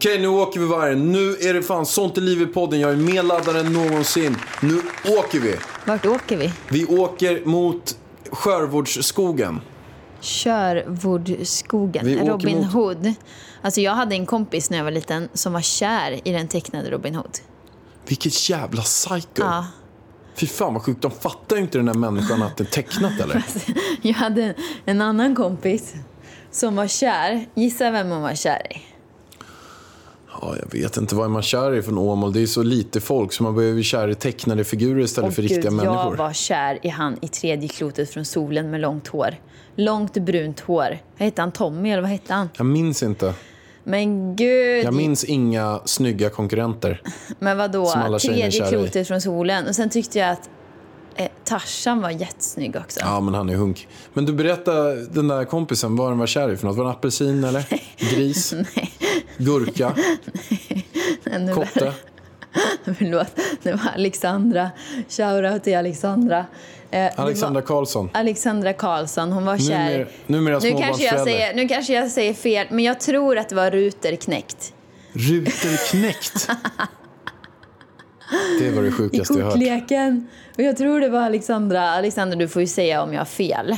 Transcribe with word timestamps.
Okej, 0.00 0.18
nu 0.20 0.28
åker 0.28 0.60
vi 0.60 0.66
vargen. 0.66 1.12
Nu 1.12 1.30
är 1.36 1.54
det 1.54 1.62
fan 1.62 1.86
sånt 1.86 2.18
i 2.18 2.20
liv 2.20 2.42
i 2.42 2.46
podden. 2.46 2.80
Jag 2.80 2.90
är 2.90 2.96
mer 2.96 3.22
laddad 3.22 3.56
än 3.56 3.72
någonsin. 3.72 4.36
Nu 4.62 4.82
åker 5.18 5.40
vi. 5.40 5.56
Vart 5.86 6.06
åker 6.06 6.36
vi? 6.36 6.52
Vi 6.68 6.86
åker 6.86 7.44
mot. 7.44 7.96
Sherwoodskogen. 8.32 9.60
Vi 12.06 12.16
åker 12.20 12.26
Robin 12.30 12.58
mot- 12.58 12.72
Hood. 12.72 13.14
Alltså 13.62 13.80
jag 13.80 13.92
hade 13.92 14.14
en 14.14 14.26
kompis 14.26 14.70
när 14.70 14.76
jag 14.78 14.84
var 14.84 14.90
liten 14.90 15.28
som 15.34 15.52
var 15.52 15.60
kär 15.60 16.28
i 16.28 16.32
den 16.32 16.48
tecknade 16.48 16.90
Robin 16.90 17.14
Hood. 17.14 17.38
Vilket 18.06 18.50
jävla 18.50 18.82
psycho. 18.82 19.26
Ja. 19.36 19.66
Fy 20.34 20.46
fan 20.46 20.74
vad 20.74 20.82
sjukt. 20.82 21.02
De 21.02 21.10
fattar 21.10 21.56
ju 21.56 21.62
inte 21.62 21.78
den 21.78 21.88
här 21.88 21.94
människan 21.94 22.42
att 22.42 22.56
det 22.56 22.64
är 22.64 22.72
tecknat 22.82 23.20
eller? 23.20 23.44
Jag 24.02 24.14
hade 24.14 24.54
en 24.84 25.00
annan 25.00 25.34
kompis 25.34 25.94
som 26.50 26.76
var 26.76 26.86
kär. 26.86 27.46
Gissa 27.54 27.90
vem 27.90 28.10
hon 28.10 28.22
var 28.22 28.34
kär 28.34 28.66
i? 28.76 28.82
Ja, 30.40 30.56
jag 30.62 30.80
vet 30.80 30.96
inte. 30.96 31.14
Vad 31.14 31.24
är 31.24 31.28
man 31.28 31.42
kär 31.42 31.74
i 31.74 31.82
från 31.82 31.98
Åmål? 31.98 32.32
Det 32.32 32.42
är 32.42 32.46
så 32.46 32.62
lite 32.62 33.00
folk 33.00 33.32
så 33.32 33.42
man 33.42 33.54
behöver 33.54 33.76
ju 33.76 33.82
kär 33.82 34.08
i 34.08 34.14
tecknade 34.14 34.64
figurer 34.64 35.02
istället 35.02 35.28
Åh, 35.28 35.34
för 35.34 35.42
riktiga 35.42 35.62
Gud, 35.62 35.72
människor. 35.72 35.96
Jag 35.96 36.16
var 36.16 36.32
kär 36.32 36.78
i 36.82 36.88
han 36.88 37.16
i 37.22 37.28
tredje 37.28 37.68
klotet 37.68 38.10
från 38.10 38.24
solen 38.24 38.70
med 38.70 38.80
långt 38.80 39.08
hår. 39.08 39.34
Långt 39.76 40.14
brunt 40.14 40.60
hår. 40.60 40.98
Vad 41.18 41.24
hette 41.24 41.42
han? 41.42 41.52
Tommy 41.52 41.90
eller 41.90 42.02
vad 42.02 42.10
hette 42.10 42.34
han? 42.34 42.48
Jag 42.56 42.66
minns 42.66 43.02
inte. 43.02 43.34
Men 43.84 44.36
gud. 44.36 44.84
Jag 44.84 44.94
minns 44.94 45.24
inga 45.24 45.80
snygga 45.84 46.30
konkurrenter. 46.30 47.02
Men 47.38 47.56
vadå? 47.58 48.18
Tredje 48.18 48.68
klotet 48.68 49.08
från 49.08 49.20
solen. 49.20 49.66
Och 49.66 49.74
sen 49.74 49.90
tyckte 49.90 50.18
jag 50.18 50.30
att 50.30 50.50
eh, 51.16 51.28
Tarzan 51.44 52.00
var 52.00 52.10
jättesnygg 52.10 52.76
också. 52.76 53.00
Ja, 53.00 53.20
men 53.20 53.34
han 53.34 53.48
är 53.48 53.54
hunk. 53.54 53.88
Men 54.12 54.26
du 54.26 54.32
berättade 54.32 55.06
den 55.06 55.28
där 55.28 55.44
kompisen, 55.44 55.96
vad 55.96 56.10
den 56.10 56.18
var 56.18 56.26
kär 56.26 56.52
i 56.52 56.56
för 56.56 56.66
något? 56.66 56.76
Var 56.76 56.84
det 56.84 56.90
apelsin 56.90 57.44
eller? 57.44 57.66
Gris? 58.14 58.54
Gurka? 59.36 59.94
Nu- 61.38 61.54
Kotte? 61.54 61.92
Förlåt, 62.98 63.26
det 63.62 63.72
var 63.72 63.90
Alexandra. 63.94 64.70
Shoutout 65.08 65.64
till 65.64 65.76
Alexandra. 65.76 66.46
Eh, 66.90 67.10
Alexandra 67.16 67.62
Karlsson? 67.62 68.10
Alexandra 68.14 68.72
Karlsson, 68.72 69.32
hon 69.32 69.44
var 69.44 69.58
kär. 69.58 70.08
numera 70.26 70.58
nu, 70.58 70.70
kanske 70.70 71.04
jag 71.04 71.20
säger, 71.24 71.54
nu 71.54 71.68
kanske 71.68 71.92
jag 71.92 72.10
säger 72.10 72.34
fel, 72.34 72.66
men 72.70 72.84
jag 72.84 73.00
tror 73.00 73.38
att 73.38 73.48
det 73.48 73.54
var 73.54 73.70
Ruter 73.70 74.16
knäckt. 74.16 74.72
Ruterknäckt? 75.12 76.48
Det 78.60 78.70
var 78.70 78.82
det 78.82 78.88
I 78.88 78.92
sjukaste 78.92 79.34
jag 79.34 79.44
hört. 79.44 79.52
kortleken. 79.52 80.28
Och 80.56 80.62
jag 80.62 80.76
tror 80.76 81.00
det 81.00 81.08
var 81.08 81.20
Alexandra. 81.20 81.90
Alexandra, 81.90 82.36
du 82.36 82.48
får 82.48 82.62
ju 82.62 82.68
säga 82.68 83.02
om 83.02 83.12
jag 83.12 83.20
har 83.20 83.24
fel. 83.24 83.76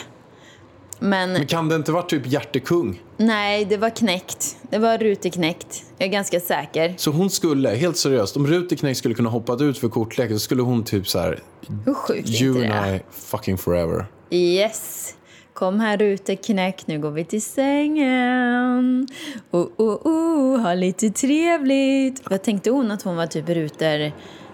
Men 1.03 1.33
Men 1.33 1.47
kan 1.47 1.69
det 1.69 1.77
inte 1.77 1.93
varit 1.93 2.11
typ 2.11 2.27
hjärtekung? 2.27 3.01
nej, 3.17 3.65
det 3.65 3.77
var 3.77 3.91
knäckt. 3.91 4.57
Det 4.71 4.79
var 4.79 4.99
Ruter 4.99 5.31
knäckt. 5.31 5.85
Jag 5.99 6.07
är 6.07 6.13
ganska 6.13 6.41
säker. 6.41 6.95
Så 6.97 7.11
hon 7.11 7.31
skulle, 7.31 7.69
helt 7.69 7.97
seriöst, 7.97 8.37
om 8.37 8.47
Ruterknäckt 8.47 8.99
skulle 8.99 9.15
kunna 9.15 9.31
hoppat 9.31 9.61
ut 9.61 9.79
för 9.79 9.89
kortleken 9.89 10.39
så 10.39 10.45
skulle 10.45 10.63
hon 10.63 10.85
typ 10.85 11.09
så 11.09 11.19
här, 11.19 11.39
Hur 11.85 11.95
sjukt 11.95 12.41
you 12.41 12.73
and? 12.73 12.97
I 12.97 13.01
fucking 13.11 13.59
forever. 13.59 14.07
Yes. 14.31 15.15
Kom 15.55 15.81
här 15.81 15.97
Ruter 15.97 16.35
knäck, 16.35 16.87
nu 16.87 16.99
går 16.99 17.11
vi 17.11 17.25
till 17.25 17.43
sängen. 17.43 19.09
Oh, 19.51 19.67
oh, 19.77 20.07
oh, 20.07 20.61
ha 20.61 20.75
lite 20.75 21.11
trevligt. 21.11 22.31
Vad 22.31 22.43
tänkte 22.43 22.71
hon 22.71 22.91
att 22.91 23.03
hon 23.03 23.17
var 23.17 23.27
typ 23.27 23.49
Ruter... 23.49 24.13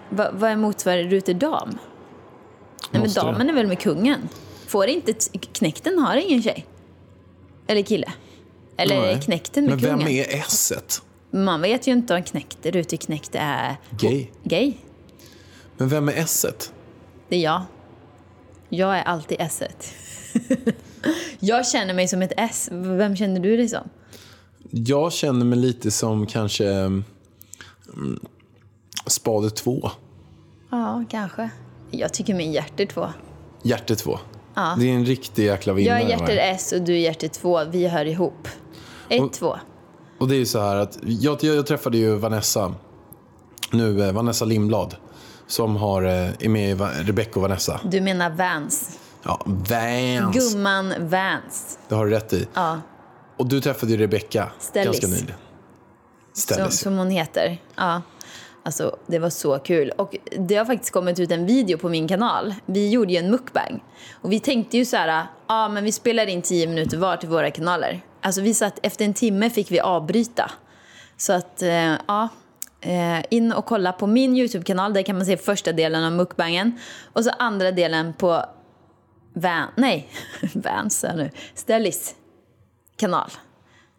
Va, 0.09 0.27
vad 0.33 0.51
är 0.51 0.55
motsvarande 0.55 1.03
Ruter 1.03 1.33
dam? 1.33 1.77
Nej 2.91 3.01
men 3.01 3.13
damen 3.13 3.49
är 3.49 3.53
väl 3.53 3.67
med 3.67 3.79
kungen? 3.79 4.29
Får 4.69 4.87
inte... 4.87 5.13
Knäkten 5.53 5.99
har 5.99 6.15
ingen 6.15 6.43
tjej. 6.43 6.65
Eller 7.67 7.81
kille. 7.81 8.13
Eller 8.77 8.95
är 8.95 9.01
Nej. 9.01 9.21
knäkten 9.21 9.65
med 9.65 9.71
Men 9.73 9.79
vem 9.79 9.99
kungen? 9.99 10.13
är 10.13 10.25
S-et? 10.29 11.01
Man 11.31 11.61
vet 11.61 11.87
ju 11.87 11.91
inte 11.91 12.15
om 12.15 12.23
knäkte, 12.23 12.71
Ruter 12.71 12.97
knäckt 12.97 13.29
är... 13.33 13.75
Gay. 13.99 14.27
Gay. 14.43 14.73
Men 15.77 15.89
vem 15.89 16.09
är 16.09 16.13
S-et? 16.13 16.73
Det 17.29 17.35
är 17.35 17.39
jag. 17.39 17.61
Jag 18.69 18.97
är 18.97 19.03
alltid 19.03 19.37
s 19.39 19.61
Jag 21.39 21.67
känner 21.67 21.93
mig 21.93 22.07
som 22.07 22.21
ett 22.21 22.33
S. 22.37 22.69
Vem 22.71 23.15
känner 23.15 23.39
du 23.39 23.57
dig 23.57 23.69
som? 23.69 23.89
Jag 24.69 25.13
känner 25.13 25.45
mig 25.45 25.59
lite 25.59 25.91
som 25.91 26.27
kanske 26.27 26.69
mm, 26.69 27.03
Spade 29.05 29.49
2. 29.49 29.89
Ja, 30.71 31.03
kanske. 31.09 31.49
Jag 31.91 32.13
tycker 32.13 32.33
min 32.33 32.51
hjärter 32.51 32.85
två. 32.85 33.07
Hjärte 33.63 33.95
2. 33.95 34.19
Det 34.77 34.85
är 34.89 34.93
en 34.95 35.05
riktig 35.05 35.45
jäkla 35.45 35.73
vinnare. 35.73 35.99
Jag 36.01 36.05
är 36.11 36.17
hjärter? 36.19 36.37
S 36.37 36.71
och 36.71 36.81
du 36.81 36.93
är 36.93 36.97
hjärter 36.99 37.27
två. 37.27 37.63
Vi 37.65 37.87
hör 37.87 38.05
ihop. 38.05 38.47
Ett, 39.09 39.21
Och- 39.21 39.33
två. 39.33 39.55
Och 40.19 40.27
det 40.27 40.35
är 40.35 40.39
ju 40.39 40.45
så 40.45 40.59
här 40.59 40.75
att 40.75 40.97
jag, 41.01 41.43
jag, 41.43 41.65
träffade 41.67 41.97
ju 41.97 42.15
Vanessa, 42.15 42.73
nu 43.71 44.03
eh, 44.07 44.11
Vanessa 44.11 44.45
Lindblad, 44.45 44.95
som 45.47 45.75
har, 45.75 46.03
eh, 46.03 46.29
är 46.39 46.49
med 46.49 46.69
i 46.69 46.73
Va- 46.73 46.89
Rebecca 47.01 47.31
och 47.35 47.41
Vanessa. 47.41 47.79
Du 47.83 48.01
menar 48.01 48.29
Vans. 48.29 48.99
Ja, 49.23 49.41
Vans. 49.45 50.35
Gumman 50.53 50.93
Vans. 50.99 51.79
Det 51.87 51.95
har 51.95 52.05
du 52.05 52.11
rätt 52.11 52.33
i. 52.33 52.47
Ja, 52.53 52.79
Och 53.37 53.45
du 53.47 53.61
träffade 53.61 53.91
ju 53.91 53.97
Rebecca 53.97 54.51
Stellis. 54.59 54.85
ganska 54.85 55.07
nyligen. 55.07 55.35
som, 56.33 56.41
Stellis. 56.55 56.79
som 56.79 56.97
hon 56.97 57.09
heter. 57.09 57.61
Ja. 57.75 58.01
Alltså, 58.63 58.97
det 59.07 59.19
var 59.19 59.29
så 59.29 59.59
kul. 59.59 59.89
Och 59.89 60.15
det 60.39 60.55
har 60.55 60.65
faktiskt 60.65 60.93
kommit 60.93 61.19
ut 61.19 61.31
en 61.31 61.45
video 61.45 61.77
på 61.77 61.89
min 61.89 62.07
kanal. 62.07 62.53
Vi 62.65 62.89
gjorde 62.89 63.13
ju 63.13 63.19
en 63.19 63.31
mukbang. 63.31 63.83
Och 64.11 64.31
vi 64.31 64.39
tänkte 64.39 64.77
ju 64.77 64.85
så 64.85 64.97
här, 64.97 65.25
ja 65.47 65.69
men 65.69 65.83
vi 65.83 65.91
spelar 65.91 66.27
in 66.27 66.41
tio 66.41 66.67
minuter 66.67 66.97
var 66.97 67.17
till 67.17 67.29
våra 67.29 67.51
kanaler. 67.51 68.01
Alltså 68.21 68.41
vi 68.41 68.53
satt, 68.53 68.79
efter 68.83 69.05
en 69.05 69.13
timme 69.13 69.49
fick 69.49 69.71
vi 69.71 69.79
avbryta. 69.79 70.51
Så 71.17 71.33
att, 71.33 71.61
eh, 71.61 71.93
ja. 72.07 72.29
Eh, 72.81 73.23
in 73.29 73.51
och 73.51 73.65
kolla 73.65 73.91
på 73.91 74.07
min 74.07 74.37
YouTube-kanal. 74.37 74.93
Där 74.93 75.01
kan 75.01 75.15
man 75.15 75.25
se 75.25 75.37
första 75.37 75.71
delen 75.71 76.03
av 76.03 76.11
mukbangen. 76.11 76.79
Och 77.13 77.23
så 77.23 77.29
andra 77.29 77.71
delen 77.71 78.13
på 78.13 78.45
Van, 79.33 79.67
nej, 79.75 80.09
Vans 80.53 81.05
nu. 81.15 81.29
Stellis 81.53 82.15
kanal. 82.95 83.31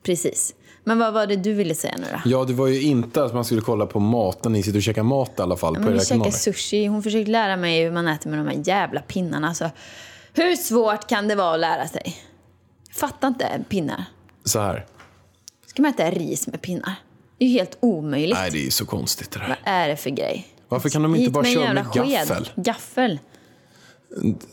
Precis. 0.03 0.55
Men 0.85 0.99
vad 0.99 1.13
var 1.13 1.27
det 1.27 1.37
du 1.37 1.53
ville 1.55 1.75
säga 1.75 1.95
nu 1.99 2.07
då? 2.13 2.31
Ja, 2.31 2.45
det 2.45 2.53
var 2.53 2.67
ju 2.67 2.83
inte 2.83 3.25
att 3.25 3.35
man 3.35 3.45
skulle 3.45 3.61
kolla 3.61 3.87
på 3.87 4.01
mat 4.01 4.45
när 4.45 4.51
ni 4.51 4.63
sitter 4.63 4.79
och 4.79 4.83
käkar 4.83 5.03
mat 5.03 5.33
i 5.39 5.43
alla 5.43 5.57
fall. 5.57 5.79
Men 5.79 5.93
vi 5.93 6.05
käkar 6.05 6.31
sushi. 6.31 6.87
Hon 6.87 7.03
försökte 7.03 7.31
lära 7.31 7.57
mig 7.57 7.85
hur 7.85 7.91
man 7.91 8.09
äter 8.09 8.31
med 8.31 8.39
de 8.39 8.47
här 8.49 8.63
jävla 8.65 9.01
pinnarna. 9.01 9.49
Alltså, 9.49 9.71
hur 10.33 10.57
svårt 10.57 11.09
kan 11.09 11.29
det 11.29 11.35
vara 11.35 11.55
att 11.55 11.61
lära 11.61 11.89
sig? 11.89 12.17
Fattar 12.93 13.29
inte 13.29 13.65
pinnar. 13.69 14.05
Så 14.45 14.61
här. 14.61 14.87
Ska 15.67 15.83
man 15.83 15.91
äta 15.91 16.11
ris 16.11 16.47
med 16.47 16.63
pinnar? 16.63 16.95
Det 17.39 17.45
är 17.45 17.49
ju 17.49 17.55
helt 17.59 17.77
omöjligt. 17.81 18.39
Nej, 18.39 18.51
det 18.51 18.59
är 18.59 18.65
ju 18.65 18.71
så 18.71 18.87
konstigt 18.87 19.31
det 19.31 19.39
där. 19.39 19.49
Vad 19.49 19.57
är 19.75 19.89
det 19.89 19.97
för 19.97 20.11
grej? 20.11 20.49
Varför 20.69 20.89
kan 20.89 21.03
de 21.03 21.15
inte 21.15 21.25
Hit 21.25 21.33
bara 21.33 21.43
med 21.43 21.53
köra 21.53 21.73
med 21.73 21.87
sked. 21.87 22.29
gaffel? 22.29 22.49
Gaffel. 22.57 23.19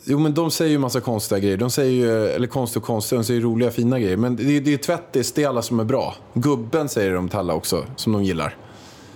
Jo, 0.03 0.19
men 0.19 0.33
de 0.33 0.51
säger 0.51 0.71
ju 0.71 0.77
massa 0.77 1.01
konstiga 1.01 1.39
grejer. 1.39 1.57
De 1.57 1.69
säger 1.69 1.91
ju, 1.91 2.27
eller 2.27 2.47
konstiga 2.47 2.81
och 2.81 2.85
konstiga, 2.87 3.19
de 3.21 3.25
säger 3.25 3.41
roliga 3.41 3.71
fina 3.71 3.99
grejer. 3.99 4.17
Men 4.17 4.35
det, 4.35 4.59
det 4.59 4.73
är 4.73 4.77
tvättis, 4.77 5.31
det 5.31 5.43
är 5.43 5.47
alla 5.47 5.61
som 5.61 5.79
är 5.79 5.83
bra. 5.83 6.15
Gubben 6.33 6.89
säger 6.89 7.13
de 7.13 7.29
till 7.29 7.39
alla 7.39 7.53
också, 7.53 7.85
som 7.95 8.13
de 8.13 8.23
gillar. 8.23 8.57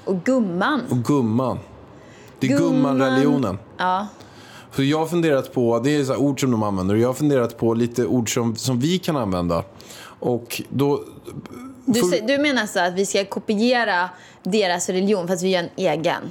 Och 0.05 0.23
gumman. 0.23 0.81
Och 0.89 0.97
gumman. 0.97 1.59
Det 2.39 2.47
är 2.47 2.57
Gumman. 2.57 2.71
gumman-religionen. 2.97 3.57
Ja. 3.77 4.07
Så 4.75 4.83
jag 4.83 4.97
har 4.99 5.05
funderat 5.05 5.53
på, 5.53 5.79
det 5.79 5.95
är 5.95 6.03
så 6.03 6.15
ord 6.17 6.41
som 6.41 6.51
de 6.51 6.63
använder, 6.63 6.95
och 6.95 7.01
jag 7.01 7.09
har 7.09 7.13
funderat 7.13 7.57
på 7.57 7.73
lite 7.73 8.05
ord 8.05 8.33
som, 8.33 8.55
som 8.55 8.79
vi 8.79 8.99
kan 8.99 9.17
använda. 9.17 9.63
Och 10.03 10.61
då... 10.69 11.03
Du, 11.85 11.99
För- 11.99 12.27
du 12.27 12.37
menar 12.37 12.65
så 12.65 12.79
att 12.79 12.93
vi 12.93 13.05
ska 13.05 13.25
kopiera 13.25 14.09
deras 14.43 14.89
religion 14.89 15.27
fast 15.27 15.43
vi 15.43 15.49
gör 15.49 15.59
en 15.63 15.69
egen? 15.75 16.21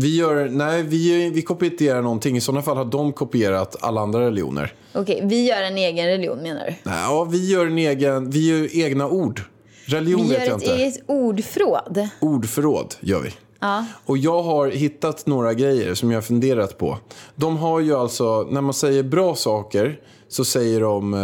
Vi 0.00 0.16
gör, 0.16 0.48
nej, 0.48 0.82
vi, 0.82 1.30
vi 1.30 1.42
kopierar 1.42 2.02
någonting. 2.02 2.36
I 2.36 2.40
sådana 2.40 2.62
fall 2.62 2.76
har 2.76 2.84
de 2.84 3.12
kopierat 3.12 3.76
alla 3.80 4.00
andra 4.00 4.20
religioner. 4.26 4.72
Okej, 4.94 5.20
vi 5.24 5.46
gör 5.46 5.62
en 5.62 5.76
egen 5.78 6.06
religion 6.06 6.38
menar 6.38 6.60
du? 6.66 6.74
Nej, 6.82 6.98
Ja, 7.02 7.24
vi 7.24 7.50
gör 7.50 7.66
en 7.66 7.78
egen, 7.78 8.30
vi 8.30 8.48
gör 8.50 8.76
egna 8.86 9.08
ord. 9.08 9.42
Religion 9.84 10.22
Vi 10.22 10.28
vet 10.28 10.38
gör 10.38 10.46
jag 10.46 10.56
ett 10.56 10.62
inte. 10.62 10.74
eget 10.74 11.02
ordförråd. 11.06 12.08
Ordförråd 12.20 12.94
gör 13.00 13.20
vi. 13.20 13.30
Ja. 13.60 13.84
Och 14.06 14.18
jag 14.18 14.42
har 14.42 14.68
hittat 14.70 15.26
några 15.26 15.54
grejer 15.54 15.94
som 15.94 16.10
jag 16.10 16.16
har 16.16 16.22
funderat 16.22 16.78
på. 16.78 16.98
De 17.34 17.56
har 17.56 17.80
ju 17.80 17.94
alltså, 17.94 18.42
när 18.50 18.60
man 18.60 18.74
säger 18.74 19.02
bra 19.02 19.34
saker 19.34 20.00
så 20.28 20.44
säger 20.44 20.80
de, 20.80 21.14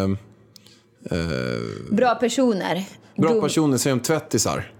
eh, 1.11 1.17
Bra 1.90 2.14
personer. 2.14 2.84
bra 3.17 3.40
personer 3.40 3.79
säger 3.79 3.96
de 3.96 4.02
tvättisar. 4.02 4.72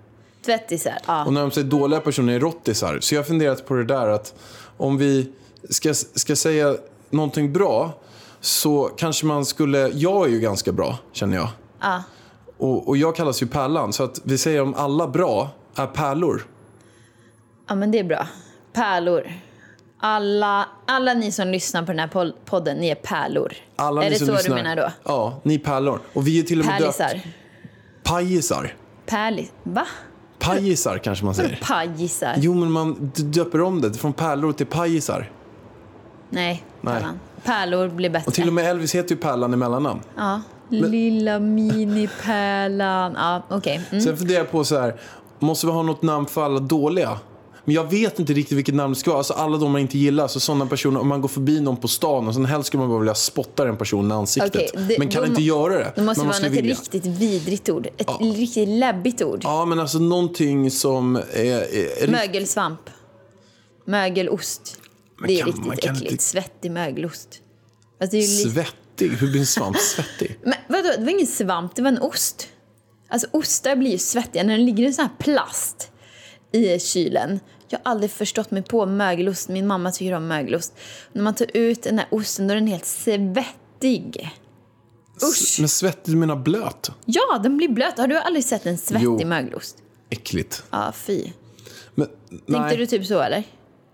Tvättisar. 0.47 0.99
Ja. 1.07 1.25
Och 1.25 1.33
när 1.33 1.41
de 1.41 1.51
säger 1.51 1.67
dåliga 1.69 2.01
personer 2.01 2.33
är 2.35 2.41
rottisar. 2.41 2.99
Så 3.01 3.15
jag 3.15 3.21
har 3.21 3.25
funderat 3.25 3.67
på 3.67 3.75
det 3.75 3.85
där 3.85 4.09
att 4.09 4.35
om 4.77 4.99
vi 4.99 5.33
ska, 5.71 5.95
ska 5.95 6.37
säga 6.37 6.75
någonting 7.11 7.53
bra 7.53 7.93
så 8.41 8.91
kanske 8.97 9.27
man 9.27 9.45
skulle, 9.45 9.89
jag 9.95 10.27
är 10.27 10.31
ju 10.31 10.41
ganska 10.41 10.73
bra 10.73 10.99
känner 11.13 11.37
jag. 11.37 11.49
Ja. 11.81 12.03
Och, 12.59 12.89
och 12.89 12.97
jag 12.97 13.17
kallas 13.17 13.43
ju 13.43 13.47
Pärlan 13.47 13.93
så 13.93 14.05
att 14.05 14.21
vi 14.25 14.39
säger 14.39 14.63
om 14.63 14.75
alla 14.75 15.09
bra 15.09 15.49
är 15.77 15.87
pärlor. 15.87 16.47
ja, 17.69 17.75
men 17.75 17.91
det 17.91 17.99
är 17.99 18.05
bra. 18.05 18.27
Pärlor. 18.73 19.33
Alla, 20.01 20.69
alla 20.87 21.15
ni 21.15 21.33
som 21.33 21.49
lyssnar 21.49 21.83
på 21.83 21.87
den 21.93 21.99
här 21.99 22.09
pod- 22.09 22.33
podden, 22.45 22.77
ni 22.77 22.89
är 22.89 22.95
pärlor. 22.95 23.53
Alla 23.77 24.01
är 24.05 24.05
ni 24.05 24.13
det 24.13 24.19
som 24.19 24.27
så 24.27 24.33
lyssnar, 24.33 24.57
du 24.57 24.63
menar 24.63 24.77
då? 24.77 24.91
Ja, 25.05 25.41
ni 25.43 25.55
är 25.55 25.59
pärlor. 25.59 26.01
Och 26.13 26.27
vi 26.27 26.39
är 26.39 26.43
till 26.43 26.61
och 26.61 26.67
med 26.67 26.81
döpt 26.81 26.99
Pärlisar. 26.99 27.21
pajisar. 28.03 28.75
Pärlis... 29.07 29.53
Va? 29.63 29.87
Pajisar 30.47 30.99
kanske 30.99 31.25
man 31.25 31.35
säger. 31.35 31.59
Pajisar? 31.63 32.35
Jo, 32.37 32.55
men 32.55 32.73
man 32.73 33.13
döper 33.15 33.61
om 33.61 33.81
det 33.81 33.95
från 33.95 34.13
pärlor 34.13 34.53
till 34.53 34.67
pajisar. 34.67 35.31
Nej, 36.31 36.65
Nej. 36.81 36.95
Pärlan. 36.95 37.19
Pärlor 37.45 37.89
blir 37.89 38.11
bättre. 38.11 38.27
Och 38.27 38.35
till 38.35 38.49
och 38.49 38.55
med 38.55 38.71
Elvis 38.71 38.95
heter 38.95 39.11
ju 39.15 39.21
Pärlan 39.21 39.53
i 39.53 39.57
mellannamn. 39.57 40.01
Ja. 40.17 40.41
Lilla 40.69 41.39
minipärlan. 41.39 43.13
Ja, 43.17 43.43
okej. 43.49 43.81
Mm. 43.91 44.05
Sen 44.05 44.17
funderar 44.17 44.39
jag 44.39 44.51
på 44.51 44.65
så 44.65 44.81
här, 44.81 45.01
måste 45.39 45.67
vi 45.67 45.73
ha 45.73 45.83
något 45.83 46.03
namn 46.03 46.27
för 46.27 46.45
alla 46.45 46.61
dåliga? 46.61 47.19
Men 47.67 47.75
jag 47.75 47.91
vet 47.91 48.19
inte 48.19 48.33
riktigt 48.33 48.59
vilket 48.59 48.75
namn 48.75 48.93
det 48.95 48.99
ska 49.01 49.11
vara. 49.11 49.19
Alltså 49.19 49.33
alla 49.33 49.59
de 49.59 49.73
man 49.73 49.81
inte 49.81 49.99
gillar. 49.99 50.29
Så 50.29 50.41
sådana 50.41 50.67
personer, 50.67 51.01
om 51.01 51.09
man 51.09 51.21
går 51.21 51.29
förbi 51.29 51.61
någon 51.61 51.77
på 51.77 51.89
stan 51.89 52.29
och 52.29 52.35
sen 52.35 52.45
helst 52.45 52.67
skulle 52.67 52.81
man 52.81 52.89
bara 52.91 52.99
vilja 52.99 53.15
spotta 53.15 53.65
den 53.65 53.77
personen 53.77 54.11
i 54.11 54.15
ansiktet. 54.15 54.55
Okej, 54.55 54.71
det- 54.89 54.99
men 54.99 55.09
kan 55.09 55.23
då 55.23 55.29
inte 55.29 55.43
göra 55.43 55.79
det. 55.79 55.93
Då 55.97 56.03
måste 56.03 56.25
man 56.25 56.27
det 56.27 56.27
vara 56.27 56.35
skulle 56.35 56.49
något 56.51 56.59
vilja. 56.59 56.75
riktigt 56.77 57.07
vidrigt 57.07 57.69
ord. 57.69 57.87
Ett 57.97 58.09
riktigt 58.21 58.69
läbbigt 58.69 59.23
ord. 59.23 59.41
Ja, 59.45 59.65
men 59.65 59.81
alltså 59.81 59.99
någonting 59.99 60.71
som 60.71 61.17
är... 61.17 61.23
är, 61.35 62.03
är 62.03 62.09
Mögelsvamp. 62.09 62.81
Mögelost. 63.85 64.81
Men 65.19 65.29
det 65.29 65.35
är 65.35 65.39
kan- 65.39 65.47
riktigt 65.47 65.67
man 65.67 65.73
äckligt. 65.79 66.11
inte- 66.13 66.25
Svettig 66.25 66.71
mögelost. 66.71 67.29
Alltså, 68.01 68.17
det 68.17 68.23
Svettig? 68.23 69.09
Hur 69.11 69.31
blir 69.31 69.41
en 69.41 69.47
svamp 69.47 69.77
svettig? 69.97 70.39
Men 70.43 70.55
vadå, 70.69 70.89
det 70.99 71.05
var 71.05 71.11
ingen 71.11 71.27
svamp, 71.27 71.75
det 71.77 71.83
var 71.83 71.89
en 71.89 72.03
ost. 72.03 72.49
Alltså 73.09 73.27
ostar 73.33 73.77
blir 73.77 73.91
ju 73.91 73.99
svettiga 73.99 74.43
när 74.43 74.57
den 74.57 74.67
ligger 74.67 74.85
i 74.85 74.87
en 74.87 74.95
sån 74.95 75.05
här 75.05 75.13
plast 75.19 75.91
i 76.53 76.79
kylen. 76.79 77.41
Jag 77.69 77.79
har 77.85 77.91
aldrig 77.91 78.11
förstått 78.11 78.51
mig 78.51 78.63
på 78.63 78.87
mögelost. 78.87 79.49
Min 79.49 79.67
mamma 79.67 79.91
tycker 79.93 80.13
om 80.13 80.29
mögelost. 80.29 80.75
När 81.13 81.23
man 81.23 81.35
tar 81.35 81.47
ut 81.55 81.83
den 81.83 81.99
här 81.99 82.09
osten 82.11 82.47
då 82.49 82.53
är 82.53 82.57
den 82.57 82.67
helt 82.67 82.85
svettig. 82.87 84.31
Usch! 85.23 85.57
Men 85.61 85.69
svettig, 85.69 86.15
du 86.15 86.19
menar 86.19 86.37
blöt? 86.37 86.91
Ja, 87.05 87.39
den 87.43 87.57
blir 87.57 87.69
blöt. 87.69 87.99
Har 87.99 88.07
du 88.07 88.19
aldrig 88.19 88.45
sett 88.45 88.67
en 88.67 88.79
svettig 88.79 89.05
Jo. 89.05 89.27
mögelost? 89.27 89.77
Äckligt. 90.11 90.63
Ja, 90.71 90.93
fy. 90.93 91.25
Men, 91.95 92.07
Tänkte 92.29 92.53
nej, 92.53 92.77
du 92.77 92.87
typ 92.87 93.07
så 93.07 93.21
eller? 93.21 93.43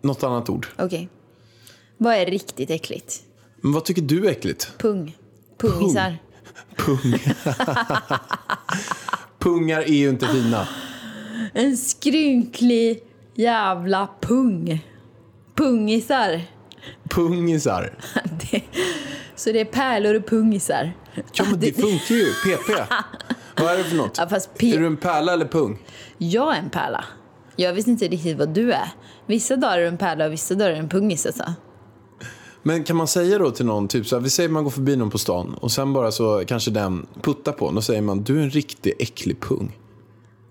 något 0.02 0.22
annat 0.22 0.48
ord. 0.50 0.66
Okej. 0.78 1.08
Vad 1.96 2.14
är 2.14 2.26
riktigt 2.26 2.70
äckligt? 2.70 3.22
Men 3.62 3.72
vad 3.72 3.84
tycker 3.84 4.02
du 4.02 4.26
är 4.26 4.30
äckligt? 4.30 4.72
Pung. 4.78 5.16
Pungisar. 5.58 6.19
Pung. 6.76 6.98
Pungar 9.38 9.80
är 9.80 9.94
ju 9.94 10.08
inte 10.08 10.26
fina. 10.26 10.69
En 11.54 11.76
skrynklig 11.76 13.02
jävla 13.34 14.08
pung. 14.20 14.87
Pungisar. 15.55 16.43
Pungisar. 17.11 17.99
Det, 18.50 18.62
så 19.37 19.52
det 19.52 19.61
är 19.61 19.64
pärlor 19.64 20.14
och 20.14 20.26
pungisar. 20.26 20.93
Ja, 21.32 21.44
men 21.50 21.61
det 21.61 21.73
funkar 21.81 22.14
ju. 22.14 22.25
PP. 22.25 22.93
Vad 23.56 23.73
är 23.73 23.79
det 23.79 23.84
för 23.84 23.96
något? 23.96 24.19
Ja, 24.19 24.25
Är 24.58 24.79
du 24.79 24.87
en 24.87 24.96
pärla 24.96 25.32
eller 25.32 25.46
pung? 25.46 25.79
Jag 26.19 26.55
är 26.56 26.58
en 26.58 26.70
pärla. 26.70 27.05
Jag 27.56 27.75
vet 27.75 27.87
inte 27.87 28.08
riktigt 28.08 28.38
vad 28.38 28.49
du 28.49 28.73
är. 28.73 28.88
Vissa 29.26 29.56
dagar 29.56 29.79
är 29.79 29.82
du 29.82 29.88
en 29.88 29.99
pärla 29.99 30.26
och 30.26 30.32
vissa 30.32 30.55
dagar 30.55 30.70
är 30.70 30.75
du 30.75 30.81
en 30.81 30.88
pungis. 30.88 31.26
Alltså. 31.26 31.44
Men 32.62 32.84
kan 32.84 32.96
man 32.96 33.06
säga 33.08 33.38
då 33.38 33.50
till 33.50 33.67
någon, 33.67 33.88
typ 33.88 34.06
så 34.06 34.17
här, 34.17 34.23
vi 34.23 34.31
säger 34.31 34.49
man 34.49 34.64
går 34.64 34.70
förbi 34.70 34.96
någon 34.96 35.11
på 35.11 35.19
stan 35.19 35.55
och 35.55 35.73
sen 35.73 35.93
bara 35.93 36.12
så 36.12 36.43
kanske 36.46 36.70
den 36.70 37.06
puttar 37.23 37.52
på 37.52 37.69
en 37.69 37.76
och 37.76 37.84
säger 37.84 38.02
man 38.02 38.23
du 38.23 38.38
är 38.38 38.43
en 38.43 38.50
riktig 38.50 38.93
äcklig 38.99 39.40
pung. 39.40 39.79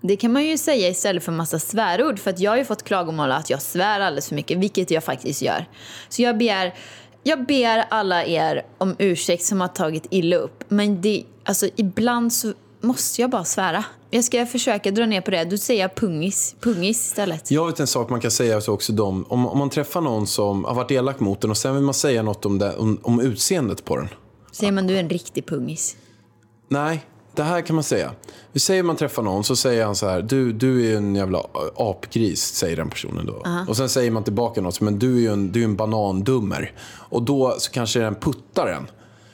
Det 0.02 0.16
kan 0.16 0.32
man 0.32 0.44
ju 0.44 0.58
säga 0.58 0.88
istället 0.88 1.24
för 1.24 1.32
massa 1.32 1.58
svärord. 1.58 2.18
För 2.18 2.30
att 2.30 2.40
jag 2.40 2.50
har 2.50 2.56
ju 2.56 2.64
fått 2.64 2.82
klagomål 2.82 3.32
att 3.32 3.50
jag 3.50 3.62
svär 3.62 4.00
alldeles 4.00 4.28
för 4.28 4.34
mycket, 4.34 4.58
vilket 4.58 4.90
jag 4.90 5.04
faktiskt 5.04 5.42
gör. 5.42 5.68
Så 6.08 6.22
jag 6.22 6.38
ber, 6.38 6.74
jag 7.22 7.46
ber 7.46 7.84
alla 7.90 8.24
er 8.24 8.62
om 8.78 8.96
ursäkt 8.98 9.44
som 9.44 9.60
har 9.60 9.68
tagit 9.68 10.06
illa 10.10 10.36
upp. 10.36 10.64
Men 10.68 11.00
det, 11.00 11.24
alltså, 11.44 11.68
ibland 11.76 12.32
så 12.32 12.52
måste 12.80 13.20
jag 13.20 13.30
bara 13.30 13.44
svära. 13.44 13.84
Jag 14.10 14.24
ska 14.24 14.46
försöka 14.46 14.90
dra 14.90 15.06
ner 15.06 15.20
på 15.20 15.30
det. 15.30 15.44
Då 15.44 15.56
säger 15.56 15.88
pungis, 15.88 16.56
pungis 16.60 17.06
istället. 17.06 17.50
Jag 17.50 17.66
vet 17.66 17.80
en 17.80 17.86
sak 17.86 18.10
man 18.10 18.20
kan 18.20 18.30
säga 18.30 18.60
så 18.60 18.72
också 18.72 18.92
dem, 18.92 19.24
om, 19.28 19.46
om 19.46 19.58
man 19.58 19.70
träffar 19.70 20.00
någon 20.00 20.26
som 20.26 20.64
har 20.64 20.74
varit 20.74 20.90
elak 20.90 21.20
mot 21.20 21.40
den 21.40 21.50
och 21.50 21.56
sen 21.56 21.74
vill 21.74 21.84
man 21.84 21.94
säga 21.94 22.22
något 22.22 22.46
om, 22.46 22.58
det, 22.58 22.76
om, 22.76 22.98
om 23.02 23.20
utseendet 23.20 23.84
på 23.84 23.96
den. 23.96 24.08
Säger 24.52 24.72
man 24.72 24.86
du 24.86 24.96
är 24.96 25.00
en 25.00 25.08
riktig 25.08 25.46
pungis. 25.46 25.96
Nej, 26.68 27.04
det 27.34 27.42
här 27.42 27.60
kan 27.60 27.76
man 27.76 27.84
säga. 27.84 28.12
Vi 28.52 28.60
säger 28.60 28.82
man 28.82 28.96
träffar 28.96 29.22
någon 29.22 29.44
så 29.44 29.56
säger 29.56 29.84
han 29.84 29.96
så 29.96 30.08
här, 30.08 30.22
du, 30.22 30.52
du 30.52 30.90
är 30.90 30.96
en 30.96 31.14
jävla 31.14 31.42
apgris, 31.76 32.42
säger 32.42 32.76
den 32.76 32.90
personen 32.90 33.26
då. 33.26 33.42
Och 33.68 33.76
sen 33.76 33.88
säger 33.88 34.10
man 34.10 34.24
tillbaka 34.24 34.60
något, 34.60 34.80
men 34.80 34.98
du 34.98 35.16
är 35.16 35.20
ju 35.20 35.32
en, 35.32 35.52
du 35.52 35.60
är 35.60 35.64
en 35.64 35.76
banandummer. 35.76 36.72
Och 36.92 37.22
då 37.22 37.54
så 37.58 37.70
kanske 37.70 38.00
den 38.00 38.14
puttar 38.14 38.66
en. 38.66 38.86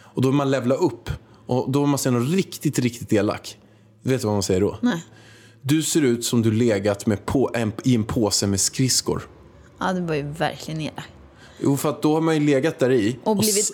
Och 0.03 0.23
då 0.23 0.29
vill 0.29 0.37
man 0.37 0.51
levla 0.51 0.75
upp. 0.75 1.11
Och 1.47 1.71
då 1.71 1.81
vill 1.81 1.89
man 1.89 1.99
säga 1.99 2.13
något 2.13 2.31
riktigt, 2.31 2.79
riktigt 2.79 3.13
elak. 3.13 3.59
Vet 4.03 4.21
du 4.21 4.27
vad 4.27 4.35
man 4.35 4.43
säger 4.43 4.61
då? 4.61 4.79
Nej. 4.83 5.05
Du 5.63 5.83
ser 5.83 6.03
ut 6.03 6.25
som 6.25 6.43
du 6.43 6.53
legat 6.53 7.07
med 7.07 7.27
på, 7.27 7.51
en, 7.55 7.73
i 7.85 7.95
en 7.95 8.05
påse 8.05 8.47
med 8.47 8.61
skridskor. 8.61 9.29
Ja, 9.81 9.93
det 9.93 10.01
var 10.01 10.15
ju 10.15 10.23
verkligen 10.23 10.81
elakt. 10.81 11.09
Jo, 11.61 11.77
för 11.77 11.89
att 11.89 12.03
då 12.03 12.15
har 12.15 12.21
man 12.21 12.35
ju 12.35 12.41
legat 12.47 12.79
där 12.79 12.91
i 12.93 13.19
Och 13.25 13.37
blivit 13.37 13.65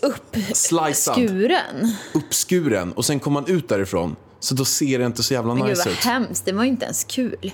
slicead. 0.54 1.18
uppskuren. 1.18 1.92
uppskuren 2.14 2.92
och 2.92 3.04
sen 3.04 3.20
kommer 3.20 3.40
man 3.40 3.50
ut 3.50 3.68
därifrån. 3.68 4.16
Så 4.40 4.54
då 4.54 4.64
ser 4.64 4.98
det 4.98 5.06
inte 5.06 5.22
så 5.22 5.34
jävla 5.34 5.54
Men 5.54 5.62
gud 5.62 5.70
nice 5.70 5.82
vad 5.88 5.92
ut. 5.92 6.04
hemskt, 6.04 6.44
det 6.44 6.52
var 6.52 6.62
ju 6.64 6.68
inte 6.68 6.84
ens 6.84 7.04
kul. 7.04 7.52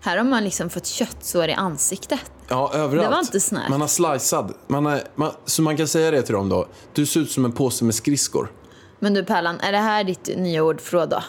Här 0.00 0.16
har 0.16 0.24
man 0.24 0.44
liksom 0.44 0.70
fått 0.70 0.86
köttsår 0.86 1.48
i 1.48 1.52
ansiktet. 1.52 2.20
Ja, 2.48 2.70
överallt. 2.74 3.08
Det 3.08 3.10
var 3.14 3.20
inte 3.20 3.40
snällt. 3.40 3.68
Man 3.68 3.80
har 3.80 3.88
slicead. 3.88 4.54
Man 4.66 4.86
har, 4.86 5.00
man, 5.14 5.30
så 5.44 5.62
man 5.62 5.76
kan 5.76 5.88
säga 5.88 6.10
det 6.10 6.22
till 6.22 6.34
dem 6.34 6.48
då. 6.48 6.66
Du 6.94 7.06
ser 7.06 7.20
ut 7.20 7.30
som 7.30 7.44
en 7.44 7.52
påse 7.52 7.84
med 7.84 7.94
skridskor. 7.94 8.52
Men 8.98 9.14
du 9.14 9.24
Pärlan, 9.24 9.60
är 9.60 9.72
det 9.72 9.78
här 9.78 10.04
ditt 10.04 10.30
nya 10.36 10.62
ordförråd 10.62 11.10
då? 11.10 11.22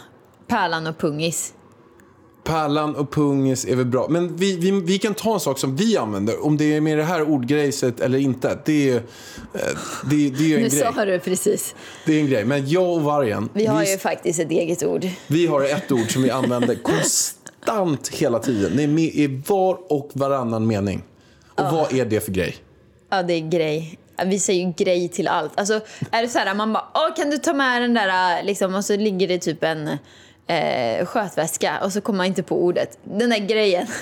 Pärlan 0.48 0.88
och 0.88 0.98
pungis. 0.98 1.54
Pärlan 2.44 2.96
och 2.96 3.12
pungis 3.12 3.66
är 3.66 3.76
väl 3.76 3.86
bra. 3.86 4.08
Men 4.10 4.36
vi, 4.36 4.58
vi, 4.58 4.72
vi 4.72 4.98
kan 5.00 5.14
ta 5.14 5.34
en 5.34 5.40
sak 5.40 5.60
som 5.60 5.76
vi 5.76 5.98
använder. 5.98 6.46
Om 6.46 6.58
det 6.58 6.76
är 6.76 6.82
med 6.82 6.98
det 6.98 7.04
här 7.04 7.30
ordgrejset 7.30 8.00
eller 8.00 8.18
inte. 8.20 8.60
Det 8.66 8.90
är, 8.90 8.96
eh, 8.96 9.02
det, 10.10 10.30
det 10.30 10.44
är 10.44 10.48
ju 10.48 10.56
en 10.56 10.62
Nu 10.62 10.70
grej. 10.70 10.94
sa 10.96 11.06
du 11.06 11.20
precis. 11.20 11.76
Det 12.06 12.14
är 12.14 12.20
en 12.20 12.28
grej. 12.28 12.46
Men 12.46 12.70
jag 12.70 12.90
och 12.90 13.02
vargen. 13.02 13.50
Vi 13.54 13.66
har 13.66 13.80
vi, 13.80 13.92
ju 13.92 13.98
faktiskt 13.98 14.40
ett 14.40 14.52
eget 14.52 14.84
ord. 14.84 15.08
vi 15.28 15.48
har 15.48 15.62
ett 15.64 15.92
ord 15.92 16.14
som 16.14 16.24
vi 16.24 16.30
använder 16.32 16.76
konstant 16.84 18.08
hela 18.08 18.40
tiden. 18.40 18.78
Det 18.78 18.84
är 18.84 18.88
med 18.88 19.04
i 19.04 19.42
var 19.48 19.92
och 19.92 20.10
varannan 20.14 20.68
mening. 20.68 21.04
Och 21.56 21.66
vad 21.72 21.94
är 21.94 22.06
det 22.06 22.20
för 22.20 22.32
grej? 22.32 22.56
Ja, 23.10 23.24
det 23.24 23.34
är 23.34 23.50
grej. 23.50 23.98
Vi 24.26 24.40
säger 24.40 24.66
ju 24.66 24.74
grej 24.78 25.10
till 25.10 25.28
allt. 25.28 25.60
Alltså, 25.60 25.82
är 26.12 26.22
det 26.22 26.28
så 26.28 26.40
här, 26.40 26.56
man 26.56 26.74
bara, 26.74 26.86
Åh, 26.94 27.16
kan 27.16 27.30
du 27.30 27.38
ta 27.38 27.54
med 27.54 27.82
den 27.82 27.94
där, 27.94 28.44
liksom, 28.44 28.76
och 28.76 28.86
så 28.86 28.98
ligger 28.98 29.28
det 29.28 29.40
typ 29.40 29.64
en 29.64 29.98
eh, 30.48 31.06
skötväska 31.06 31.80
och 31.84 31.94
så 31.94 32.02
kommer 32.02 32.18
man 32.18 32.26
inte 32.26 32.44
på 32.44 32.64
ordet. 32.64 33.00
Den 33.04 33.30
där 33.30 33.40
grejen. 33.40 33.88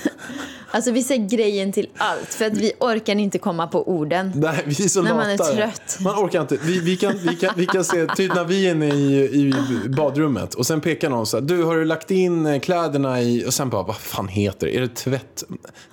Alltså 0.72 0.90
vi 0.90 1.02
säger 1.02 1.28
grejen 1.28 1.72
till 1.72 1.88
allt 1.96 2.34
för 2.34 2.44
att 2.44 2.56
vi 2.56 2.72
orkar 2.80 3.16
inte 3.16 3.38
komma 3.38 3.66
på 3.66 3.88
orden. 3.88 4.32
Nej, 4.34 4.62
vi 4.64 4.84
är 4.84 4.88
så 4.88 5.02
När 5.02 5.14
man 5.14 5.30
är 5.30 5.36
trött. 5.36 5.98
Man 6.00 6.24
orkar 6.24 6.40
inte. 6.40 6.58
Vi, 6.62 6.80
vi, 6.80 6.96
kan, 6.96 7.18
vi, 7.18 7.36
kan, 7.36 7.50
vi 7.56 7.66
kan 7.66 7.84
se, 7.84 8.06
typ 8.06 8.34
när 8.34 8.44
vi 8.44 8.66
är 8.66 8.70
inne 8.70 8.86
i, 8.86 9.22
i 9.22 9.54
badrummet 9.88 10.54
och 10.54 10.66
sen 10.66 10.80
pekar 10.80 11.10
någon 11.10 11.26
så 11.26 11.36
här, 11.36 11.44
du 11.44 11.62
har 11.62 11.76
du 11.76 11.84
lagt 11.84 12.10
in 12.10 12.46
eh, 12.46 12.60
kläderna 12.60 13.22
i, 13.22 13.46
och 13.46 13.54
sen 13.54 13.70
bara, 13.70 13.82
vad 13.82 13.96
fan 13.96 14.28
heter 14.28 14.66
det? 14.66 14.76
Är 14.76 14.80
det 14.80 14.94
tvätt, 14.94 15.44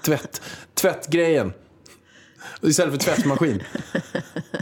tvätt, 0.06 0.42
tvättgrejen? 0.74 1.54
Istället 2.62 2.92
för 2.94 3.00
tvättmaskin. 3.00 3.63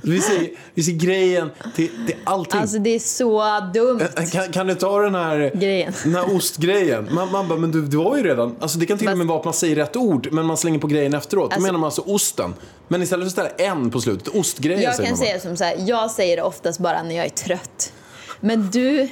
vi, 0.03 0.21
ser, 0.21 0.49
vi 0.73 0.83
ser 0.83 0.91
grejen 0.91 1.51
till, 1.75 1.89
till 2.05 2.15
allting. 2.23 2.59
Alltså 2.61 2.79
det 2.79 2.89
är 2.95 2.99
så 2.99 3.59
dumt. 3.73 4.01
kan, 4.31 4.51
kan 4.51 4.67
du 4.67 4.75
ta 4.75 4.99
den 5.01 5.15
här, 5.15 5.51
Grejen. 5.55 5.93
den 6.03 6.15
här 6.15 6.35
ostgrejen? 6.35 7.07
Man, 7.11 7.31
man 7.31 7.47
bara, 7.47 7.59
men 7.59 7.71
du, 7.71 7.81
du 7.81 7.97
har 7.97 8.17
ju 8.17 8.23
redan... 8.23 8.55
Alltså 8.59 8.79
det 8.79 8.85
kan 8.85 8.97
till 8.97 9.09
och 9.09 9.17
med 9.17 9.27
vara 9.27 9.39
att 9.39 9.45
man 9.45 9.53
säger 9.53 9.75
rätt 9.75 9.95
ord, 9.95 10.27
men 10.31 10.45
man 10.45 10.57
slänger 10.57 10.79
på 10.79 10.87
grejen 10.87 11.13
efteråt. 11.13 11.49
Då 11.49 11.53
Alltså- 11.55 11.61
menar 11.61 11.79
man 11.79 11.87
alltså 11.87 12.01
osten. 12.01 12.53
Men 12.87 13.01
istället 13.01 13.23
för 13.33 13.41
att 13.41 13.49
ställa 13.53 13.69
en 13.71 13.89
på 13.91 14.01
slutet, 14.01 14.27
ostgrejen 14.27 14.81
Jag 14.81 14.95
säger 14.95 15.09
kan 15.09 15.13
man 15.13 15.19
bara. 15.19 15.27
säga 15.27 15.39
som 15.39 15.57
så 15.57 15.63
här, 15.63 15.75
jag 15.87 16.11
säger 16.11 16.35
det 16.37 16.43
oftast 16.43 16.79
bara 16.79 17.03
när 17.03 17.15
jag 17.15 17.25
är 17.25 17.29
trött. 17.29 17.93
Men 18.39 18.69
du 18.71 19.09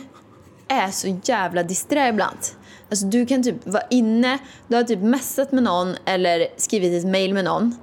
är 0.67 0.91
så 0.91 1.19
jävla 1.23 1.63
disträ 1.63 2.09
ibland. 2.09 2.37
Alltså 2.89 3.05
du 3.05 3.25
kan 3.25 3.43
typ 3.43 3.55
vara 3.67 3.83
inne, 3.89 4.37
du 4.67 4.75
har 4.75 4.83
typ 4.83 4.99
messat 4.99 5.51
med 5.51 5.63
någon 5.63 5.95
eller 6.05 6.47
skrivit 6.57 7.03
ett 7.03 7.09
mail 7.11 7.33
med 7.33 7.45
någon. 7.45 7.75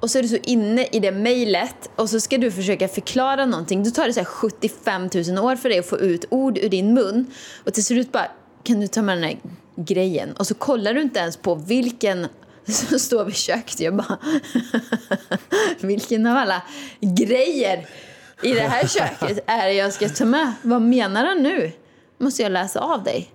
Och 0.00 0.10
så 0.10 0.18
är 0.18 0.22
du 0.22 0.28
så 0.28 0.36
inne 0.42 0.86
i 0.92 1.00
det 1.00 1.12
mejlet 1.12 1.90
och 1.96 2.10
så 2.10 2.20
ska 2.20 2.38
du 2.38 2.50
försöka 2.50 2.88
förklara 2.88 3.46
någonting. 3.46 3.84
Då 3.84 3.90
tar 3.90 4.06
det 4.06 4.12
så 4.12 4.20
här 4.20 4.24
75 4.24 5.10
000 5.28 5.38
år 5.44 5.56
för 5.56 5.68
dig 5.68 5.78
att 5.78 5.86
få 5.86 5.98
ut 5.98 6.24
ord 6.30 6.58
ur 6.58 6.68
din 6.68 6.94
mun. 6.94 7.26
Och 7.64 7.74
till 7.74 7.84
slut 7.84 8.12
bara, 8.12 8.30
kan 8.62 8.80
du 8.80 8.86
ta 8.86 9.02
med 9.02 9.16
den 9.16 9.24
här 9.24 9.38
grejen? 9.76 10.32
Och 10.32 10.46
så 10.46 10.54
kollar 10.54 10.94
du 10.94 11.02
inte 11.02 11.20
ens 11.20 11.36
på 11.36 11.54
vilken 11.54 12.26
som 12.66 12.98
står 12.98 13.24
vid 13.24 13.36
köket. 13.36 13.80
Jag 13.80 13.96
bara, 13.96 14.18
vilken 15.80 16.26
av 16.26 16.36
alla 16.36 16.62
grejer 17.00 17.86
i 18.42 18.52
det 18.52 18.60
här 18.60 18.86
köket 18.88 19.44
är 19.46 19.66
det 19.66 19.72
jag 19.72 19.92
ska 19.92 20.08
ta 20.08 20.24
med? 20.24 20.52
Vad 20.62 20.82
menar 20.82 21.24
han 21.24 21.42
nu? 21.42 21.72
Måste 22.18 22.42
jag 22.42 22.52
läsa 22.52 22.80
av 22.80 23.02
dig? 23.02 23.30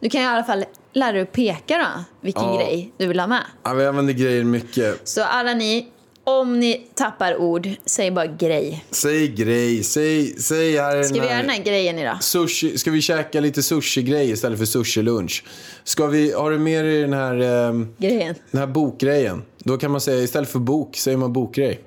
Du 0.00 0.10
kan 0.10 0.22
i 0.22 0.26
alla 0.26 0.44
fall 0.44 0.64
lära 0.92 1.12
dig 1.12 1.22
att 1.22 1.32
peka 1.32 1.78
då, 1.78 2.04
vilken 2.20 2.42
Ja. 2.42 2.56
grej 2.56 2.92
du 2.96 3.06
vill 3.06 3.20
ha 3.20 3.26
med. 3.26 3.42
Ja, 3.62 3.74
vi 3.74 3.86
använder 3.86 4.12
grejer 4.12 4.44
mycket. 4.44 5.08
Så 5.08 5.22
alla 5.24 5.54
ni, 5.54 5.88
om 6.24 6.60
ni 6.60 6.86
tappar 6.94 7.36
ord, 7.36 7.68
säg 7.84 8.10
bara 8.10 8.26
grej. 8.26 8.84
Säg 8.90 9.28
grej, 9.28 9.82
säg, 9.84 10.26
säg 10.40 10.78
här 10.78 11.02
Ska 11.02 11.20
vi 11.20 11.26
göra 11.26 11.36
den 11.40 11.50
här 11.50 11.62
grejen 11.62 11.98
idag? 11.98 12.22
Sushi, 12.22 12.78
ska 12.78 12.90
vi 12.90 13.00
käka 13.00 13.40
lite 13.40 13.62
sushi-grej 13.62 14.30
istället 14.30 14.58
för 14.58 14.66
sushi-lunch? 14.66 15.44
Ska 15.84 16.06
vi, 16.06 16.32
har 16.32 16.50
du 16.50 16.58
med 16.58 16.84
dig 16.84 17.00
den 17.00 17.12
här, 17.12 17.40
ehm, 17.68 17.94
Grejen. 17.98 18.34
den 18.50 18.60
här 18.60 18.66
bokgrejen? 18.66 19.42
Då 19.58 19.78
kan 19.78 19.90
man 19.90 20.00
säga, 20.00 20.22
istället 20.22 20.48
för 20.50 20.58
bok, 20.58 20.96
säger 20.96 21.16
man 21.16 21.32
bokgrej. 21.32 21.80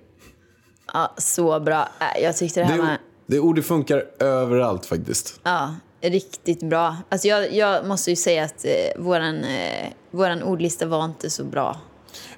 Ja, 0.94 1.14
så 1.18 1.60
bra. 1.60 1.90
Äh, 2.00 2.24
Jag 2.24 2.38
tyckte 2.38 2.60
det 2.60 2.66
här 2.66 2.76
Det, 2.78 2.82
var 2.82 2.98
det 3.28 3.40
ordet 3.40 3.66
funkar 3.66 4.04
överallt 4.20 4.86
faktiskt. 4.86 5.40
ja, 5.44 5.76
riktigt 6.10 6.60
bra. 6.64 6.98
Alltså 7.10 7.28
jag, 7.28 7.54
jag 7.54 7.88
måste 7.88 8.10
ju 8.10 8.16
säga 8.16 8.44
att 8.44 8.66
eh, 8.66 9.02
våran, 9.04 9.44
eh, 9.44 9.88
våran 10.12 10.44
ordlista 10.44 10.86
var 10.86 11.06
inte 11.06 11.30
så 11.30 11.44
bra. 11.44 11.78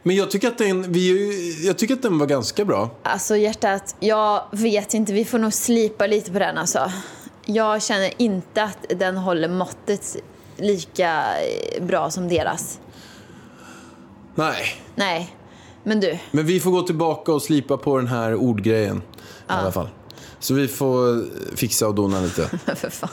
Men 0.04 0.16
jag 0.16 0.32
tycker 0.32 0.48
att 0.48 0.58
den, 0.58 0.92
vi, 0.92 1.66
jag 1.68 1.78
tycker 1.78 1.94
att 1.94 2.02
den 2.02 2.18
var 2.18 2.26
ganska 2.26 2.66
bra. 2.66 2.90
Alltså 3.04 3.38
hjärtat, 3.38 3.96
jag 4.00 4.44
vet 4.52 4.94
inte. 4.94 5.14
Vi 5.14 5.26
får 5.26 5.40
nog 5.40 5.54
slipa 5.54 6.08
lite 6.08 6.32
på 6.32 6.40
den 6.40 6.58
alltså. 6.58 6.92
Jag 7.46 7.84
känner 7.84 8.12
inte 8.18 8.64
att 8.64 8.86
den 8.90 9.18
håller 9.18 9.50
måttet 9.50 10.16
lika 10.58 11.24
eh, 11.42 11.84
bra 11.84 12.12
som 12.12 12.28
deras. 12.30 12.80
Nej, 14.36 14.82
Nej, 14.96 15.36
men 15.84 16.00
du. 16.00 16.20
men 16.32 16.46
vi 16.46 16.60
får 16.60 16.72
gå 16.72 16.82
tillbaka 16.82 17.32
och 17.32 17.42
slipa 17.42 17.78
på 17.78 17.98
den 17.98 18.08
här 18.08 18.36
ordgrejen 18.36 18.98
i 18.98 19.02
alla 19.48 19.72
fall. 19.72 19.90
Så 20.40 20.54
vi 20.54 20.68
får 20.68 21.26
fixa 21.56 21.88
och 21.88 21.96
dona 21.96 22.22
lite. 22.22 22.48
För 22.76 22.90
fan. 22.90 23.10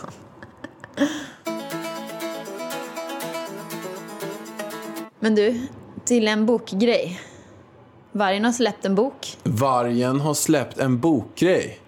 Men 5.20 5.34
du, 5.34 5.60
till 6.04 6.28
en 6.28 6.46
bokgrej. 6.46 7.20
Vargen 8.12 8.44
har 8.44 8.52
släppt 8.52 8.84
en 8.84 8.94
bok. 8.94 9.38
Vargen 9.42 10.20
har 10.20 10.34
släppt 10.34 10.78
en 10.78 11.00
bokgrej. 11.00 11.80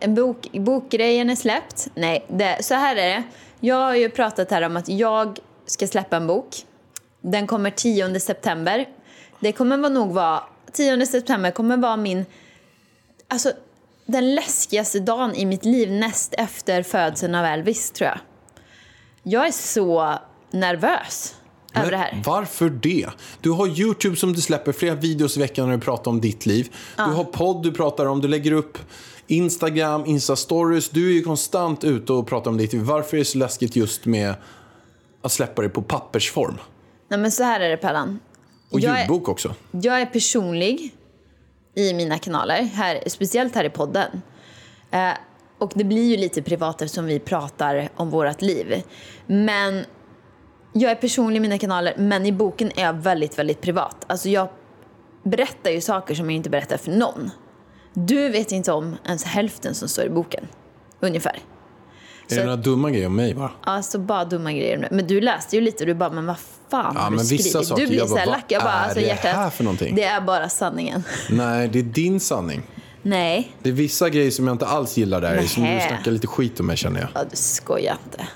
En 0.00 0.14
bok, 0.14 0.48
bokgrejen 0.52 1.30
är 1.30 1.36
släppt. 1.36 1.88
Nej, 1.94 2.26
det, 2.28 2.64
så 2.64 2.74
här 2.74 2.96
är 2.96 3.08
det. 3.08 3.22
Jag 3.60 3.76
har 3.76 3.94
ju 3.94 4.10
pratat 4.10 4.50
här 4.50 4.62
om 4.62 4.76
att 4.76 4.88
jag 4.88 5.38
ska 5.66 5.86
släppa 5.86 6.16
en 6.16 6.26
bok. 6.26 6.56
Den 7.20 7.46
kommer 7.46 7.70
10 7.70 8.20
september. 8.20 8.88
Det 9.40 9.52
kommer 9.52 9.76
vara 9.76 9.88
nog 9.88 10.12
vara... 10.12 10.42
10 10.72 11.06
september 11.06 11.50
kommer 11.50 11.76
vara 11.76 11.96
min... 11.96 12.26
Alltså, 13.28 13.52
den 14.06 14.34
läskigaste 14.34 15.00
dagen 15.00 15.34
i 15.34 15.46
mitt 15.46 15.64
liv 15.64 15.90
näst 15.92 16.34
efter 16.38 16.82
födseln 16.82 17.34
av 17.34 17.44
Elvis, 17.44 17.90
tror 17.90 18.08
jag. 18.08 18.18
Jag 19.26 19.46
är 19.46 19.52
så 19.52 20.18
nervös 20.50 21.34
över 21.74 21.90
det 21.90 21.96
här. 21.96 22.22
Varför 22.26 22.70
det? 22.70 23.06
Du 23.40 23.50
har 23.50 23.66
YouTube 23.80 24.16
som 24.16 24.32
du 24.32 24.40
släpper 24.40 24.72
flera 24.72 24.94
videos 24.94 25.36
i 25.36 25.40
veckan 25.40 25.68
när 25.68 25.76
du 25.76 25.80
pratar 25.82 26.10
om 26.10 26.20
ditt 26.20 26.46
liv. 26.46 26.74
Du 26.96 27.02
har 27.02 27.24
podd 27.24 27.62
du 27.62 27.72
pratar 27.72 28.06
om, 28.06 28.20
du 28.20 28.28
lägger 28.28 28.52
upp 28.52 28.78
Instagram, 29.26 30.04
Insta-stories. 30.04 30.88
Du 30.92 31.08
är 31.10 31.12
ju 31.12 31.22
konstant 31.22 31.84
ute 31.84 32.12
och 32.12 32.26
pratar 32.26 32.50
om 32.50 32.56
ditt 32.56 32.72
liv. 32.72 32.82
Varför 32.82 33.16
är 33.16 33.18
det 33.18 33.24
så 33.24 33.38
läskigt 33.38 33.76
just 33.76 34.04
med 34.06 34.34
att 35.22 35.32
släppa 35.32 35.62
det 35.62 35.68
på 35.68 35.82
pappersform? 35.82 36.58
Nej, 37.08 37.20
men 37.20 37.32
så 37.32 37.42
här 37.42 37.60
är 37.60 37.70
det, 37.70 37.76
Pallan. 37.76 38.20
Och 38.70 38.80
Jag 38.80 38.94
är- 38.94 38.98
ljudbok 38.98 39.28
också. 39.28 39.54
Jag 39.70 40.00
är 40.00 40.06
personlig 40.06 40.94
i 41.74 41.92
mina 41.94 42.18
kanaler, 42.18 42.62
här, 42.62 43.02
speciellt 43.06 43.54
här 43.54 43.64
i 43.64 43.70
podden. 43.70 44.22
Eh, 44.90 45.10
och 45.58 45.72
det 45.74 45.84
blir 45.84 46.10
ju 46.10 46.16
lite 46.16 46.42
privat 46.42 46.82
eftersom 46.82 47.06
vi 47.06 47.18
pratar 47.18 47.88
om 47.96 48.10
vårt 48.10 48.42
liv. 48.42 48.82
Men 49.26 49.84
jag 50.72 50.90
är 50.90 50.94
personlig 50.94 51.36
i 51.36 51.40
mina 51.40 51.58
kanaler, 51.58 51.94
men 51.98 52.26
i 52.26 52.32
boken 52.32 52.70
är 52.76 52.82
jag 52.84 52.92
väldigt, 52.92 53.38
väldigt 53.38 53.60
privat. 53.60 54.04
Alltså 54.06 54.28
jag 54.28 54.48
berättar 55.22 55.70
ju 55.70 55.80
saker 55.80 56.14
som 56.14 56.30
jag 56.30 56.36
inte 56.36 56.50
berättar 56.50 56.76
för 56.76 56.90
någon. 56.90 57.30
Du 57.94 58.28
vet 58.28 58.52
inte 58.52 58.72
om 58.72 58.96
ens 59.06 59.24
hälften 59.24 59.74
som 59.74 59.88
står 59.88 60.04
i 60.04 60.10
boken, 60.10 60.48
ungefär. 61.00 61.38
Är 62.30 62.36
det 62.36 62.44
några 62.44 62.56
dumma 62.56 62.90
grejer 62.90 63.06
om 63.06 63.16
mig 63.16 63.34
bara? 63.34 63.50
Alltså 63.62 63.98
bara 63.98 64.24
dumma 64.24 64.52
grejer. 64.52 64.88
Men 64.90 65.06
du 65.06 65.20
läste 65.20 65.56
ju 65.56 65.62
lite 65.62 65.82
och 65.84 65.86
du 65.86 65.94
bara, 65.94 66.10
men 66.10 66.26
vad 66.26 66.36
fan 66.70 66.92
Ja, 66.96 67.00
har 67.00 67.10
du 67.10 67.16
men 67.16 67.24
vissa 67.26 67.48
skrivit? 67.48 67.68
saker, 67.68 67.82
du 67.82 67.88
blir 67.88 67.98
jag 67.98 68.08
bara, 68.08 68.14
så 68.14 68.18
här 68.18 68.26
lack. 68.26 68.44
Jag 68.48 68.62
bara, 68.62 68.72
är 68.72 68.82
alltså 68.84 69.00
det 69.00 69.06
hjärtat, 69.06 69.30
här 69.36 69.50
för 69.50 69.64
någonting? 69.64 69.94
det 69.94 70.04
är 70.04 70.20
bara 70.20 70.48
sanningen. 70.48 71.04
Nej, 71.30 71.68
det 71.68 71.78
är 71.78 71.82
din 71.82 72.20
sanning. 72.20 72.62
Nej, 73.06 73.52
Det 73.62 73.68
är 73.68 73.72
vissa 73.72 74.10
grejer 74.10 74.30
som 74.30 74.46
jag 74.46 74.54
inte 74.54 74.66
alls 74.66 74.96
gillar 74.96 75.20
där 75.20 75.40
i, 75.42 75.48
som 75.48 75.62
du 75.62 75.80
snackar 75.88 76.10
lite 76.10 76.26
skit 76.26 76.60
om 76.60 76.66
mig 76.66 76.76
känner 76.76 77.00
jag. 77.00 77.08
Ja, 77.14 77.24
du 77.30 77.36
skojar 77.36 77.96
inte. 78.04 78.28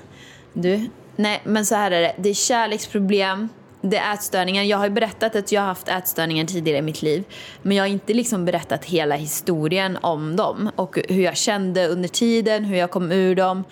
Du, 0.53 0.91
nej 1.17 1.43
men 1.45 1.67
så 1.67 1.75
här 1.75 1.91
är 1.91 2.01
det. 2.01 2.15
Det 2.19 2.29
är 2.29 2.35
kärleksproblem, 2.35 3.49
det 3.81 3.97
är 3.97 4.15
ätstörningar. 4.15 4.63
Jag 4.63 4.79
har 4.79 4.85
ju 4.85 4.91
berättat 4.91 5.37
att 5.37 5.53
jag 5.53 5.61
har 5.61 5.69
haft 5.69 5.89
ätstörningar 5.89 6.45
tidigare 6.45 6.79
i 6.79 6.83
mitt 6.83 7.03
liv. 7.03 7.25
Men 7.63 7.77
jag 7.77 7.85
har 7.85 7.89
inte 7.89 8.15
liksom 8.15 8.45
berättat 8.45 8.85
hela 8.85 9.15
historien 9.17 9.99
om 10.03 10.37
dem. 10.37 10.71
Och 10.77 10.99
hur 11.09 11.23
jag 11.23 11.37
kände 11.37 11.89
under 11.89 12.09
tiden, 12.09 12.65
hur 12.65 12.77
jag 12.77 12.91
kom 12.91 13.13
ur 13.13 13.35
dem. 13.35 13.65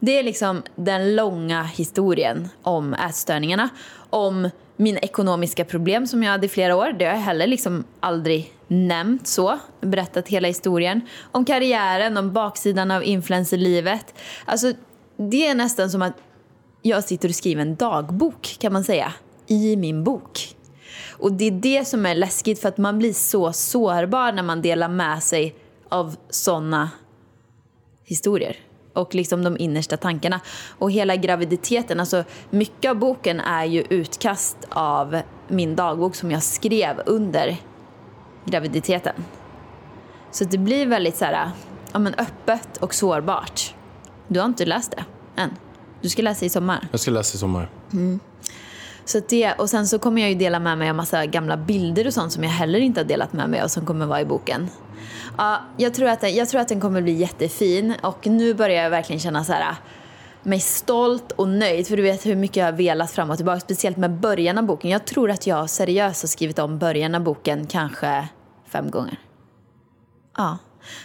Det 0.00 0.18
är 0.18 0.22
liksom 0.22 0.62
den 0.76 1.16
långa 1.16 1.62
historien 1.62 2.48
om 2.62 2.94
ätstörningarna. 2.94 3.68
Om 4.10 4.50
mina 4.78 4.98
ekonomiska 4.98 5.64
problem 5.64 6.06
som 6.06 6.22
jag 6.22 6.30
hade 6.30 6.46
i 6.46 6.48
flera 6.48 6.76
år. 6.76 6.92
Det 6.98 7.04
har 7.04 7.12
jag 7.12 7.20
heller 7.20 7.46
liksom 7.46 7.84
aldrig 8.00 8.52
nämnt 8.68 9.26
så. 9.26 9.58
Berättat 9.80 10.28
hela 10.28 10.48
historien. 10.48 11.00
Om 11.32 11.44
karriären, 11.44 12.16
om 12.16 12.32
baksidan 12.32 12.90
av 12.90 13.04
influencerlivet. 13.04 14.14
Alltså, 14.44 14.72
det 15.16 15.46
är 15.46 15.54
nästan 15.54 15.90
som 15.90 16.02
att 16.02 16.16
jag 16.82 17.04
sitter 17.04 17.28
och 17.28 17.34
skriver 17.34 17.62
en 17.62 17.76
dagbok 17.76 18.56
kan 18.60 18.72
man 18.72 18.84
säga. 18.84 19.12
I 19.46 19.76
min 19.76 20.04
bok. 20.04 20.56
Och 21.10 21.32
det 21.32 21.44
är 21.44 21.50
det 21.50 21.84
som 21.84 22.06
är 22.06 22.14
läskigt 22.14 22.60
för 22.60 22.68
att 22.68 22.78
man 22.78 22.98
blir 22.98 23.12
så 23.12 23.52
sårbar 23.52 24.32
när 24.32 24.42
man 24.42 24.62
delar 24.62 24.88
med 24.88 25.22
sig 25.22 25.54
av 25.88 26.16
såna 26.30 26.90
historier. 28.04 28.56
Och 28.92 29.14
liksom 29.14 29.44
de 29.44 29.58
innersta 29.58 29.96
tankarna. 29.96 30.40
Och 30.78 30.90
hela 30.90 31.16
graviditeten, 31.16 32.00
alltså 32.00 32.24
mycket 32.50 32.90
av 32.90 32.96
boken 32.96 33.40
är 33.40 33.64
ju 33.64 33.84
utkast 33.90 34.56
av 34.68 35.20
min 35.48 35.76
dagbok 35.76 36.14
som 36.14 36.30
jag 36.30 36.42
skrev 36.42 37.02
under 37.06 37.56
graviditeten. 38.44 39.24
Så 40.30 40.44
det 40.44 40.58
blir 40.58 40.86
väldigt 40.86 41.16
så 41.16 41.24
här, 41.24 41.50
ja, 41.92 41.98
men 41.98 42.14
öppet 42.14 42.76
och 42.76 42.94
sårbart. 42.94 43.74
Du 44.28 44.40
har 44.40 44.46
inte 44.46 44.66
läst 44.66 44.90
det 44.90 45.04
än. 45.42 45.50
Du 46.00 46.08
ska 46.08 46.22
läsa 46.22 46.46
i 46.46 46.48
sommar. 46.48 46.88
Jag 46.90 47.00
ska 47.00 47.10
läsa 47.10 47.34
i 47.34 47.38
sommar. 47.38 47.70
Så 49.08 49.20
det, 49.28 49.52
och 49.52 49.70
sen 49.70 49.86
så 49.86 49.98
kommer 49.98 50.20
jag 50.20 50.30
ju 50.30 50.36
dela 50.36 50.60
med 50.60 50.78
mig 50.78 50.90
av 50.90 50.96
massa 50.96 51.26
gamla 51.26 51.56
bilder 51.56 52.06
och 52.06 52.14
sånt 52.14 52.32
som 52.32 52.44
jag 52.44 52.50
heller 52.50 52.80
inte 52.80 53.00
har 53.00 53.04
delat 53.04 53.32
med 53.32 53.50
mig 53.50 53.60
av 53.60 53.68
som 53.68 53.86
kommer 53.86 54.06
vara 54.06 54.20
i 54.20 54.24
boken. 54.24 54.68
Ja, 55.36 55.60
jag 55.76 55.94
tror 55.94 56.08
att 56.08 56.20
den, 56.20 56.34
jag 56.34 56.48
tror 56.48 56.60
att 56.60 56.68
den 56.68 56.80
kommer 56.80 57.02
bli 57.02 57.12
jättefin 57.12 57.94
och 58.02 58.26
nu 58.26 58.54
börjar 58.54 58.82
jag 58.82 58.90
verkligen 58.90 59.20
känna 59.20 59.44
så 59.44 59.52
här 59.52 59.70
ah, 59.70 59.76
mig 60.42 60.60
stolt 60.60 61.32
och 61.32 61.48
nöjd 61.48 61.88
för 61.88 61.96
du 61.96 62.02
vet 62.02 62.26
hur 62.26 62.36
mycket 62.36 62.56
jag 62.56 62.64
har 62.64 62.72
velat 62.72 63.10
fram 63.10 63.30
och 63.30 63.36
tillbaka, 63.36 63.60
speciellt 63.60 63.96
med 63.96 64.10
början 64.10 64.58
av 64.58 64.64
boken. 64.64 64.90
Jag 64.90 65.04
tror 65.04 65.30
att 65.30 65.46
jag 65.46 65.70
seriöst 65.70 66.22
har 66.22 66.28
skrivit 66.28 66.58
om 66.58 66.78
början 66.78 67.14
av 67.14 67.20
boken 67.20 67.66
kanske 67.66 68.28
fem 68.66 68.90
gånger. 68.90 69.20
Ja, 70.36 70.58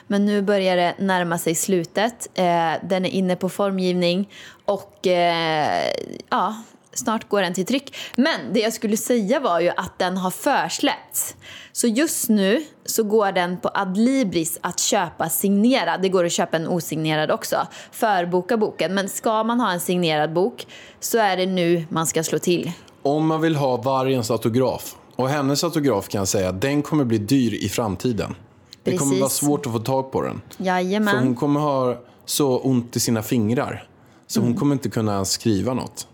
men 0.08 0.26
nu 0.26 0.42
börjar 0.42 0.76
det 0.76 0.96
närma 1.00 1.38
sig 1.38 1.56
slutet. 1.56 2.30
Eh, 2.34 2.74
den 2.84 3.06
är 3.06 3.10
inne 3.10 3.36
på 3.36 3.50
formgivning 3.50 4.30
och 4.66 5.08
eh, 5.08 5.92
ja, 6.30 6.56
snart 6.94 7.30
går 7.30 7.42
den 7.42 7.54
till 7.54 7.66
tryck. 7.66 7.96
Men 8.18 8.54
det 8.54 8.60
jag 8.60 8.74
skulle 8.74 8.98
säga 8.98 9.40
var 9.40 9.60
ju 9.60 9.70
att 9.70 10.00
den 10.00 10.18
har 10.18 10.32
försläppts. 10.32 11.36
Så 11.72 11.88
just 11.88 12.30
nu 12.30 12.66
så 12.86 13.04
går 13.04 13.32
den 13.32 13.58
på 13.60 13.70
Adlibris 13.74 14.60
att 14.62 14.80
köpa 14.80 15.30
signerad. 15.30 16.02
Det 16.02 16.10
går 16.10 16.26
att 16.26 16.32
köpa 16.32 16.58
en 16.58 16.68
osignerad 16.68 17.32
också. 17.32 17.68
Förboka 17.92 18.58
boken. 18.58 18.94
Men 18.94 19.10
ska 19.10 19.44
man 19.44 19.60
ha 19.60 19.72
en 19.72 19.80
signerad 19.80 20.34
bok 20.34 20.68
så 21.00 21.18
är 21.18 21.38
det 21.38 21.46
nu 21.46 21.86
man 21.90 22.08
ska 22.08 22.24
slå 22.24 22.40
till. 22.40 22.72
Om 23.02 23.28
man 23.28 23.42
vill 23.42 23.56
ha 23.56 23.78
vargens 23.78 24.32
autograf, 24.32 24.96
och 25.16 25.30
hennes 25.30 25.64
autograf 25.64 26.08
kan 26.08 26.20
jag 26.20 26.28
säga, 26.28 26.52
den 26.52 26.82
kommer 26.82 27.04
bli 27.04 27.18
dyr 27.18 27.54
i 27.54 27.70
framtiden. 27.70 28.36
Det 28.84 28.92
kommer 28.98 29.10
Precis. 29.12 29.22
vara 29.22 29.30
svårt 29.30 29.66
att 29.66 29.72
få 29.72 29.80
tag 29.80 30.12
på 30.12 30.22
den. 30.22 30.42
För 30.58 30.64
Jajamän. 30.64 31.18
hon 31.24 31.36
kommer 31.36 31.60
ha 31.60 31.98
så 32.26 32.58
ont 32.60 32.96
i 32.96 33.00
sina 33.00 33.24
fingrar. 33.24 33.88
Så 34.28 34.40
Mm. 34.40 34.52
hon 34.52 34.60
kommer 34.60 34.74
inte 34.74 34.90
kunna 34.90 35.26
skriva 35.26 35.74
något. 35.74 36.08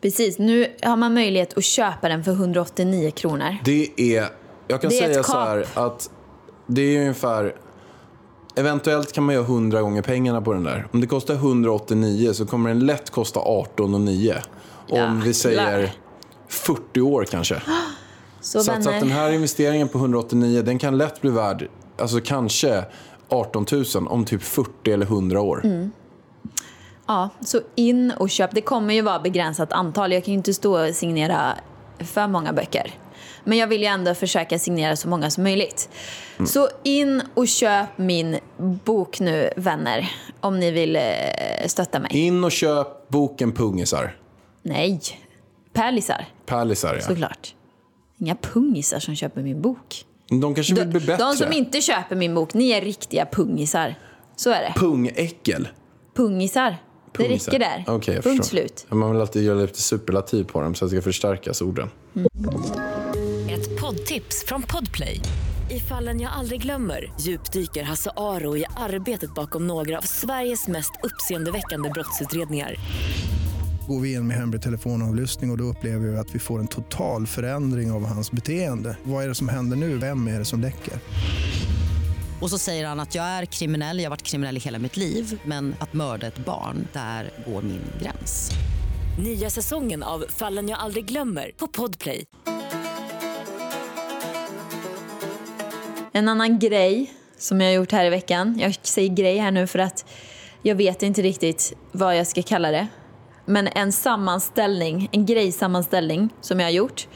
Precis, 0.00 0.38
nu 0.38 0.66
har 0.82 0.96
man 0.96 1.14
möjlighet 1.14 1.58
att 1.58 1.64
köpa 1.64 2.08
den 2.08 2.24
för 2.24 2.32
189 2.32 3.10
kronor. 3.10 3.56
Det 3.64 3.90
är, 3.96 4.28
jag 4.68 4.80
kan 4.80 4.90
Det 4.90 4.96
säga 4.96 5.22
så 5.22 5.38
här 5.38 5.66
att 5.74 6.10
det 6.66 6.82
är 6.82 7.00
ungefär, 7.00 7.54
eventuellt 8.56 9.12
kan 9.12 9.24
man 9.24 9.34
göra 9.34 9.44
100 9.44 9.82
gånger 9.82 10.02
pengarna 10.02 10.42
på 10.42 10.52
den 10.52 10.64
där. 10.64 10.86
Om 10.92 11.00
det 11.00 11.06
kostar 11.06 11.34
189 11.34 12.32
så 12.32 12.46
kommer 12.46 12.68
den 12.68 12.86
lätt 12.86 13.10
kosta 13.10 13.40
18 13.40 13.94
och 13.94 14.00
9. 14.00 14.34
Om 14.88 15.20
vi 15.20 15.34
säger 15.34 15.78
Jäklar. 15.78 15.94
40 16.48 17.00
år 17.00 17.24
kanske. 17.24 17.62
Så, 18.40 18.60
Så 18.60 18.72
att, 18.72 18.84
så 18.84 18.90
att 18.90 19.00
den 19.00 19.10
här 19.10 19.32
investeringen 19.32 19.88
på 19.88 19.98
189 19.98 20.62
den 20.62 20.78
kan 20.78 20.98
lätt 20.98 21.20
bli 21.20 21.30
värd, 21.30 21.68
alltså 21.98 22.20
kanske 22.20 22.84
18 23.28 23.66
000 23.72 23.84
om 24.08 24.24
typ 24.24 24.42
40 24.42 24.92
eller 24.92 25.06
100 25.06 25.40
år. 25.40 25.60
Mm. 25.64 25.90
Ja, 27.08 27.30
så 27.40 27.60
in 27.74 28.12
och 28.16 28.30
köp. 28.30 28.50
Det 28.54 28.60
kommer 28.60 28.94
ju 28.94 29.02
vara 29.02 29.18
begränsat 29.18 29.72
antal. 29.72 30.12
Jag 30.12 30.24
kan 30.24 30.32
ju 30.32 30.38
inte 30.38 30.54
stå 30.54 30.86
och 30.86 30.94
signera 30.94 31.54
för 31.98 32.28
många 32.28 32.52
böcker. 32.52 32.94
Men 33.44 33.58
jag 33.58 33.66
vill 33.66 33.80
ju 33.80 33.86
ändå 33.86 34.14
försöka 34.14 34.58
signera 34.58 34.96
så 34.96 35.08
många 35.08 35.30
som 35.30 35.44
möjligt. 35.44 35.88
Mm. 36.36 36.46
Så 36.46 36.68
in 36.82 37.22
och 37.34 37.48
köp 37.48 37.98
min 37.98 38.38
bok 38.84 39.20
nu, 39.20 39.50
vänner. 39.56 40.10
Om 40.40 40.60
ni 40.60 40.70
vill 40.70 40.96
eh, 40.96 41.02
stötta 41.66 42.00
mig. 42.00 42.10
In 42.12 42.44
och 42.44 42.52
köp 42.52 43.08
boken 43.08 43.52
Pungisar. 43.52 44.16
Nej, 44.62 45.00
pärlisar 45.72 46.26
Pärlisar 46.46 46.94
ja. 46.94 47.00
såklart. 47.00 47.54
Inga 48.20 48.34
pungisar 48.34 48.98
som 48.98 49.14
köper 49.14 49.42
min 49.42 49.62
bok. 49.62 50.04
De 50.28 50.54
kanske 50.54 50.74
vill 50.74 50.88
bli 50.88 51.00
bättre. 51.00 51.24
de 51.24 51.34
som 51.34 51.52
inte 51.52 51.80
köper 51.80 52.16
min 52.16 52.34
bok, 52.34 52.54
ni 52.54 52.70
är 52.70 52.80
riktiga 52.80 53.26
pungisar. 53.32 53.94
Så 54.36 54.50
är 54.50 54.60
det. 54.60 54.72
Pungäckel. 54.76 55.68
Pungisar. 56.16 56.76
Det 57.16 57.28
räcker 57.28 57.58
där. 57.58 57.84
Okej, 57.86 58.14
jag 58.14 58.24
Punkt 58.24 58.44
förstår. 58.44 58.58
slut. 58.58 58.86
Man 58.88 59.12
vill 59.12 59.20
alltid 59.20 59.44
göra 59.44 59.58
lite 59.58 59.82
superlativ 59.82 60.44
på 60.44 60.60
dem 60.60 60.74
så 60.74 60.84
att 60.84 60.90
det 60.90 60.96
ska 60.96 61.02
förstärkas 61.04 61.62
orden. 61.62 61.88
Ett 63.50 63.80
poddtips 63.80 64.44
från 64.44 64.62
Podplay. 64.62 65.20
I 65.70 65.80
fallen 65.80 66.20
jag 66.20 66.32
aldrig 66.32 66.62
glömmer 66.62 67.12
djupdyker 67.20 67.82
Hasse 67.82 68.10
Aro 68.16 68.56
i 68.56 68.64
arbetet 68.76 69.34
bakom 69.34 69.66
några 69.66 69.98
av 69.98 70.02
Sveriges 70.02 70.68
mest 70.68 70.90
uppseendeväckande 71.02 71.90
brottsutredningar. 71.90 72.74
Går 73.88 74.00
vi 74.00 74.12
in 74.12 74.26
med 74.26 74.36
hemlig 74.36 74.62
telefonavlyssning 74.62 75.50
och, 75.50 75.54
och 75.54 75.58
då 75.58 75.64
upplever 75.64 76.06
vi 76.08 76.16
att 76.16 76.34
vi 76.34 76.38
får 76.38 76.58
en 76.58 76.66
total 76.68 77.26
förändring 77.26 77.92
av 77.92 78.06
hans 78.06 78.30
beteende. 78.32 78.96
Vad 79.04 79.24
är 79.24 79.28
det 79.28 79.34
som 79.34 79.48
händer 79.48 79.76
nu? 79.76 79.98
Vem 79.98 80.28
är 80.28 80.38
det 80.38 80.44
som 80.44 80.60
läcker? 80.60 80.94
Och 82.40 82.50
så 82.50 82.58
säger 82.58 82.86
han 82.86 83.00
att 83.00 83.14
jag 83.14 83.24
är 83.24 83.44
kriminell, 83.44 83.98
jag 83.98 84.04
har 84.04 84.10
varit 84.10 84.22
kriminell 84.22 84.56
i 84.56 84.60
hela 84.60 84.78
mitt 84.78 84.96
liv 84.96 85.40
men 85.44 85.74
att 85.78 85.92
mörda 85.92 86.26
ett 86.26 86.38
barn, 86.38 86.88
där 86.92 87.30
går 87.46 87.62
min 87.62 87.82
gräns. 88.02 88.50
Nya 89.18 89.50
säsongen 89.50 90.02
av 90.02 90.24
Fallen 90.28 90.68
jag 90.68 90.78
aldrig 90.78 91.04
glömmer 91.04 91.50
på 91.56 91.68
Podplay. 91.68 92.24
En 96.12 96.28
annan 96.28 96.58
grej 96.58 97.12
som 97.38 97.60
jag 97.60 97.68
har 97.68 97.74
gjort 97.74 97.92
här 97.92 98.04
i 98.04 98.10
veckan. 98.10 98.58
Jag 98.58 98.76
säger 98.82 99.08
grej 99.08 99.38
här 99.38 99.50
nu 99.50 99.66
för 99.66 99.78
att 99.78 100.04
jag 100.62 100.74
vet 100.74 101.02
inte 101.02 101.22
riktigt 101.22 101.72
vad 101.92 102.18
jag 102.18 102.26
ska 102.26 102.42
kalla 102.42 102.70
det. 102.70 102.86
Men 103.44 103.66
en 103.66 103.92
sammanställning, 103.92 105.08
en 105.12 105.26
grejsammanställning 105.26 106.28
som 106.40 106.60
jag 106.60 106.66
har 106.66 106.72
gjort. 106.72 107.08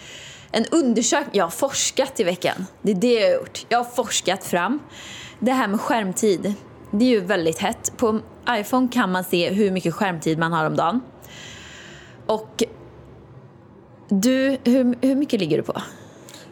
En 0.52 0.64
undersökning, 0.70 1.30
jag 1.32 1.44
har 1.44 1.50
forskat 1.50 2.20
i 2.20 2.24
veckan. 2.24 2.66
Det 2.82 2.90
är 2.90 2.94
det 2.94 3.14
jag 3.20 3.28
har 3.28 3.34
gjort. 3.34 3.66
Jag 3.68 3.78
har 3.78 3.84
forskat 3.84 4.44
fram. 4.44 4.80
Det 5.38 5.52
här 5.52 5.68
med 5.68 5.80
skärmtid, 5.80 6.54
det 6.90 7.04
är 7.04 7.08
ju 7.08 7.20
väldigt 7.20 7.58
hett. 7.58 7.92
På 7.96 8.20
iPhone 8.50 8.88
kan 8.92 9.12
man 9.12 9.24
se 9.24 9.50
hur 9.50 9.70
mycket 9.70 9.94
skärmtid 9.94 10.38
man 10.38 10.52
har 10.52 10.66
om 10.66 10.76
dagen. 10.76 11.00
Och 12.26 12.64
du, 14.08 14.58
hur, 14.64 14.96
hur 15.00 15.16
mycket 15.16 15.40
ligger 15.40 15.56
du 15.56 15.62
på? 15.62 15.82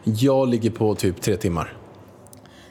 Jag 0.05 0.49
ligger 0.49 0.71
på 0.71 0.95
typ 0.95 1.21
tre 1.21 1.37
timmar. 1.37 1.77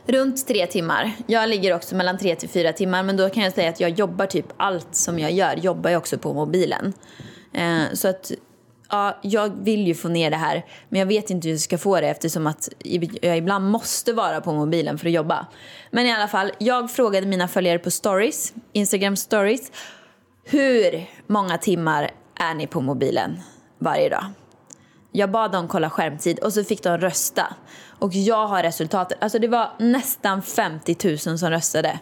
Runt 0.05 0.47
tre 0.47 0.67
timmar. 0.67 1.11
Jag 1.27 1.49
ligger 1.49 1.75
också 1.75 1.95
mellan 1.95 2.17
tre 2.17 2.35
till 2.35 2.49
fyra 2.49 2.73
timmar. 2.73 3.03
Men 3.03 3.17
då 3.17 3.29
kan 3.29 3.43
jag 3.43 3.53
säga 3.53 3.69
att 3.69 3.79
jag 3.79 3.89
jobbar 3.89 4.25
typ 4.25 4.45
allt 4.57 4.95
som 4.95 5.19
jag 5.19 5.31
gör. 5.31 5.55
Jobbar 5.55 5.89
jag 5.89 5.97
också 5.97 6.17
på 6.17 6.33
mobilen. 6.33 6.93
Eh, 7.53 7.81
så 7.93 8.07
att 8.07 8.31
ja, 8.89 9.19
jag 9.21 9.63
vill 9.63 9.87
ju 9.87 9.95
få 9.95 10.07
ner 10.07 10.29
det 10.29 10.37
här. 10.37 10.65
Men 10.89 10.99
jag 10.99 11.05
vet 11.05 11.29
inte 11.29 11.47
hur 11.47 11.53
jag 11.53 11.61
ska 11.61 11.77
få 11.77 12.01
det 12.01 12.07
eftersom 12.07 12.47
att 12.47 12.69
jag 13.21 13.37
ibland 13.37 13.69
måste 13.69 14.13
vara 14.13 14.41
på 14.41 14.53
mobilen 14.53 14.97
för 14.97 15.07
att 15.07 15.13
jobba. 15.13 15.47
Men 15.91 16.05
i 16.05 16.13
alla 16.13 16.27
fall, 16.27 16.51
jag 16.57 16.91
frågade 16.91 17.27
mina 17.27 17.47
följare 17.47 17.79
på 17.79 17.91
stories, 17.91 18.53
Instagram 18.73 19.15
stories. 19.15 19.71
Hur 20.43 21.05
många 21.27 21.57
timmar 21.57 22.11
är 22.35 22.53
ni 22.53 22.67
på 22.67 22.81
mobilen 22.81 23.39
varje 23.79 24.09
dag? 24.09 24.25
Jag 25.11 25.31
bad 25.31 25.51
dem 25.51 25.67
kolla 25.67 25.89
skärmtid 25.89 26.39
och 26.39 26.53
så 26.53 26.63
fick 26.63 26.83
de 26.83 26.97
rösta. 26.97 27.55
Och 27.99 28.13
jag 28.13 28.47
har 28.47 28.63
resultatet. 28.63 29.17
Alltså 29.21 29.39
det 29.39 29.47
var 29.47 29.69
nästan 29.79 30.41
50 30.41 30.95
000 31.27 31.37
som 31.37 31.49
röstade. 31.49 31.99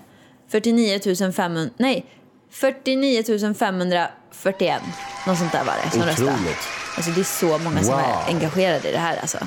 49 0.47 1.31
500, 1.31 1.73
nej, 1.77 2.05
49 2.49 3.53
500... 3.53 4.07
541. 4.31 4.81
Något 5.27 5.37
sånt 5.37 5.51
där 5.51 5.63
var 5.63 5.73
det 5.85 5.91
som 5.91 6.01
röstade. 6.01 6.31
Otroligt. 6.33 6.57
Alltså 6.95 7.11
det 7.11 7.19
är 7.21 7.23
så 7.23 7.57
många 7.57 7.83
som 7.83 7.93
Wow. 7.93 7.99
är 7.99 8.27
engagerade 8.33 8.89
i 8.89 8.91
det 8.91 8.97
här 8.97 9.17
alltså. 9.21 9.37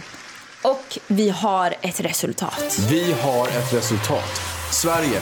Och 0.65 0.99
vi 1.07 1.31
har 1.31 1.75
ett 1.81 2.01
resultat. 2.01 2.79
Vi 2.91 3.13
har 3.13 3.47
ett 3.49 3.73
resultat. 3.75 4.41
Sverige, 4.73 5.21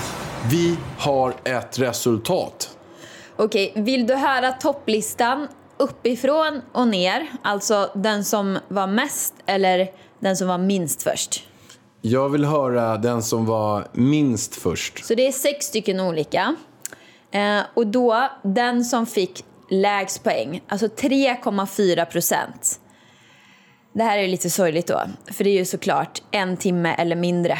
vi 0.51 0.77
har 0.99 1.35
ett 1.45 1.79
resultat. 1.79 2.71
Okej, 3.37 3.73
vill 3.77 4.07
du 4.07 4.15
höra 4.15 4.53
topplistan 4.53 5.49
uppifrån 5.77 6.63
och 6.73 6.89
ner? 6.89 7.27
Alltså 7.43 7.91
den 7.95 8.25
som 8.25 8.59
var 8.69 8.87
mest 8.87 9.35
eller 9.47 9.89
den 10.21 10.37
som 10.37 10.49
var 10.49 10.59
minst 10.59 11.03
först? 11.03 11.45
Jag 12.01 12.29
vill 12.29 12.45
höra 12.45 12.97
den 12.97 13.23
som 13.23 13.47
var 13.47 13.89
minst 13.93 14.55
först. 14.55 15.05
Så 15.05 15.15
det 15.15 15.27
är 15.27 15.33
sex 15.33 15.67
stycken 15.67 16.01
olika. 16.01 16.55
Eh, 17.31 17.61
och 17.75 17.87
då, 17.87 18.29
den 18.43 18.85
som 18.85 19.07
fick 19.07 19.45
lägst 19.71 20.25
poäng, 20.25 20.63
alltså 20.69 20.87
3,4 20.87 22.05
procent. 22.05 22.81
Det 23.93 24.03
här 24.03 24.19
är 24.19 24.29
lite 24.29 24.51
sorgligt 24.51 24.87
då, 24.87 25.01
för 25.33 25.45
det 25.45 25.51
är 25.51 25.59
ju 25.59 25.65
såklart 25.65 26.23
en 26.31 26.57
timme 26.57 26.95
eller 26.99 27.17
mindre. 27.17 27.59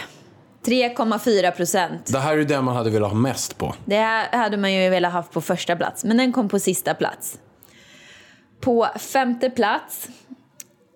3,4 0.65 1.51
procent. 1.51 2.13
Det 2.13 2.19
här 2.19 2.33
är 2.33 2.37
ju 2.37 2.45
den 2.45 2.65
man 2.65 2.77
hade 2.77 2.91
velat 2.91 3.11
ha 3.11 3.19
mest 3.19 3.59
på. 3.59 3.75
Det 3.85 3.97
här 3.97 4.39
hade 4.39 4.57
man 4.57 4.73
ju 4.73 4.89
velat 4.91 5.13
ha 5.13 5.23
på 5.23 5.41
första 5.41 5.77
plats, 5.77 6.05
men 6.05 6.17
den 6.17 6.33
kom 6.33 6.49
på 6.49 6.59
sista 6.59 6.95
plats. 6.95 7.39
På 8.61 8.89
femte 8.97 9.51
plats 9.51 10.09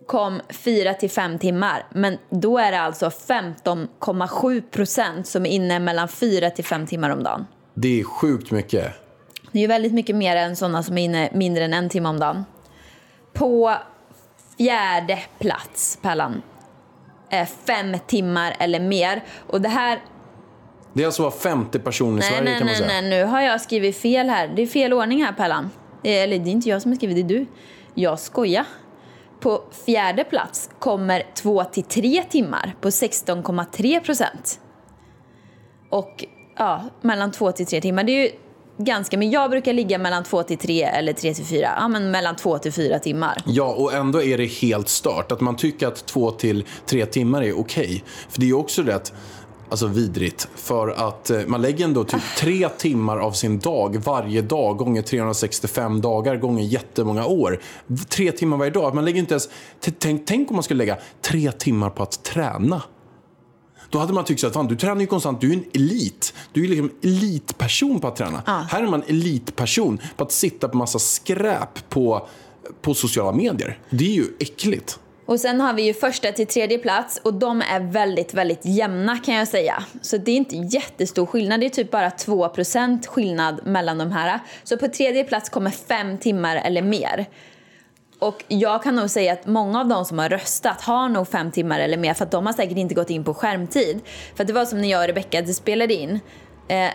kom 0.06 0.40
4 0.48 0.94
till 0.94 1.10
5 1.10 1.38
timmar, 1.38 1.86
men 1.90 2.18
då 2.30 2.58
är 2.58 2.72
det 2.72 2.80
alltså 2.80 3.06
15,7 3.06 4.60
procent 4.70 5.26
som 5.26 5.46
är 5.46 5.50
inne 5.50 5.78
mellan 5.78 6.08
4 6.08 6.50
till 6.50 6.64
5 6.64 6.86
timmar 6.86 7.10
om 7.10 7.22
dagen. 7.22 7.46
Det 7.74 8.00
är 8.00 8.04
sjukt 8.04 8.50
mycket. 8.50 9.01
Det 9.52 9.58
är 9.58 9.60
ju 9.60 9.66
väldigt 9.66 9.92
mycket 9.92 10.16
mer 10.16 10.36
än 10.36 10.56
sådana 10.56 10.82
som 10.82 10.98
är 10.98 11.02
inne 11.04 11.28
mindre 11.32 11.64
än 11.64 11.74
en 11.74 11.88
timme 11.88 12.08
om 12.08 12.20
dagen. 12.20 12.44
På 13.32 13.74
fjärde 14.58 15.18
plats, 15.38 15.98
Pärlan, 16.02 16.42
är 17.30 17.44
fem 17.44 17.96
timmar 18.06 18.56
eller 18.58 18.80
mer. 18.80 19.24
Och 19.46 19.60
det 19.60 19.68
här 19.68 19.98
Det 20.92 21.02
är 21.02 21.06
alltså 21.06 21.22
var 21.22 21.30
femte 21.30 21.78
person 21.78 22.08
i 22.14 22.18
Nej, 22.18 22.22
Sverige 22.22 22.42
nej, 22.44 22.52
kan 22.58 22.66
man 22.66 22.66
nej, 22.66 22.76
säga. 22.76 23.00
nej, 23.00 23.10
nu 23.10 23.24
har 23.24 23.40
jag 23.40 23.60
skrivit 23.60 23.96
fel 23.96 24.28
här. 24.28 24.48
Det 24.56 24.62
är 24.62 24.66
fel 24.66 24.92
ordning 24.92 25.24
här, 25.24 25.32
Pärlan. 25.32 25.70
Är- 26.02 26.22
Eller 26.22 26.38
det 26.38 26.50
är 26.50 26.52
inte 26.52 26.68
jag 26.68 26.82
som 26.82 26.90
har 26.90 26.96
skrivit, 26.96 27.16
det 27.28 27.34
är 27.34 27.38
du. 27.38 27.46
Jag 27.94 28.18
skojar. 28.18 28.64
På 29.40 29.62
fjärde 29.86 30.24
plats 30.24 30.70
kommer 30.78 31.22
2 31.34 31.64
till 31.64 31.82
3 31.84 32.22
timmar 32.22 32.74
på 32.80 32.88
16,3 32.90 34.00
procent. 34.00 34.60
Och 35.90 36.24
ja, 36.56 36.82
mellan 37.00 37.32
2 37.32 37.52
till 37.52 37.66
3 37.66 37.80
timmar. 37.80 38.04
Det 38.04 38.12
är 38.12 38.22
ju 38.24 38.30
ganska, 38.84 39.18
men 39.18 39.30
jag 39.30 39.50
brukar 39.50 39.72
ligga 39.72 39.98
mellan 39.98 40.24
2 40.24 40.42
till 40.42 40.58
3 40.58 40.82
eller 40.82 41.12
3 41.12 41.34
till 41.34 41.44
4. 41.44 41.70
Ja, 41.76 41.88
men 41.88 42.10
mellan 42.10 42.36
2 42.36 42.58
till 42.58 42.72
4 42.72 42.98
timmar. 42.98 43.42
Ja, 43.46 43.74
och 43.74 43.92
ändå 43.92 44.22
är 44.22 44.38
det 44.38 44.46
helt 44.46 44.88
stört. 44.88 45.32
Att 45.32 45.40
man 45.40 45.56
tycker 45.56 45.86
att 45.86 46.06
två 46.06 46.30
till 46.30 46.64
tre 46.86 47.06
timmar 47.06 47.42
är 47.42 47.58
okej. 47.60 48.04
För 48.28 48.40
det 48.40 48.46
är 48.46 48.48
ju 48.48 48.54
också 48.54 48.82
rätt 48.82 49.12
Alltså 49.72 49.86
vidrigt. 49.86 50.48
För 50.54 50.88
att 50.88 51.30
eh, 51.30 51.40
man 51.46 51.62
lägger 51.62 51.84
ändå 51.84 52.04
typ 52.04 52.22
tre 52.38 52.68
timmar 52.68 53.18
av 53.18 53.32
sin 53.32 53.58
dag 53.58 53.96
varje 53.96 54.42
dag 54.42 54.76
gånger 54.76 55.02
365 55.02 56.00
dagar 56.00 56.36
gånger 56.36 56.64
jättemånga 56.64 57.26
år. 57.26 57.60
Tre 58.08 58.32
timmar 58.32 58.56
varje 58.56 58.70
dag. 58.70 58.94
Man 58.94 59.04
lägger 59.04 59.18
inte 59.18 59.34
ens... 59.34 59.48
Tänk, 59.98 60.26
tänk 60.26 60.50
om 60.50 60.56
man 60.56 60.62
skulle 60.62 60.78
lägga 60.78 60.96
tre 61.20 61.52
timmar 61.52 61.90
på 61.90 62.02
att 62.02 62.24
träna. 62.24 62.82
Då 63.92 63.98
hade 63.98 64.12
man 64.12 64.24
tyckt 64.24 64.44
att 64.44 64.52
fan, 64.52 64.66
du 64.66 64.76
tränar 64.76 65.00
ju 65.00 65.06
konstant, 65.06 65.40
du 65.40 65.50
är 65.50 65.54
en 65.54 65.64
elit. 65.74 66.34
Du 66.52 66.64
är 66.64 66.68
liksom 66.68 66.90
elitperson 67.02 68.00
på 68.00 68.08
att 68.08 68.16
träna. 68.16 68.66
Här 68.70 68.82
är 68.82 68.86
man 68.86 69.02
elitperson 69.06 70.00
på 70.16 70.24
att 70.24 70.32
sitta 70.32 70.68
på 70.68 70.76
massa 70.76 70.98
skräp 70.98 71.88
på, 71.88 72.28
på 72.80 72.94
sociala 72.94 73.32
medier. 73.32 73.78
Det 73.90 74.04
är 74.04 74.14
ju 74.14 74.24
äckligt. 74.40 74.98
Och 75.26 75.40
sen 75.40 75.60
har 75.60 75.74
vi 75.74 75.82
ju 75.82 75.94
första 75.94 76.32
till 76.32 76.46
tredje 76.46 76.78
plats 76.78 77.20
och 77.24 77.34
de 77.34 77.60
är 77.62 77.80
väldigt, 77.80 78.34
väldigt 78.34 78.64
jämna 78.64 79.18
kan 79.18 79.34
jag 79.34 79.48
säga. 79.48 79.84
Så 80.02 80.16
det 80.16 80.30
är 80.30 80.36
inte 80.36 80.56
jättestor 80.56 81.26
skillnad, 81.26 81.60
det 81.60 81.66
är 81.66 81.70
typ 81.70 81.90
bara 81.90 82.08
2% 82.08 83.06
skillnad 83.06 83.60
mellan 83.66 83.98
de 83.98 84.12
här. 84.12 84.40
Så 84.64 84.76
på 84.76 84.88
tredje 84.88 85.24
plats 85.24 85.48
kommer 85.48 85.70
fem 85.70 86.18
timmar 86.18 86.56
eller 86.56 86.82
mer. 86.82 87.26
Och 88.22 88.44
jag 88.48 88.82
kan 88.82 88.96
nog 88.96 89.10
säga 89.10 89.32
att 89.32 89.46
många 89.46 89.80
av 89.80 89.88
de 89.88 90.04
som 90.04 90.18
har 90.18 90.28
röstat 90.28 90.80
har 90.80 91.08
nog 91.08 91.28
fem 91.28 91.50
timmar 91.50 91.80
eller 91.80 91.96
mer 91.96 92.14
för 92.14 92.24
att 92.24 92.30
de 92.30 92.46
har 92.46 92.52
säkert 92.52 92.78
inte 92.78 92.94
gått 92.94 93.10
in 93.10 93.24
på 93.24 93.34
skärmtid. 93.34 94.00
För 94.34 94.44
att 94.44 94.48
det 94.48 94.52
var 94.52 94.64
som 94.64 94.80
när 94.80 94.88
jag 94.88 95.00
och 95.00 95.06
Rebecca 95.06 95.46
spelade 95.46 95.94
in. 95.94 96.20
Eh, 96.68 96.90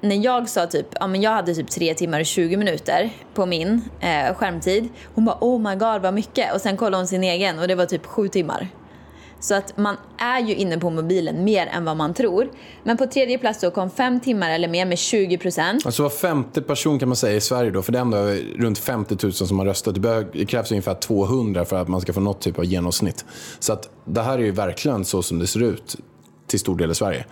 när 0.00 0.24
jag 0.24 0.48
sa 0.48 0.66
typ, 0.66 0.86
ja 1.00 1.06
men 1.06 1.22
jag 1.22 1.30
hade 1.30 1.54
typ 1.54 1.70
3 1.70 1.94
timmar 1.94 2.20
och 2.20 2.26
20 2.26 2.56
minuter 2.56 3.10
på 3.34 3.46
min 3.46 3.82
eh, 4.00 4.34
skärmtid. 4.34 4.88
Hon 5.14 5.24
bara 5.24 5.38
oh 5.40 5.60
my 5.60 5.74
god 5.76 6.02
vad 6.02 6.14
mycket. 6.14 6.54
Och 6.54 6.60
sen 6.60 6.76
kollade 6.76 6.96
hon 6.96 7.06
sin 7.06 7.24
egen 7.24 7.58
och 7.58 7.68
det 7.68 7.74
var 7.74 7.86
typ 7.86 8.06
7 8.06 8.28
timmar. 8.28 8.68
Så 9.42 9.54
att 9.54 9.76
man 9.76 9.96
är 10.18 10.40
ju 10.40 10.54
inne 10.54 10.78
på 10.78 10.90
mobilen 10.90 11.44
mer 11.44 11.66
än 11.66 11.84
vad 11.84 11.96
man 11.96 12.14
tror. 12.14 12.50
Men 12.84 12.96
på 12.96 13.06
tredje 13.06 13.38
plats 13.38 13.60
då 13.60 13.70
kom 13.70 13.90
5 13.90 14.20
timmar 14.20 14.50
eller 14.50 14.68
mer 14.68 14.86
med 14.86 14.98
20 14.98 15.38
procent. 15.38 15.86
Alltså 15.86 16.02
var 16.02 16.10
femte 16.10 16.62
person 16.62 16.98
kan 16.98 17.08
man 17.08 17.16
säga 17.16 17.36
i 17.36 17.40
Sverige 17.40 17.70
då, 17.70 17.82
för 17.82 17.92
det 17.92 17.98
är 17.98 18.02
ändå 18.02 18.18
runt 18.56 18.78
50 18.78 19.16
000 19.22 19.32
som 19.32 19.58
har 19.58 19.66
röstat. 19.66 20.02
Det, 20.02 20.26
det 20.32 20.46
krävs 20.46 20.70
ungefär 20.70 20.94
200 20.94 21.64
för 21.64 21.76
att 21.76 21.88
man 21.88 22.00
ska 22.00 22.12
få 22.12 22.20
något 22.20 22.40
typ 22.40 22.58
av 22.58 22.64
genomsnitt. 22.64 23.24
Så 23.58 23.72
att 23.72 23.90
det 24.04 24.22
här 24.22 24.38
är 24.38 24.42
ju 24.42 24.50
verkligen 24.50 25.04
så 25.04 25.22
som 25.22 25.38
det 25.38 25.46
ser 25.46 25.62
ut 25.62 25.96
till 26.46 26.60
stor 26.60 26.76
del 26.76 26.90
i 26.90 26.94
Sverige. 26.94 27.24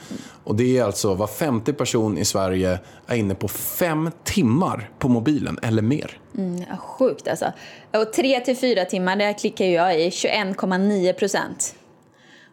Och 0.45 0.57
det 0.57 0.79
är 0.79 0.85
alltså 0.85 1.15
var 1.15 1.27
femte 1.27 1.73
person 1.73 2.19
i 2.19 2.25
Sverige 2.25 2.79
är 3.07 3.17
inne 3.17 3.35
på 3.35 3.49
fem 3.49 4.11
timmar 4.25 4.91
på 4.99 5.09
mobilen 5.09 5.59
eller 5.63 5.83
mer. 5.83 6.19
Ja, 6.69 6.77
sjukt 6.77 7.29
alltså. 7.29 7.53
Och 7.93 8.13
3 8.13 8.41
till 8.41 8.57
4 8.57 8.85
timmar, 8.85 9.17
där 9.17 9.39
klickar 9.39 9.65
jag 9.65 10.01
i 10.01 10.09
21,9 10.09 11.13
procent. 11.13 11.75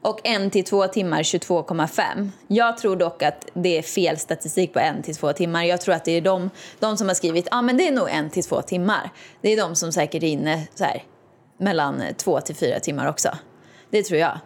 Och 0.07 0.19
1 0.23 0.53
till 0.53 0.63
2 0.63 0.87
timmar 0.87 1.23
22,5. 1.23 2.29
Jag 2.47 2.77
tror 2.77 2.95
dock 2.95 3.23
att 3.23 3.47
det 3.53 3.77
är 3.77 3.81
fel 3.81 4.17
statistik 4.17 4.73
på 4.73 4.79
1 4.79 5.03
till 5.03 5.15
2 5.15 5.33
timmar. 5.33 5.63
Jag 5.63 5.81
tror 5.81 5.95
att 5.95 6.05
det 6.05 6.11
är 6.11 6.21
de, 6.21 6.49
de 6.79 6.97
som 6.97 7.07
har 7.07 7.15
skrivit 7.15 7.47
ah, 7.51 7.61
men 7.61 7.77
det 7.77 7.87
är 7.87 7.91
nog 7.91 8.09
1 8.09 8.33
till 8.33 8.43
2 8.43 8.61
timmar. 8.61 9.09
Det 9.41 9.53
är 9.53 9.57
de 9.57 9.75
som 9.75 9.91
säkert 9.91 10.23
är 10.23 10.27
inne 10.27 10.67
så 10.75 10.83
här, 10.83 11.03
mellan 11.57 12.03
2 12.17 12.41
till 12.41 12.55
4 12.55 12.79
timmar 12.79 13.09
också. 13.09 13.29
Det 13.89 14.03
tror 14.03 14.19
jag. 14.19 14.39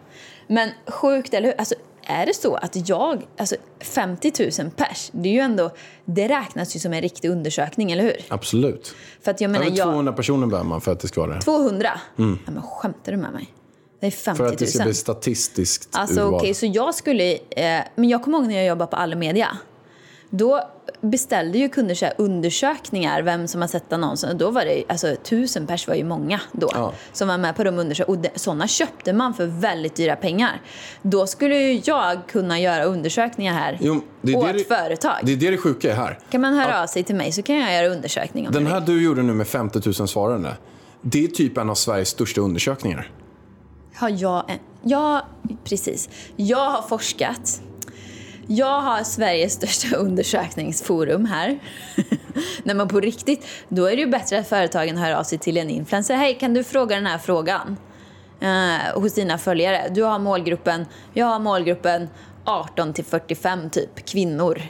Men 0.46 0.70
sjukt, 0.86 1.34
eller 1.34 1.48
hur? 1.48 1.58
Alltså, 1.58 1.74
är 2.02 2.26
det 2.26 2.34
så 2.34 2.54
att 2.54 2.88
jag, 2.88 3.22
alltså 3.38 3.56
50 3.80 4.32
000 4.62 4.70
pers, 4.70 5.10
det 5.12 5.28
är 5.28 5.32
ju 5.32 5.40
ändå, 5.40 5.70
det 6.04 6.28
räknas 6.28 6.76
ju 6.76 6.80
som 6.80 6.92
en 6.92 7.02
riktig 7.02 7.30
undersökning, 7.30 7.92
eller 7.92 8.04
hur? 8.04 8.16
Absolut. 8.28 8.94
För 9.20 9.30
att 9.30 9.40
jag 9.40 9.50
menar, 9.50 9.66
Över 9.66 9.78
jag... 9.78 9.86
200 9.86 10.12
personer 10.12 10.46
behöver 10.46 10.68
man 10.68 10.80
för 10.80 10.92
att 10.92 11.00
det 11.00 11.08
ska 11.08 11.20
vara 11.20 11.34
det. 11.34 11.40
200? 11.40 11.90
Ja, 12.16 12.24
men 12.46 12.62
skämtar 12.62 13.12
du 13.12 13.18
med 13.18 13.32
mig? 13.32 13.54
Det 14.02 14.06
är 14.06 14.10
50 14.10 14.36
För 14.36 14.44
000. 14.44 14.52
att 14.52 14.58
det 14.58 14.66
ska 14.66 14.84
bli 14.84 14.94
statistiskt 14.94 15.88
Alltså 15.92 16.20
urval. 16.20 16.34
okej, 16.34 16.54
så 16.54 16.66
jag 16.66 16.94
skulle... 16.94 17.32
Eh, 17.32 17.80
men 17.94 18.08
jag 18.08 18.22
kommer 18.22 18.38
ihåg 18.38 18.46
när 18.46 18.54
jag 18.56 18.66
jobbade 18.66 18.90
på 18.90 18.96
Allemedia. 18.96 19.48
Då 20.30 20.60
beställde 21.00 21.58
ju 21.58 21.68
kunder 21.68 21.94
så 21.94 22.06
undersökningar, 22.18 23.22
vem 23.22 23.48
som 23.48 23.60
har 23.60 23.68
sett 23.68 23.92
annonsen. 23.92 24.38
Då 24.38 24.50
var 24.50 24.64
det, 24.64 24.84
alltså 24.88 25.16
tusen 25.22 25.66
pers 25.66 25.88
var 25.88 25.94
ju 25.94 26.04
många 26.04 26.40
då. 26.52 26.70
Ja. 26.74 26.92
Som 27.12 27.28
var 27.28 27.38
med 27.38 27.56
på 27.56 27.64
de 27.64 27.78
undersökningarna. 27.78 28.28
Och 28.32 28.40
sådana 28.40 28.68
köpte 28.68 29.12
man 29.12 29.34
för 29.34 29.46
väldigt 29.46 29.94
dyra 29.94 30.16
pengar. 30.16 30.60
Då 31.02 31.26
skulle 31.26 31.56
ju 31.56 31.82
jag 31.84 32.18
kunna 32.26 32.60
göra 32.60 32.84
undersökningar 32.84 33.54
här 33.54 33.78
Jo, 33.80 34.00
det 34.22 34.32
är 34.32 34.36
åt 34.36 34.52
det 34.52 34.64
företag. 34.64 35.16
Det 35.22 35.32
är 35.32 35.36
det 35.36 35.50
det 35.50 35.56
sjuka 35.56 35.92
är 35.92 35.96
här. 35.96 36.18
Kan 36.30 36.40
man 36.40 36.54
höra 36.54 36.82
av 36.82 36.86
sig 36.86 37.02
till 37.02 37.16
mig 37.16 37.32
så 37.32 37.42
kan 37.42 37.56
jag 37.56 37.72
göra 37.74 37.94
undersökning 37.94 38.46
om 38.46 38.52
Den 38.52 38.66
här 38.66 38.80
du 38.80 39.02
gjorde 39.04 39.22
nu 39.22 39.32
med 39.32 39.46
50 39.46 39.80
000 39.98 40.08
svarande. 40.08 40.56
Det 41.02 41.24
är 41.24 41.28
typ 41.28 41.58
en 41.58 41.70
av 41.70 41.74
Sveriges 41.74 42.08
största 42.08 42.40
undersökningar. 42.40 43.10
Har 44.02 44.10
jag 44.10 44.50
en... 44.50 44.58
Ja, 44.82 45.26
precis. 45.64 46.08
Jag 46.36 46.70
har 46.70 46.82
forskat. 46.82 47.62
Jag 48.46 48.80
har 48.80 49.04
Sveriges 49.04 49.52
största 49.52 49.96
undersökningsforum 49.96 51.24
här. 51.24 51.58
När 52.62 52.74
man 52.74 52.88
på 52.88 53.00
riktigt, 53.00 53.46
då 53.68 53.86
är 53.86 53.96
det 53.96 54.02
ju 54.02 54.06
bättre 54.06 54.38
att 54.38 54.48
företagen 54.48 54.96
hör 54.96 55.12
av 55.12 55.22
sig 55.22 55.38
till 55.38 55.56
en 55.56 55.70
influencer. 55.70 56.14
Hej, 56.14 56.34
kan 56.34 56.54
du 56.54 56.64
fråga 56.64 56.96
den 56.96 57.06
här 57.06 57.18
frågan? 57.18 57.76
Eh, 58.40 59.00
hos 59.00 59.14
dina 59.14 59.38
följare. 59.38 59.88
Du 59.94 60.02
har 60.02 60.18
målgruppen, 60.18 60.86
jag 61.12 61.26
har 61.26 61.38
målgruppen 61.38 62.08
18 62.44 62.92
till 62.92 63.04
45 63.04 63.70
typ, 63.70 64.06
kvinnor. 64.06 64.62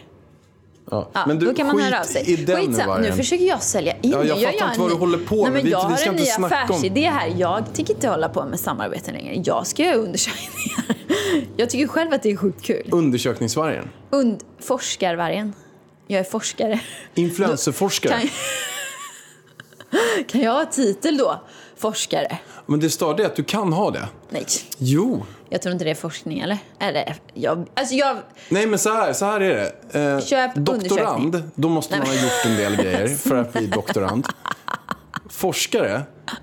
Ja. 0.90 1.10
Ja, 1.12 1.24
Men 1.26 1.38
du, 1.38 1.46
då 1.46 1.54
kan 1.54 1.66
man 1.66 1.80
höra 1.80 2.00
av 2.00 2.04
sig. 2.04 2.30
i 2.30 2.36
den 2.36 2.56
Skitsamma, 2.56 2.98
nu 2.98 3.12
försöker 3.12 3.44
jag 3.44 3.62
sälja 3.62 3.96
in. 4.02 4.10
Ja, 4.10 4.24
jag 4.24 4.40
fattar 4.52 4.68
inte 4.68 4.80
vad 4.80 4.90
du 4.90 4.94
håller 4.94 5.18
på 5.18 5.34
Nej, 5.34 5.44
med. 5.44 5.52
Men 5.52 5.64
Vi- 5.64 5.70
jag 5.70 5.86
vi 5.86 5.92
har 5.92 5.96
ska 5.96 6.10
en 6.10 6.16
ny 6.16 6.30
affärsidé 6.30 7.08
här. 7.08 7.34
Jag 7.36 7.74
tänker 7.74 7.94
inte 7.94 8.08
hålla 8.08 8.28
på 8.28 8.44
med 8.44 8.60
samarbeten 8.60 9.14
längre. 9.14 9.42
Jag 9.44 9.66
ska 9.66 9.82
göra 9.82 9.96
undersökningar. 9.96 10.84
Jag 11.56 11.70
tycker 11.70 11.86
själv 11.86 12.12
att 12.12 12.22
det 12.22 12.30
är 12.30 12.36
sjukt 12.36 12.62
kul. 12.62 12.88
Undersökningsvargen. 12.90 13.90
Und 14.10 14.44
forskarvargen. 14.60 15.52
Jag 16.06 16.20
är 16.20 16.24
forskare. 16.24 16.80
Influencerforskare. 17.14 18.20
Kan, 18.20 18.28
kan 20.28 20.40
jag 20.40 20.52
ha 20.52 20.64
titel 20.64 21.16
då? 21.16 21.40
Forskare? 21.76 22.38
Men 22.66 22.80
det 22.80 22.90
det 23.16 23.26
att 23.26 23.36
du 23.36 23.44
kan 23.44 23.72
ha 23.72 23.90
det. 23.90 24.08
Nej, 24.30 24.46
Jo. 24.78 25.24
Jag 25.52 25.62
tror 25.62 25.72
inte 25.72 25.84
det 25.84 25.90
är 25.90 25.94
forskning 25.94 26.40
eller? 26.40 26.58
Eller, 26.78 27.16
jag, 27.34 27.66
alltså 27.74 27.94
jag... 27.94 28.16
Nej 28.48 28.66
men 28.66 28.78
så 28.78 28.92
här, 28.92 29.12
så 29.12 29.24
här 29.24 29.40
är 29.40 29.72
det. 29.92 30.00
Eh, 30.00 30.20
Köp 30.20 30.54
doktorand, 30.54 31.42
då 31.54 31.68
måste 31.68 31.98
man 31.98 32.06
ha 32.06 32.14
gjort 32.14 32.46
en 32.46 32.56
del 32.56 32.76
grejer 32.76 33.08
för 33.08 33.36
att 33.36 33.52
bli 33.52 33.66
doktorand. 33.66 34.26
Forskare, 35.30 36.02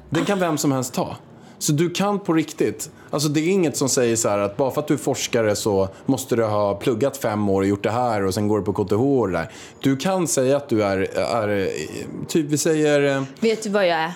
den 0.09 0.25
kan 0.25 0.39
vem 0.39 0.57
som 0.57 0.71
helst 0.71 0.93
ta. 0.93 1.15
Så 1.59 1.71
du 1.71 1.89
kan 1.89 2.19
på 2.19 2.33
riktigt. 2.33 2.91
Alltså 3.09 3.29
det 3.29 3.39
är 3.39 3.47
inget 3.47 3.77
som 3.77 3.89
säger 3.89 4.15
så 4.15 4.29
här 4.29 4.37
att 4.37 4.57
bara 4.57 4.71
för 4.71 4.81
att 4.81 4.87
du 4.87 4.93
är 4.93 4.97
forskare 4.97 5.55
så 5.55 5.89
måste 6.05 6.35
du 6.35 6.43
ha 6.43 6.75
pluggat 6.75 7.17
fem 7.17 7.49
år 7.49 7.61
och 7.61 7.67
gjort 7.67 7.83
det 7.83 7.91
här 7.91 8.25
och 8.25 8.33
sen 8.33 8.47
går 8.47 8.59
du 8.59 8.65
på 8.65 8.73
KTH 8.73 8.93
och 8.93 9.27
det 9.27 9.33
där. 9.33 9.51
Du 9.79 9.97
kan 9.97 10.27
säga 10.27 10.57
att 10.57 10.69
du 10.69 10.83
är, 10.83 10.97
är 11.19 11.69
typ 12.27 12.45
vi 12.45 12.57
säger 12.57 13.15
eh, 13.17 13.23
Vet 13.39 13.63
du 13.63 13.69
vad 13.69 13.87
jag 13.87 13.97
är? 13.97 14.13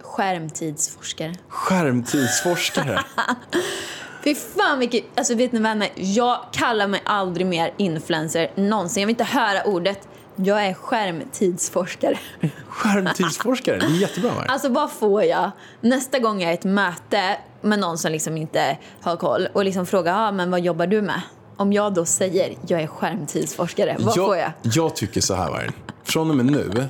Skärmtidsforskare. 0.00 1.34
skärmtidsforskare. 1.48 3.04
Fy 4.24 4.34
fan 4.34 4.78
vilket... 4.78 5.04
Alltså 5.14 5.34
vet 5.34 5.52
ni 5.52 5.60
vänner, 5.60 5.88
jag 5.94 6.38
kallar 6.52 6.86
mig 6.86 7.00
aldrig 7.04 7.46
mer 7.46 7.72
influencer 7.76 8.50
någonsin. 8.54 9.00
Jag 9.00 9.06
vill 9.06 9.14
inte 9.14 9.24
höra 9.24 9.64
ordet. 9.64 10.08
Jag 10.36 10.66
är 10.66 10.74
skärmtidsforskare. 10.74 12.18
Skärmtidsforskare, 12.68 13.78
det 13.78 13.86
är 13.86 14.00
jättebra. 14.00 14.30
Va? 14.34 14.44
Alltså 14.48 14.68
vad 14.68 14.92
får 14.92 15.24
jag 15.24 15.50
nästa 15.80 16.18
gång 16.18 16.40
jag 16.40 16.48
är 16.48 16.52
i 16.52 16.54
ett 16.54 16.64
möte 16.64 17.36
med 17.60 17.78
någon 17.78 17.98
som 17.98 18.12
liksom 18.12 18.36
inte 18.36 18.78
har 19.00 19.16
koll 19.16 19.48
och 19.52 19.64
liksom 19.64 19.86
frågar 19.86 20.28
ah, 20.28 20.32
men 20.32 20.50
vad 20.50 20.60
jobbar 20.60 20.86
du 20.86 21.02
med? 21.02 21.20
Om 21.56 21.72
jag 21.72 21.94
då 21.94 22.04
säger 22.04 22.54
jag 22.66 22.82
är 22.82 22.86
skärmtidsforskare, 22.86 23.96
vad 24.00 24.14
får 24.14 24.36
jag? 24.36 24.52
Jag 24.62 24.96
tycker 24.96 25.20
så 25.20 25.34
här, 25.34 25.50
Vargen. 25.50 25.72
Från 26.04 26.30
och 26.30 26.36
med 26.36 26.46
nu 26.46 26.88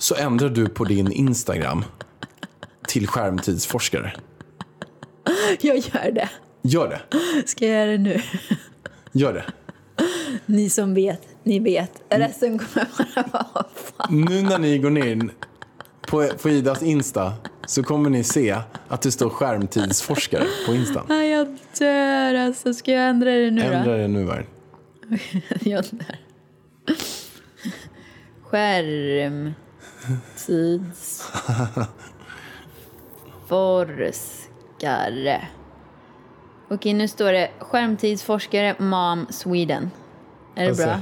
så 0.00 0.14
ändrar 0.14 0.48
du 0.48 0.68
på 0.68 0.84
din 0.84 1.12
Instagram 1.12 1.84
till 2.88 3.08
skärmtidsforskare. 3.08 4.12
Jag 5.60 5.76
gör 5.76 6.10
det. 6.12 6.28
Gör 6.62 6.88
det. 6.88 7.00
Ska 7.46 7.66
jag 7.66 7.74
göra 7.74 7.90
det 7.90 7.98
nu? 7.98 8.22
Gör 9.12 9.32
det. 9.32 9.44
Ni 10.46 10.70
som 10.70 10.94
vet, 10.94 11.22
ni 11.42 11.58
vet. 11.58 11.92
Resten 12.08 12.58
kommer 12.58 12.86
bara 13.32 13.46
vara 13.54 13.66
fan. 13.96 14.24
Nu 14.28 14.42
när 14.42 14.58
ni 14.58 14.78
går 14.78 14.98
in 14.98 15.30
på, 16.08 16.28
på 16.42 16.50
Idas 16.50 16.82
Insta 16.82 17.32
så 17.66 17.82
kommer 17.82 18.10
ni 18.10 18.24
se 18.24 18.56
att 18.88 19.02
det 19.02 19.12
står 19.12 19.30
skärmtidsforskare 19.30 20.44
på 20.66 20.74
Insta. 20.74 21.02
Nej, 21.08 21.30
Jag 21.30 21.56
dör 21.78 22.34
alltså. 22.34 22.74
Ska 22.74 22.92
jag 22.92 23.08
ändra 23.08 23.30
det 23.30 23.50
nu 23.50 23.62
då? 23.62 23.66
Ändra 23.68 23.96
det 23.96 24.08
nu, 24.08 24.24
Vargen. 24.24 24.46
Jag 25.60 25.84
dör. 25.90 26.18
Skärmtids... 28.42 29.54
Forskare. 34.80 35.48
Okej, 36.70 36.92
nu 36.94 37.08
står 37.08 37.32
det 37.32 37.50
skärmtidsforskare 37.58 38.74
Mom 38.78 39.26
Sweden. 39.30 39.90
Är 40.54 40.62
det 40.62 40.68
Alltså. 40.68 40.84
bra? 40.84 41.00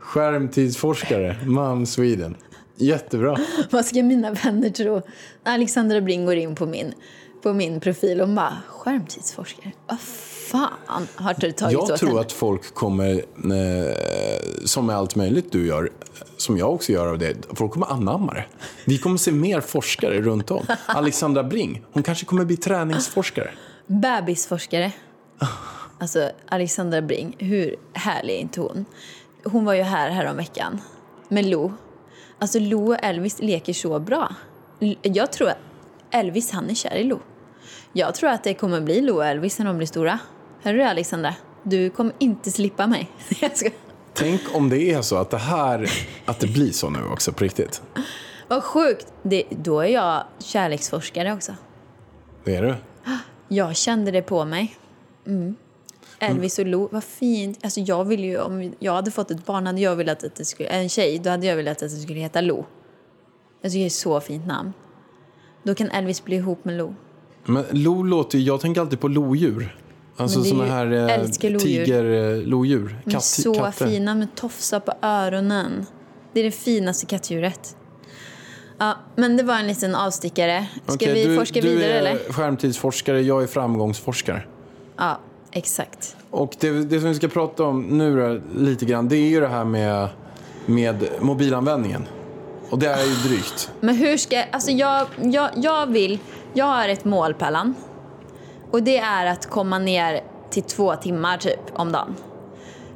Skärmtidsforskare, 0.00 1.36
Mom 1.46 1.86
Sweden. 1.86 2.36
Jättebra. 2.76 3.36
Vad 3.70 3.84
ska 3.84 4.02
mina 4.02 4.30
vänner 4.30 4.70
tro? 4.70 5.02
Alexandra 5.44 6.00
Bring 6.00 6.24
går 6.26 6.34
in 6.36 6.54
på 6.54 6.66
min 6.66 6.94
på 7.42 7.52
min 7.52 7.80
profil 7.80 8.20
och 8.20 8.28
bara 8.28 8.56
skärmtidsforskare. 8.68 9.72
Vad 9.86 10.00
fan 10.00 11.08
har 11.14 11.34
du 11.38 11.52
tagit 11.52 11.72
Jag 11.72 11.82
åt 11.82 11.96
tror 11.96 12.08
henne? 12.08 12.20
att 12.20 12.32
folk 12.32 12.74
kommer, 12.74 13.10
eh, 13.14 13.94
som 14.64 14.86
med 14.86 14.96
allt 14.96 15.16
möjligt 15.16 15.52
du 15.52 15.66
gör, 15.66 15.90
som 16.36 16.58
jag 16.58 16.74
också 16.74 16.92
gör 16.92 17.06
av 17.06 17.18
det, 17.18 17.36
folk 17.54 17.72
kommer 17.72 17.86
anamma 17.86 18.34
det. 18.34 18.44
Vi 18.84 18.98
kommer 18.98 19.16
se 19.16 19.32
mer 19.32 19.60
forskare 19.60 20.20
runt 20.20 20.50
om. 20.50 20.66
Alexandra 20.86 21.42
Bring, 21.42 21.84
hon 21.92 22.02
kanske 22.02 22.24
kommer 22.26 22.44
bli 22.44 22.56
träningsforskare. 22.56 23.50
Bebisforskare. 23.86 24.92
Alltså 25.98 26.30
Alexandra 26.48 27.02
Bring, 27.02 27.36
hur 27.38 27.76
härlig 27.92 28.34
är 28.34 28.38
inte 28.38 28.60
hon? 28.60 28.84
Hon 29.44 29.64
var 29.64 29.74
ju 29.74 29.82
här 29.82 30.10
häromveckan 30.10 30.80
med 31.28 31.46
Lo. 31.46 31.72
Alltså 32.38 32.58
Lo 32.58 32.88
och 32.92 33.04
Elvis 33.04 33.38
leker 33.38 33.72
så 33.72 33.98
bra. 33.98 34.34
Jag 35.02 35.32
tror 35.32 35.48
att 35.48 35.58
Elvis 36.10 36.50
han 36.50 36.70
är 36.70 36.74
kär 36.74 36.94
i 36.96 37.04
Lo. 37.04 37.20
Jag 37.92 38.14
tror 38.14 38.30
att 38.30 38.44
det 38.44 38.54
kommer 38.54 38.80
bli 38.80 39.00
Lo 39.00 39.16
och 39.16 39.26
Elvis 39.26 39.58
när 39.58 39.66
de 39.66 39.76
blir 39.76 39.86
stora. 39.86 40.18
Hör 40.62 40.72
du 40.72 40.78
det, 40.78 40.90
Alexandra? 40.90 41.34
Du 41.62 41.90
kommer 41.90 42.14
inte 42.18 42.50
slippa 42.50 42.86
mig. 42.86 43.10
Tänk 44.14 44.40
om 44.54 44.68
det 44.68 44.92
är 44.92 45.02
så 45.02 45.16
att 45.16 45.30
det 45.30 45.38
här, 45.38 45.90
att 46.24 46.40
det 46.40 46.46
blir 46.46 46.70
så 46.70 46.90
nu 46.90 47.04
också 47.12 47.32
på 47.32 47.44
riktigt. 47.44 47.82
Vad 48.48 48.64
sjukt! 48.64 49.06
Det, 49.22 49.44
då 49.50 49.80
är 49.80 49.88
jag 49.88 50.24
kärleksforskare 50.38 51.32
också. 51.32 51.54
Det 52.44 52.56
är 52.56 52.62
du. 52.62 52.74
Jag 53.48 53.76
kände 53.76 54.10
det 54.10 54.22
på 54.22 54.44
mig. 54.44 54.76
Mm. 55.26 55.56
Elvis 56.18 56.58
och 56.58 56.66
Lo, 56.66 56.88
vad 56.92 57.04
fint. 57.04 57.58
Alltså 57.64 57.80
jag 57.80 58.04
vill 58.04 58.24
ju, 58.24 58.40
om 58.40 58.74
jag 58.78 58.92
hade 58.92 59.10
fått 59.10 59.30
ett 59.30 59.46
barn 59.46 59.66
hade 59.66 59.80
jag 59.80 59.96
velat 59.96 60.24
att 60.24 60.34
det 60.34 60.44
skulle, 60.44 60.68
en 60.68 60.88
tjej, 60.88 61.18
då 61.18 61.30
hade 61.30 61.46
jag 61.46 61.56
velat 61.56 61.82
att 61.82 61.90
det 61.90 61.96
skulle 61.96 62.20
heta 62.20 62.40
Lo. 62.40 62.64
Tycker 63.62 63.78
det 63.78 63.84
är 63.84 63.86
ett 63.86 63.92
så 63.92 64.20
fint 64.20 64.46
namn. 64.46 64.72
Då 65.62 65.74
kan 65.74 65.90
Elvis 65.90 66.24
bli 66.24 66.36
ihop 66.36 66.64
med 66.64 66.76
Lo. 66.76 66.94
Men 67.44 67.64
lo 67.70 68.02
låter 68.02 68.38
ju, 68.38 68.44
jag 68.44 68.60
tänker 68.60 68.80
alltid 68.80 69.00
på 69.00 69.08
lodjur. 69.08 69.76
Alltså 70.16 70.40
är 70.40 70.44
såna 70.44 70.64
här 70.64 70.92
eh, 70.92 71.14
älskar 71.14 71.50
lodjur. 71.50 71.84
tigerlodjur. 71.84 72.96
De 73.04 73.14
är 73.14 73.20
så 73.20 73.72
fina 73.72 74.14
med 74.14 74.34
tofsar 74.34 74.80
på 74.80 74.92
öronen. 75.02 75.86
Det 76.32 76.40
är 76.40 76.44
det 76.44 76.50
finaste 76.50 77.06
kattdjuret. 77.06 77.76
Ja, 78.78 78.96
men 79.16 79.36
det 79.36 79.42
var 79.42 79.58
en 79.58 79.66
liten 79.66 79.94
avstickare. 79.94 80.66
Ska 80.84 80.94
Okej, 80.94 81.14
vi 81.14 81.24
du, 81.26 81.36
forska 81.36 81.60
du 81.60 81.68
vidare 81.68 81.92
är 81.92 81.98
eller? 81.98 82.32
skärmtidsforskare, 82.32 83.22
jag 83.22 83.42
är 83.42 83.46
framgångsforskare. 83.46 84.42
Ja, 84.96 85.20
exakt. 85.52 86.16
Och 86.30 86.56
det, 86.60 86.70
det 86.70 87.00
som 87.00 87.08
vi 87.08 87.14
ska 87.14 87.28
prata 87.28 87.64
om 87.64 87.82
nu 87.82 88.16
då, 88.16 88.60
lite 88.60 88.84
grann, 88.84 89.08
det 89.08 89.16
är 89.16 89.28
ju 89.28 89.40
det 89.40 89.48
här 89.48 89.64
med, 89.64 90.08
med 90.66 91.08
mobilanvändningen. 91.20 92.04
Och 92.70 92.78
det 92.78 92.86
är 92.86 93.04
ju 93.04 93.28
drygt. 93.28 93.70
Men 93.80 93.94
hur 93.94 94.16
ska... 94.16 94.42
Alltså 94.50 94.70
jag, 94.70 95.06
jag, 95.22 95.50
jag 95.56 95.86
vill... 95.86 96.18
Jag 96.54 96.64
har 96.64 96.88
ett 96.88 97.04
mål, 97.04 97.34
Pellan. 97.34 97.74
Och 98.70 98.82
det 98.82 98.98
är 98.98 99.26
att 99.26 99.50
komma 99.50 99.78
ner 99.78 100.20
till 100.50 100.62
två 100.62 100.96
timmar 100.96 101.38
typ 101.38 101.60
om 101.74 101.92
dagen. 101.92 102.16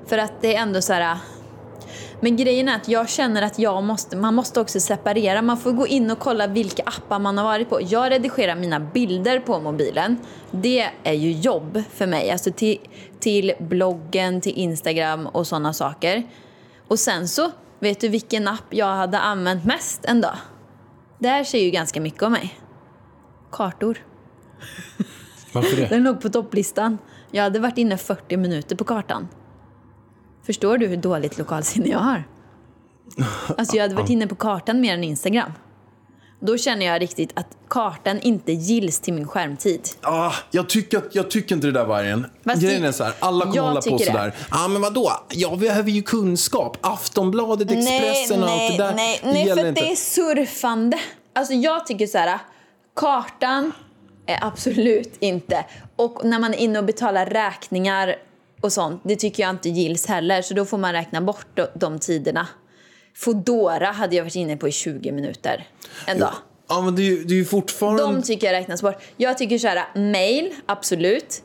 För 0.06 0.18
att 0.18 0.32
det 0.40 0.56
är 0.56 0.62
ändå 0.62 0.82
så 0.82 0.92
här... 0.92 1.12
Äh, 1.12 1.18
men 2.20 2.36
grejen 2.36 2.68
är 2.68 2.76
att 2.76 2.88
jag 2.88 3.08
känner 3.08 3.42
att 3.42 3.58
jag 3.58 3.84
måste, 3.84 4.16
man 4.16 4.34
måste 4.34 4.60
också 4.60 4.80
separera. 4.80 5.42
Man 5.42 5.58
får 5.58 5.72
gå 5.72 5.86
in 5.86 6.10
och 6.10 6.18
kolla 6.18 6.46
vilka 6.46 6.82
appar 6.82 7.18
man 7.18 7.38
har 7.38 7.44
varit 7.44 7.68
på. 7.68 7.80
Jag 7.82 8.10
redigerar 8.10 8.56
mina 8.56 8.80
bilder 8.80 9.40
på 9.40 9.60
mobilen. 9.60 10.18
Det 10.50 10.90
är 11.02 11.12
ju 11.12 11.32
jobb 11.32 11.82
för 11.92 12.06
mig. 12.06 12.30
Alltså 12.30 12.52
till, 12.52 12.78
till 13.20 13.52
bloggen, 13.58 14.40
till 14.40 14.58
Instagram 14.58 15.26
och 15.26 15.46
sådana 15.46 15.72
saker. 15.72 16.26
Och 16.88 16.98
sen 16.98 17.28
så, 17.28 17.50
vet 17.78 18.00
du 18.00 18.08
vilken 18.08 18.48
app 18.48 18.64
jag 18.70 18.94
hade 18.94 19.18
använt 19.18 19.64
mest 19.64 20.04
en 20.04 20.20
dag? 20.20 20.36
Det 21.18 21.28
här 21.28 21.44
säger 21.44 21.64
ju 21.64 21.70
ganska 21.70 22.00
mycket 22.00 22.22
om 22.22 22.32
mig. 22.32 22.60
Kartor. 23.56 23.98
Varför 25.52 25.76
det? 25.76 25.86
Den 25.86 26.02
låg 26.02 26.20
på 26.20 26.28
topplistan. 26.28 26.98
Jag 27.30 27.42
hade 27.42 27.58
varit 27.58 27.78
inne 27.78 27.96
40 27.96 28.36
minuter 28.36 28.76
på 28.76 28.84
kartan. 28.84 29.28
Förstår 30.46 30.78
du 30.78 30.86
hur 30.86 30.96
dåligt 30.96 31.38
lokalsinne 31.38 31.88
jag 31.88 31.98
har? 31.98 32.24
Alltså 33.58 33.76
jag 33.76 33.82
hade 33.82 33.94
varit 33.94 34.10
inne 34.10 34.26
på 34.26 34.34
kartan 34.34 34.80
mer 34.80 34.94
än 34.94 35.04
Instagram. 35.04 35.52
Då 36.40 36.58
känner 36.58 36.86
jag 36.86 37.02
riktigt 37.02 37.30
att 37.34 37.46
kartan 37.68 38.20
inte 38.20 38.52
gills 38.52 39.00
till 39.00 39.14
min 39.14 39.28
skärmtid. 39.28 39.88
Ah, 40.02 40.32
jag, 40.50 40.68
tycker, 40.68 41.02
jag 41.12 41.30
tycker 41.30 41.54
inte 41.54 41.66
det 41.66 41.72
där 41.72 41.86
vargen. 41.86 42.26
Fast 42.44 42.62
Grejen 42.62 42.82
det- 42.82 42.88
är 42.88 42.92
så 42.92 43.04
här, 43.04 43.12
alla 43.18 43.44
kommer 43.44 43.60
hålla 43.60 43.80
på 43.82 43.96
det. 43.98 44.04
sådär. 44.04 44.34
Ja 44.50 44.64
ah, 44.64 44.68
men 44.68 44.82
vadå? 44.82 45.12
Jag 45.30 45.58
behöver 45.58 45.90
ju 45.90 46.02
kunskap. 46.02 46.76
Aftonbladet, 46.80 47.70
Expressen 47.70 48.42
och 48.42 48.50
allt 48.50 48.76
det 48.76 48.84
där. 48.84 48.94
nej, 48.94 49.20
det 49.22 49.32
nej 49.32 49.46
gäller 49.46 49.62
för 49.62 49.72
det 49.72 49.92
är 49.92 49.96
surfande. 49.96 50.98
Alltså 51.34 51.54
jag 51.54 51.86
tycker 51.86 52.06
så 52.06 52.18
här, 52.18 52.38
kartan 52.96 53.72
är 54.26 54.38
absolut 54.44 55.16
inte. 55.20 55.64
Och 55.96 56.24
när 56.24 56.38
man 56.38 56.54
är 56.54 56.58
inne 56.58 56.78
och 56.78 56.84
betalar 56.84 57.26
räkningar 57.26 58.16
och 58.60 58.72
sånt, 58.72 59.00
det 59.04 59.16
tycker 59.16 59.42
jag 59.42 59.50
inte 59.50 59.68
gills 59.68 60.06
heller. 60.06 60.42
Så 60.42 60.54
då 60.54 60.64
får 60.64 60.78
man 60.78 60.92
räkna 60.92 61.20
bort 61.20 61.46
de, 61.54 61.66
de 61.74 61.98
tiderna. 61.98 62.48
Fodora 63.14 63.86
hade 63.86 64.16
jag 64.16 64.24
varit 64.24 64.36
inne 64.36 64.56
på 64.56 64.68
i 64.68 64.72
20 64.72 65.12
minuter 65.12 65.66
en 66.06 66.18
dag. 66.18 66.34
Ja 66.68 66.80
men 66.80 66.96
det 66.96 67.02
är 67.02 67.04
ju, 67.04 67.24
det 67.24 67.34
är 67.34 67.38
ju 67.38 67.44
fortfarande... 67.44 68.02
De 68.02 68.22
tycker 68.22 68.46
jag 68.46 68.52
räknas 68.52 68.82
bort. 68.82 69.02
Jag 69.16 69.38
tycker 69.38 69.58
så 69.58 69.68
här, 69.68 69.84
mail, 69.94 70.54
absolut. 70.66 71.42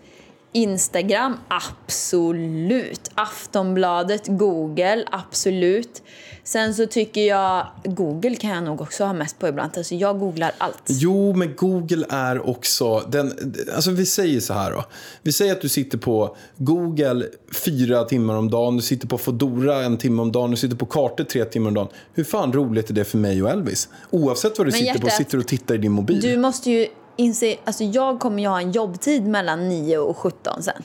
Instagram, 0.53 1.37
absolut. 1.47 3.11
Aftonbladet, 3.15 4.27
Google, 4.27 5.05
absolut. 5.11 6.01
Sen 6.43 6.73
så 6.73 6.85
tycker 6.85 7.21
jag, 7.21 7.67
Google 7.83 8.35
kan 8.35 8.49
jag 8.49 8.63
nog 8.63 8.81
också 8.81 9.03
ha 9.03 9.13
mest 9.13 9.39
på 9.39 9.47
ibland. 9.47 9.71
Alltså 9.77 9.95
jag 9.95 10.19
googlar 10.19 10.51
allt. 10.57 10.83
Jo, 10.87 11.33
men 11.33 11.55
Google 11.55 12.05
är 12.09 12.49
också... 12.49 12.99
Den, 12.99 13.53
alltså 13.75 13.91
vi 13.91 14.05
säger 14.05 14.39
så 14.39 14.53
här 14.53 14.71
då. 14.71 14.85
Vi 15.21 15.31
säger 15.31 15.51
att 15.51 15.61
du 15.61 15.69
sitter 15.69 15.97
på 15.97 16.37
Google 16.57 17.25
fyra 17.65 18.03
timmar 18.03 18.35
om 18.35 18.49
dagen, 18.49 18.75
du 18.75 18.81
sitter 18.81 19.07
på 19.07 19.17
Fodora 19.17 19.83
en 19.83 19.97
timme 19.97 20.21
om 20.21 20.31
dagen, 20.31 20.51
du 20.51 20.57
sitter 20.57 20.75
på 20.75 20.85
kartor 20.85 21.23
tre 21.23 21.45
timmar 21.45 21.67
om 21.67 21.73
dagen. 21.73 21.87
Hur 22.13 22.23
fan 22.23 22.53
roligt 22.53 22.89
är 22.89 22.93
det 22.93 23.05
för 23.05 23.17
mig 23.17 23.43
och 23.43 23.49
Elvis? 23.49 23.89
Oavsett 24.09 24.57
vad 24.57 24.67
du 24.67 24.71
Men 24.71 24.79
sitter 24.79 24.93
på, 24.93 24.97
hjärtat, 24.97 25.17
sitter 25.17 25.31
du 25.31 25.39
och 25.39 25.47
tittar 25.47 25.75
i 25.75 25.77
din 25.77 25.91
mobil. 25.91 26.21
Du 26.21 26.37
måste 26.37 26.71
ju 26.71 26.87
inse, 27.15 27.57
alltså 27.65 27.83
jag 27.83 28.19
kommer 28.19 28.41
ju 28.43 28.47
ha 28.49 28.61
en 28.61 28.71
jobbtid 28.71 29.27
mellan 29.27 29.69
9 29.69 29.97
och 29.97 30.17
17 30.17 30.63
sen. 30.63 30.83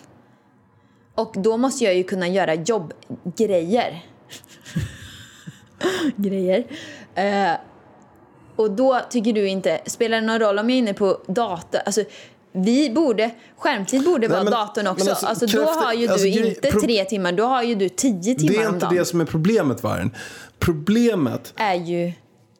Och 1.14 1.34
då 1.36 1.56
måste 1.56 1.84
jag 1.84 1.94
ju 1.94 2.04
kunna 2.04 2.28
göra 2.28 2.54
jobbgrejer. 2.54 4.04
Grejer. 6.16 6.66
Eh, 7.14 7.52
och 8.56 8.70
då 8.70 9.00
tycker 9.10 9.32
du 9.32 9.48
inte, 9.48 9.80
spelar 9.86 10.20
det 10.20 10.26
någon 10.26 10.38
roll 10.38 10.58
om 10.58 10.70
jag 10.70 10.74
är 10.74 10.78
inne 10.78 10.94
på 10.94 11.20
dator? 11.26 11.80
Alltså, 11.86 12.04
vi 12.52 12.90
borde, 12.90 13.30
skärmtid 13.58 14.04
borde 14.04 14.28
vara 14.28 14.42
men- 14.42 14.52
datorn 14.52 14.86
också. 14.86 15.10
alltså, 15.10 15.26
alltså, 15.26 15.46
då 15.46 15.52
krafter- 15.64 15.84
har 15.84 15.92
ju 15.92 16.08
alltså, 16.08 16.26
du 16.26 16.48
inte 16.48 16.70
tre 16.70 17.04
timmar, 17.04 17.32
då 17.32 17.44
har 17.44 17.62
ju 17.62 17.74
du 17.74 17.88
tio 17.88 18.34
det 18.34 18.40
timmar 18.40 18.62
är 18.64 18.68
om 18.68 18.74
inte 18.74 18.86
dagen. 18.86 18.96
det 18.96 19.04
som 19.04 19.20
är 19.20 19.24
problemet, 19.24 19.82
Vargen. 19.82 20.10
Problemet 20.58 21.52
är 21.56 21.74
ju... 21.74 22.12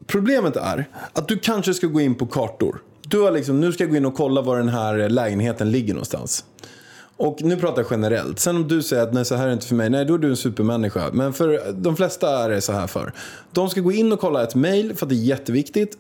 Problemet 0.06 0.56
är 0.56 0.88
att 1.12 1.28
du 1.28 1.38
kanske 1.38 1.74
ska 1.74 1.86
gå 1.86 2.00
in 2.00 2.14
på 2.14 2.26
kartor. 2.26 2.82
Du 3.08 3.20
har 3.20 3.30
liksom, 3.30 3.60
nu 3.60 3.72
ska 3.72 3.84
jag 3.84 3.90
gå 3.90 3.96
in 3.96 4.06
och 4.06 4.14
kolla 4.14 4.42
var 4.42 4.56
den 4.56 4.68
här 4.68 5.08
lägenheten 5.08 5.70
ligger 5.70 5.94
någonstans. 5.94 6.44
Och 7.16 7.42
nu 7.42 7.56
pratar 7.56 7.82
jag 7.82 7.90
generellt. 7.90 8.38
Sen 8.38 8.56
om 8.56 8.68
du 8.68 8.82
säger 8.82 9.02
att 9.02 9.12
nej, 9.12 9.24
så 9.24 9.34
här 9.34 9.48
är 9.48 9.52
inte 9.52 9.66
för 9.66 9.74
mig, 9.74 9.90
nej 9.90 10.04
då 10.04 10.14
är 10.14 10.18
du 10.18 10.28
en 10.28 10.36
supermänniska. 10.36 11.10
Men 11.12 11.32
för 11.32 11.72
de 11.72 11.96
flesta 11.96 12.44
är 12.44 12.48
det 12.48 12.60
så 12.60 12.72
här 12.72 12.86
för. 12.86 13.12
De 13.52 13.70
ska 13.70 13.80
gå 13.80 13.92
in 13.92 14.12
och 14.12 14.20
kolla 14.20 14.42
ett 14.42 14.54
mail 14.54 14.94
för 14.96 15.06
att 15.06 15.10
det 15.10 15.14
är 15.14 15.24
jätteviktigt. 15.24 15.98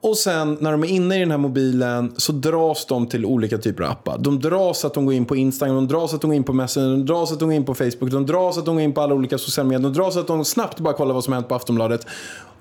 Och 0.00 0.16
sen 0.16 0.56
när 0.60 0.72
de 0.72 0.82
är 0.82 0.88
inne 0.88 1.16
i 1.16 1.20
den 1.20 1.30
här 1.30 1.38
mobilen 1.38 2.12
så 2.16 2.32
dras 2.32 2.86
de 2.86 3.06
till 3.06 3.24
olika 3.24 3.58
typer 3.58 3.84
av 3.84 3.90
appar. 3.90 4.18
De 4.18 4.40
dras 4.40 4.84
att 4.84 4.94
de 4.94 5.06
går 5.06 5.14
in 5.14 5.24
på 5.24 5.36
Instagram, 5.36 5.76
de 5.76 5.88
dras 5.88 6.14
att 6.14 6.20
de 6.20 6.26
går 6.28 6.36
in 6.36 6.44
på 6.44 6.52
Messenger, 6.52 6.88
de 6.88 7.06
dras 7.06 7.32
att 7.32 7.40
de 7.40 7.48
går 7.48 7.56
in 7.56 7.64
på 7.64 7.74
Facebook, 7.74 8.10
de 8.10 8.26
dras 8.26 8.58
att 8.58 8.66
de 8.66 8.74
går 8.74 8.82
in 8.82 8.92
på 8.92 9.00
alla 9.00 9.14
olika 9.14 9.38
sociala 9.38 9.68
medier, 9.68 9.90
de 9.90 9.92
dras 9.92 10.16
att 10.16 10.26
de 10.26 10.44
snabbt 10.44 10.80
bara 10.80 10.94
kollar 10.94 11.14
vad 11.14 11.24
som 11.24 11.32
hänt 11.32 11.48
på 11.48 11.54
Aftonbladet. 11.54 12.06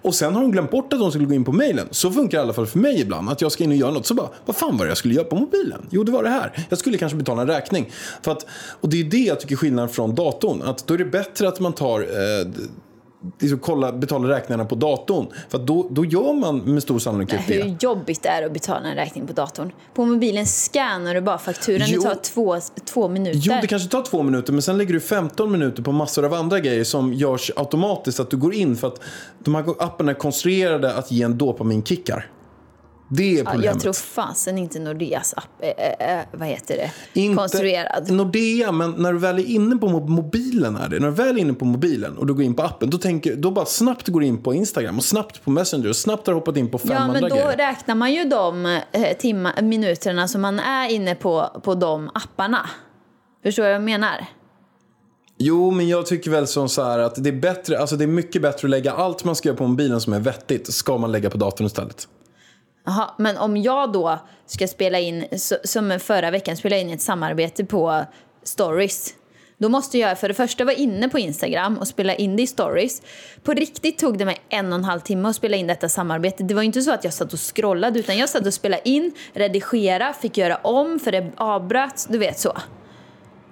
Och 0.02 0.15
sen 0.15 0.36
har 0.36 0.41
de 0.41 0.52
glömt 0.52 0.71
bort 0.71 0.93
att 0.93 1.00
de 1.00 1.12
skulle 1.12 1.26
gå 1.26 1.34
in 1.34 1.43
på 1.43 1.52
mejlen. 1.52 1.88
Så 1.91 2.12
funkar 2.12 2.38
det 2.38 2.41
i 2.41 2.43
alla 2.43 2.54
fall 2.54 2.65
för 2.65 2.80
mig 2.80 3.02
ibland. 3.02 3.30
Att 3.30 3.41
jag 3.41 3.52
ska 3.52 3.63
in 3.63 3.71
och 3.71 3.76
göra 3.76 3.91
något. 3.91 4.06
Så 4.06 4.13
bara, 4.13 4.30
vad 4.45 4.56
fan 4.56 4.78
var 4.78 4.86
det 4.86 4.89
jag 4.89 4.97
skulle 4.97 5.13
göra 5.13 5.26
på 5.26 5.36
mobilen? 5.36 5.88
Jo, 5.89 6.04
det 6.04 6.12
var 6.12 6.23
det 6.23 6.30
här. 6.30 6.65
Jag 6.69 6.80
skulle 6.80 6.97
kanske 6.97 7.17
betala 7.17 7.41
en 7.41 7.47
räkning. 7.47 7.91
För 8.21 8.32
att, 8.32 8.45
och 8.82 8.89
det 8.89 9.00
är 9.00 9.04
det 9.04 9.17
jag 9.17 9.39
tycker 9.39 9.56
är 9.56 9.58
skillnaden 9.58 9.89
från 9.89 10.15
datorn. 10.15 10.62
Att 10.62 10.88
då 10.88 10.93
är 10.93 10.97
det 10.97 11.06
bättre 11.06 11.47
att 11.47 11.60
man 11.60 11.73
tar 11.73 12.00
eh, 12.00 12.47
liksom 13.40 13.60
kolla, 13.60 13.92
betala 13.92 14.30
räkningarna 14.30 14.66
på 14.66 14.76
datorn. 14.76 15.28
För 15.50 15.58
då, 15.58 15.88
då 15.92 16.06
gör 16.06 16.34
man 16.34 16.58
med 16.60 16.84
stor 16.84 17.00
sannolikhet 17.00 17.42
det. 17.48 17.63
Hur 17.63 17.78
jobbigt 17.80 18.24
det 18.24 18.30
är 18.30 18.44
att 18.44 18.54
betala 18.54 18.90
en 18.90 18.96
räkning 18.96 19.28
på 19.28 19.34
datorn. 19.34 19.72
På 19.94 20.06
mobilen 20.06 20.46
scannar 20.46 21.13
du 21.13 21.22
bara 21.22 21.38
fakturan. 21.38 21.88
Jo. 21.90 22.02
Det 22.02 22.08
tar 22.08 22.16
två, 22.16 22.58
två 22.86 23.08
minuter. 23.08 23.40
Jo, 23.44 23.54
det 23.62 23.68
kanske 23.68 23.90
tar 23.90 24.02
två 24.02 24.24
minuter, 24.24 24.54
men 24.54 24.62
sen 24.62 24.78
lägger 24.78 24.94
du 24.94 25.00
15 25.00 25.52
minuter 25.52 25.84
på 25.84 25.92
massor 25.92 26.26
av 26.26 26.34
andra 26.34 26.60
grejer 26.60 26.84
som 26.84 27.13
görs 27.13 27.52
automatiskt. 27.56 28.20
Att 28.20 28.30
du 28.30 28.38
går 28.38 28.54
in 28.54 28.76
för 28.76 28.88
att 28.88 29.02
de 29.40 29.56
här 29.56 29.66
apparna 29.80 30.12
är 30.12 30.16
konstruerade 30.16 30.94
att 30.94 31.12
ge 31.12 31.24
en 31.24 31.38
dopaminkickar. 31.38 32.32
Det 33.10 33.24
är 33.24 33.38
Ja, 33.38 33.43
problemet. 33.43 33.65
jag 33.65 33.80
tror 33.80 33.93
fasen 33.93 34.58
inte 34.58 34.80
Nordeas 34.80 35.34
app 35.38 35.50
är, 36.00 36.26
vad 36.38 36.48
heter 36.48 36.78
det, 36.78 36.91
Inte 37.22 37.38
konstruerad. 37.38 38.12
Nordea, 38.12 38.72
men 38.72 38.91
när 38.91 39.13
du 39.13 39.20
väl 39.20 39.39
är 39.39 39.43
inne 39.46 39.76
på 39.76 39.88
mo- 39.88 40.08
mobilen, 40.08 40.76
är 40.76 40.89
det, 40.89 41.00
när 41.00 41.08
du 41.08 41.13
väl 41.13 41.38
är 41.38 41.41
inne 41.41 41.54
på 41.54 41.65
mobilen 41.65 42.17
och 42.17 42.28
du 42.28 42.34
går 42.34 42.43
in 42.43 42.54
på 42.54 42.63
appen, 42.63 42.89
då, 42.89 42.98
tänker, 42.98 43.36
då 43.36 43.52
bara 43.52 43.65
snabbt 43.65 44.08
går 44.08 44.20
du 44.20 44.26
in 44.26 44.38
på 44.43 44.54
Instagram 44.54 44.98
och 44.98 45.04
snabbt 45.04 45.43
på 45.46 45.52
Messenger 45.52 45.89
och 45.89 45.96
snabbt 45.96 46.28
har 46.28 46.34
du 46.34 46.39
hoppat 46.39 46.58
in 46.58 46.70
på 46.72 46.78
fem 46.78 46.89
Ja, 46.91 46.98
andra 46.98 47.13
men 47.13 47.30
då 47.30 47.36
grejer. 47.36 47.58
räknar 47.58 47.96
man 47.96 48.13
ju 48.13 48.24
de 48.24 48.65
eh, 48.91 49.17
timma, 49.20 49.52
minuterna 49.62 50.28
som 50.28 50.41
man 50.41 50.60
är 50.60 50.89
inne 50.89 51.15
på, 51.15 51.62
på 51.63 51.76
de 51.76 52.10
apparna. 52.13 52.70
Förstår 53.43 53.63
du 53.63 53.67
vad 53.70 53.76
jag 53.76 53.82
menar? 53.84 54.26
Jo, 55.39 55.72
men 55.72 55.88
jag 55.88 56.06
tycker 56.06 56.32
väl 56.32 56.48
som 56.48 56.70
så 56.70 56.84
här 56.84 57.00
att 57.00 57.24
det 57.24 57.30
är 57.30 57.34
bättre, 57.41 57.80
alltså 57.80 57.96
det 57.96 58.04
är 58.04 58.08
mycket 58.08 58.41
bättre 58.41 58.65
att 58.65 58.70
lägga 58.70 58.91
allt 58.91 59.24
man 59.24 59.36
ska 59.36 59.50
göra 59.50 59.58
på 59.58 59.67
mobilen 59.67 60.02
som 60.02 60.13
är 60.13 60.20
vettigt, 60.20 60.74
ska 60.74 60.98
man 60.98 61.12
lägga 61.12 61.30
på 61.30 61.38
datorn 61.38 61.67
istället. 61.67 62.08
Jaha, 62.88 63.10
men 63.17 63.38
om 63.38 63.58
jag 63.58 63.91
då 63.91 64.19
ska 64.45 64.67
spela 64.67 65.00
in, 65.00 65.26
så- 65.38 65.58
som 65.63 66.00
förra 66.00 66.32
veckan, 66.32 66.58
spela 66.58 66.78
in 66.78 66.89
ett 66.89 67.02
samarbete 67.02 67.65
på 67.65 68.06
stories. 68.43 69.13
Då 69.60 69.69
måste 69.69 69.97
jag 69.97 70.19
för 70.19 70.28
det 70.28 70.34
första 70.34 70.63
vara 70.65 70.76
inne 70.76 71.10
på 71.10 71.19
Instagram 71.19 71.78
och 71.78 71.88
spela 71.88 72.15
in 72.15 72.36
det 72.36 72.43
i 72.43 72.47
stories. 72.47 73.02
På 73.43 73.54
riktigt 73.54 73.97
tog 73.97 74.17
det 74.17 74.26
mig 74.26 74.38
en 74.50 74.73
och 74.73 74.80
en 74.80 74.84
halv 74.86 75.00
timme 75.00 75.30
att 75.30 75.36
spela 75.36 75.58
in 75.58 75.67
detta 75.67 75.89
samarbete. 75.89 76.43
Det 76.43 76.54
var 76.54 76.62
inte 76.63 76.82
så 76.82 76.91
att 76.91 77.04
jag 77.04 77.13
satt 77.13 77.34
och 77.34 77.39
scrollade 77.56 78.00
utan 78.00 78.17
jag 78.17 78.30
satt 78.30 78.45
och 78.45 78.54
spelade 78.54 78.89
in, 78.89 79.12
redigera, 79.34 80.13
fick 80.13 80.38
göra 80.38 80.56
om 80.56 81.00
för 81.00 81.12
det 81.12 81.32
avbröts, 81.38 82.06
du 82.06 82.17
vet 82.17 82.39
så. 82.39 82.58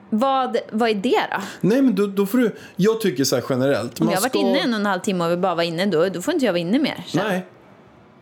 Vad, 0.09 0.57
vad 0.71 0.89
är 0.89 0.93
det 0.93 1.21
då? 1.31 1.41
Nej, 1.61 1.81
men 1.81 1.95
då, 1.95 2.07
då 2.07 2.25
får 2.25 2.37
du, 2.37 2.55
jag 2.75 3.01
tycker 3.01 3.23
så 3.23 3.35
här 3.35 3.43
generellt. 3.49 4.01
Om 4.01 4.07
jag 4.07 4.15
har 4.15 4.21
varit 4.21 4.31
ska- 4.31 4.39
inne 4.39 4.59
en 4.59 4.73
och 4.73 4.79
en 4.79 4.85
halv 4.85 4.99
timme 5.01 5.25
och 5.25 5.31
vill 5.31 5.39
bara 5.39 5.55
vara 5.55 5.65
inne 5.65 5.85
då, 5.85 6.09
då 6.09 6.21
får 6.21 6.33
inte 6.33 6.45
jag 6.45 6.53
vara 6.53 6.59
inne 6.59 6.79
mer. 6.79 7.03
jag. 7.11 7.23
Nej. 7.23 7.45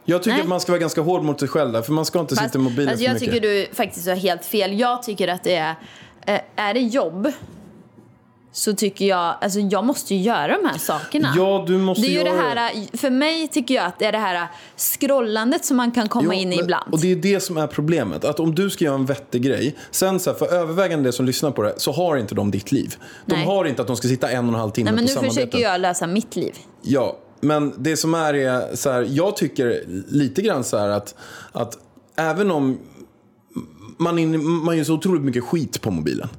Jag 0.05 0.23
tycker 0.23 0.33
Nej. 0.33 0.41
att 0.41 0.47
man 0.47 0.59
ska 0.59 0.71
vara 0.71 0.79
ganska 0.79 1.01
hård 1.01 1.23
mot 1.23 1.39
sig 1.39 1.49
själv 1.49 1.71
där, 1.71 1.81
för 1.81 1.91
man 1.93 2.05
ska 2.05 2.19
inte 2.19 2.35
Fast, 2.35 2.47
sitta 2.47 2.59
i 2.59 2.61
mobilen 2.61 2.89
alltså, 2.89 2.97
för 2.97 3.05
jag 3.05 3.13
mycket. 3.21 3.33
tycker 3.33 3.47
du 3.47 3.67
faktiskt 3.75 4.07
har 4.07 4.15
helt 4.15 4.45
fel. 4.45 4.79
Jag 4.79 5.03
tycker 5.03 5.27
att 5.27 5.43
det 5.43 5.55
är... 5.55 5.75
eh, 6.27 6.39
Är 6.55 6.73
det 6.73 6.79
jobb 6.79 7.31
så 8.51 8.73
tycker 8.73 9.05
jag... 9.05 9.35
Alltså 9.41 9.59
jag 9.59 9.85
måste 9.85 10.15
ju 10.15 10.21
göra 10.21 10.57
de 10.61 10.67
här 10.67 10.77
sakerna. 10.77 11.33
Ja, 11.37 11.63
du 11.67 11.77
måste 11.77 12.01
det 12.01 12.07
är 12.07 12.11
ju 12.11 12.17
göra 12.17 12.31
det 12.55 12.61
här, 12.61 12.97
för 12.97 13.09
mig 13.09 13.47
tycker 13.47 13.73
jag 13.75 13.85
att 13.85 13.99
det 13.99 14.05
är 14.05 14.11
det 14.11 14.17
här 14.17 14.47
scrollandet 14.77 15.65
som 15.65 15.77
man 15.77 15.91
kan 15.91 16.09
komma 16.09 16.33
Jo, 16.35 16.39
in 16.41 16.53
i 16.53 16.59
ibland. 16.59 16.93
Och 16.93 16.99
det 16.99 17.11
är 17.11 17.15
det 17.15 17.39
som 17.39 17.57
är 17.57 17.67
problemet. 17.67 18.25
Att 18.25 18.39
om 18.39 18.55
du 18.55 18.69
ska 18.69 18.85
göra 18.85 18.95
en 18.95 19.05
vettig 19.05 19.41
grej, 19.41 19.75
sen 19.91 20.19
så 20.19 20.29
här, 20.31 20.37
för 20.37 20.53
övervägande 20.53 21.09
det 21.09 21.13
som 21.13 21.25
lyssnar 21.25 21.51
på 21.51 21.61
det, 21.61 21.73
så 21.77 21.91
har 21.91 22.17
inte 22.17 22.35
de 22.35 22.51
ditt 22.51 22.71
liv. 22.71 22.95
De 23.25 23.35
Nej. 23.35 23.45
har 23.45 23.65
inte 23.65 23.81
att 23.81 23.87
de 23.87 23.97
ska 23.97 24.07
sitta 24.07 24.29
en 24.31 24.45
och 24.47 24.53
en 24.53 24.59
halv 24.59 24.71
timme 24.71 24.91
Nej, 24.91 24.95
men 24.95 25.03
på 25.03 25.07
nu 25.07 25.13
samarbeten. 25.13 25.35
försöker 25.35 25.59
jag 25.71 25.81
lösa 25.81 26.07
mitt 26.07 26.35
liv. 26.35 26.55
Ja, 26.81 27.17
men 27.43 27.73
det 27.77 27.97
som 27.97 28.13
är 28.13 28.33
är 28.33 28.75
så 28.75 28.89
här, 28.91 29.07
jag 29.09 29.37
tycker 29.37 29.83
lite 30.07 30.41
grann 30.41 30.63
så 30.63 30.77
här 30.77 30.89
att, 30.89 31.15
att 31.51 31.77
även 32.15 32.51
om 32.51 32.79
man, 33.97 34.19
in, 34.19 34.45
man 34.45 34.77
gör 34.77 34.83
så 34.83 34.93
otroligt 34.93 35.23
mycket 35.23 35.43
skit 35.43 35.81
på 35.81 35.91
mobilen, 35.91 36.29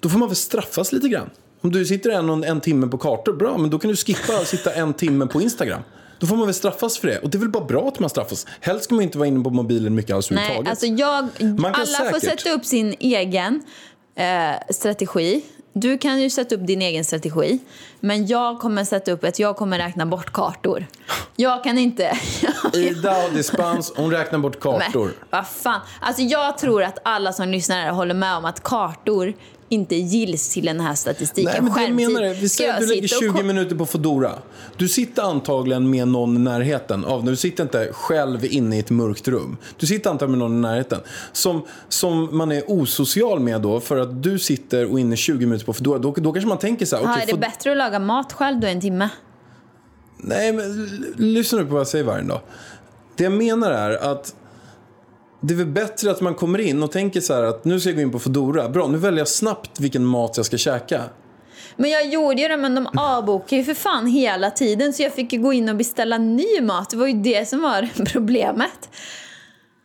då 0.00 0.08
får 0.08 0.18
man 0.18 0.28
väl 0.28 0.36
straffas 0.36 0.92
lite 0.92 1.08
grann. 1.08 1.30
Om 1.60 1.72
du 1.72 1.84
sitter 1.86 2.10
en, 2.10 2.44
en 2.44 2.60
timme 2.60 2.86
på 2.86 2.98
kartor, 2.98 3.32
bra, 3.32 3.58
men 3.58 3.70
då 3.70 3.78
kan 3.78 3.90
du 3.90 3.96
skippa 3.96 4.32
att 4.32 4.48
sitta 4.48 4.72
en 4.72 4.94
timme 4.94 5.26
på 5.26 5.40
Instagram. 5.40 5.82
Då 6.18 6.26
får 6.26 6.36
man 6.36 6.46
väl 6.46 6.54
straffas 6.54 6.98
för 6.98 7.08
det. 7.08 7.18
Och 7.18 7.30
det 7.30 7.38
är 7.38 7.40
väl 7.40 7.48
bara 7.48 7.64
bra 7.64 7.88
att 7.88 7.98
man 7.98 8.10
straffas. 8.10 8.46
Helst 8.60 8.84
ska 8.84 8.94
man 8.94 9.04
inte 9.04 9.18
vara 9.18 9.28
inne 9.28 9.44
på 9.44 9.50
mobilen 9.50 9.94
mycket 9.94 10.16
alls 10.16 10.30
Nej, 10.30 10.44
överhuvudtaget. 10.44 10.70
alltså 10.70 10.86
jag, 10.86 11.28
alla 11.74 12.10
får 12.12 12.20
säkert. 12.20 12.40
sätta 12.40 12.54
upp 12.54 12.64
sin 12.64 12.94
egen 12.98 13.62
eh, 14.16 14.72
strategi. 14.74 15.42
Du 15.72 15.98
kan 15.98 16.20
ju 16.20 16.30
sätta 16.30 16.54
upp 16.54 16.66
din 16.66 16.82
egen 16.82 17.04
strategi. 17.04 17.58
Men 18.00 18.26
jag 18.26 18.60
kommer 18.60 18.84
sätta 18.84 19.12
upp 19.12 19.24
att 19.24 19.38
jag 19.38 19.56
kommer 19.56 19.78
räkna 19.78 20.06
bort 20.06 20.32
kartor. 20.32 20.86
Jag 21.36 21.64
kan 21.64 21.78
inte... 21.78 22.18
Ida 22.72 23.12
har 23.12 23.30
dispens, 23.30 23.92
hon 23.96 24.10
räknar 24.10 24.38
bort 24.38 24.60
kartor. 24.60 25.04
Men 25.04 25.14
vad 25.30 25.46
fan. 25.46 25.80
Alltså 26.00 26.22
jag 26.22 26.58
tror 26.58 26.82
att 26.82 26.98
alla 27.04 27.32
som 27.32 27.48
lyssnar 27.48 27.76
här 27.76 27.90
håller 27.90 28.14
med 28.14 28.36
om 28.36 28.44
att 28.44 28.62
kartor 28.62 29.34
inte 29.72 29.94
gills 29.96 30.48
till 30.48 30.64
den 30.64 30.80
här 30.80 30.94
statistiken. 30.94 31.52
Nej, 31.52 31.62
men 31.62 31.74
Skärmtid. 31.74 31.94
menar 32.08 32.22
det. 32.22 32.34
Vi 32.34 32.48
säger 32.48 32.72
att 32.74 32.80
du 32.80 32.86
lägger 32.86 33.08
sitta 33.08 33.16
och 33.16 33.22
20 33.22 33.40
ko- 33.40 33.46
minuter 33.46 33.76
på 33.76 33.86
Foodora. 33.86 34.32
Du 34.76 34.88
sitter 34.88 35.22
antagligen 35.22 35.90
med 35.90 36.08
någon 36.08 36.36
i 36.36 36.38
närheten 36.38 37.04
av 37.04 37.24
Du 37.24 37.36
sitter 37.36 37.62
inte 37.62 37.88
själv 37.92 38.44
inne 38.44 38.76
i 38.76 38.78
ett 38.78 38.90
mörkt 38.90 39.28
rum. 39.28 39.56
Du 39.76 39.86
sitter 39.86 40.10
antagligen 40.10 40.38
med 40.38 40.50
någon 40.50 40.58
i 40.58 40.60
närheten. 40.60 41.00
Som, 41.32 41.62
som 41.88 42.36
man 42.36 42.52
är 42.52 42.62
osocial 42.66 43.40
med 43.40 43.60
då 43.60 43.80
för 43.80 43.96
att 43.96 44.22
du 44.22 44.38
sitter 44.38 44.90
och 44.92 44.98
är 44.98 45.00
inne 45.00 45.16
20 45.16 45.46
minuter 45.46 45.66
på 45.66 45.72
Foodora. 45.72 45.98
Då, 45.98 46.12
då 46.16 46.32
kanske 46.32 46.48
man 46.48 46.58
tänker 46.58 46.86
så 46.86 46.96
här. 46.96 47.02
Okej, 47.04 47.22
är 47.22 47.26
det 47.26 47.38
bättre 47.38 47.70
att 47.72 47.76
laga 47.76 47.98
mat 47.98 48.32
själv 48.32 48.60
då 48.60 48.66
en 48.66 48.80
timme? 48.80 49.08
Nej, 50.16 50.52
men 50.52 50.86
lyssna 51.16 51.58
nu 51.58 51.64
på 51.64 51.72
vad 51.72 51.80
jag 51.80 51.86
säger 51.88 52.04
varje 52.04 52.24
dag. 52.24 52.40
Det 53.16 53.24
jag 53.24 53.32
menar 53.32 53.70
är 53.70 54.10
att 54.12 54.34
det 55.42 55.54
är 55.54 55.58
väl 55.58 55.66
bättre 55.66 56.10
att 56.10 56.20
man 56.20 56.34
kommer 56.34 56.58
in 56.58 56.82
och 56.82 56.92
tänker 56.92 57.20
så 57.20 57.34
här 57.34 57.42
att 57.42 57.64
nu 57.64 57.80
ska 57.80 57.88
jag 57.88 57.96
gå 57.96 58.02
in 58.02 58.10
på 58.12 58.18
Foodora. 58.18 58.68
Bra, 58.68 58.88
nu 58.88 58.98
väljer 58.98 59.18
jag 59.18 59.28
snabbt 59.28 59.80
vilken 59.80 60.04
mat 60.04 60.36
jag 60.36 60.46
ska 60.46 60.56
käka. 60.58 61.02
Men 61.76 61.90
jag 61.90 62.06
gjorde 62.06 62.42
ju 62.42 62.48
det, 62.48 62.56
men 62.56 62.74
de 62.74 62.88
avbokar 62.96 63.56
ju 63.56 63.64
för 63.64 63.74
fan 63.74 64.06
hela 64.06 64.50
tiden 64.50 64.92
så 64.92 65.02
jag 65.02 65.12
fick 65.14 65.32
ju 65.32 65.38
gå 65.38 65.52
in 65.52 65.68
och 65.68 65.76
beställa 65.76 66.18
ny 66.18 66.60
mat. 66.60 66.90
Det 66.90 66.96
var 66.96 67.06
ju 67.06 67.12
det 67.12 67.48
som 67.48 67.62
var 67.62 67.88
problemet. 68.04 68.88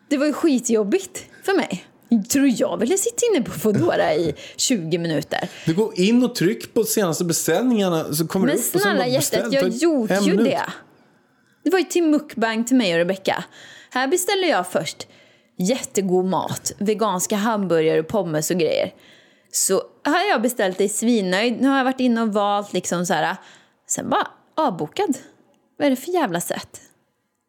Det 0.10 0.18
var 0.18 0.26
ju 0.26 0.34
skitjobbigt 0.34 1.26
för 1.46 1.54
mig. 1.54 1.86
Tror 2.32 2.48
jag 2.56 2.78
ville 2.78 2.98
sitta 2.98 3.18
inne 3.34 3.46
på 3.46 3.52
Foodora 3.52 4.14
i 4.14 4.36
20 4.58 4.98
minuter. 4.98 5.50
Du 5.66 5.74
går 5.74 6.00
in 6.00 6.24
och 6.24 6.36
tryck 6.36 6.74
på 6.74 6.84
senaste 6.84 7.26
beställningarna 7.26 8.14
så 8.14 8.28
kommer 8.28 8.46
Men 8.48 8.56
det 8.56 8.62
upp 8.62 8.76
och 8.76 8.82
snälla 8.82 9.08
hjärtat, 9.08 9.54
jag 9.54 9.70
gjorde 9.70 10.16
ju 10.16 10.32
minut. 10.32 10.46
det. 10.46 10.62
Det 11.64 11.70
var 11.70 11.80
ju 11.80 11.86
till 11.86 12.04
mukbang 12.04 12.64
till 12.66 12.76
mig 12.78 12.94
och 12.94 12.98
Rebecca. 12.98 13.44
Här 13.90 14.08
beställde 14.08 14.48
jag 14.48 14.72
först 14.72 15.08
jättegod 15.58 16.26
mat, 16.26 16.72
veganska 16.78 17.36
hamburgare 17.36 18.00
och 18.00 18.08
pommes 18.08 18.52
och 18.52 18.58
grejer. 18.58 18.94
Så 19.52 19.74
har 20.06 20.30
jag 20.32 20.42
beställt 20.42 20.78
det 20.78 20.90
svinnöjd. 20.90 21.62
Nu 21.62 21.68
har 21.68 21.78
jag 21.78 21.84
varit 21.86 22.00
inne 22.00 22.22
och 22.22 22.34
valt 22.34 22.74
liksom 22.74 23.06
så 23.06 23.14
här. 23.14 23.36
Sen 23.90 24.10
bara 24.10 24.28
avbokad. 24.58 25.18
Vad 25.78 25.86
är 25.86 25.90
det 25.90 25.96
för 25.96 26.12
jävla 26.12 26.42
sätt? 26.42 26.82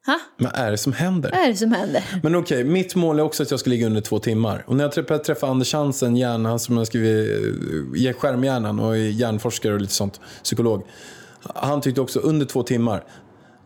Ha? 0.07 0.18
Vad 0.37 0.57
är 0.57 0.71
det 0.71 0.79
som 0.79 0.92
händer? 0.92 1.31
Vad 1.31 1.40
är 1.40 1.49
det 1.49 1.57
som 1.57 1.73
händer? 1.73 2.05
Men 2.23 2.37
okej, 2.37 2.64
mitt 2.64 2.94
mål 2.94 3.18
är 3.18 3.23
också 3.23 3.42
att 3.42 3.51
jag 3.51 3.61
ska 3.61 3.71
ligga 3.71 3.87
under 3.87 4.01
två 4.01 4.18
timmar. 4.18 4.64
Och 4.66 4.77
när 4.77 4.90
jag 5.05 5.25
träffar 5.25 5.49
Anders 5.49 5.73
Hansen, 5.73 6.16
hjärna, 6.16 6.49
han 6.49 6.59
som 6.59 6.77
har 6.77 6.85
skrivit 6.85 8.16
skärmhjärnan 8.16 8.81
och 8.81 8.97
är 8.97 9.01
hjärnforskare 9.01 9.75
och 9.75 9.81
lite 9.81 9.94
sånt, 9.94 10.21
psykolog. 10.42 10.87
Han 11.55 11.81
tyckte 11.81 12.01
också 12.01 12.18
under 12.21 12.47
två 12.47 12.62
timmar. 12.62 13.05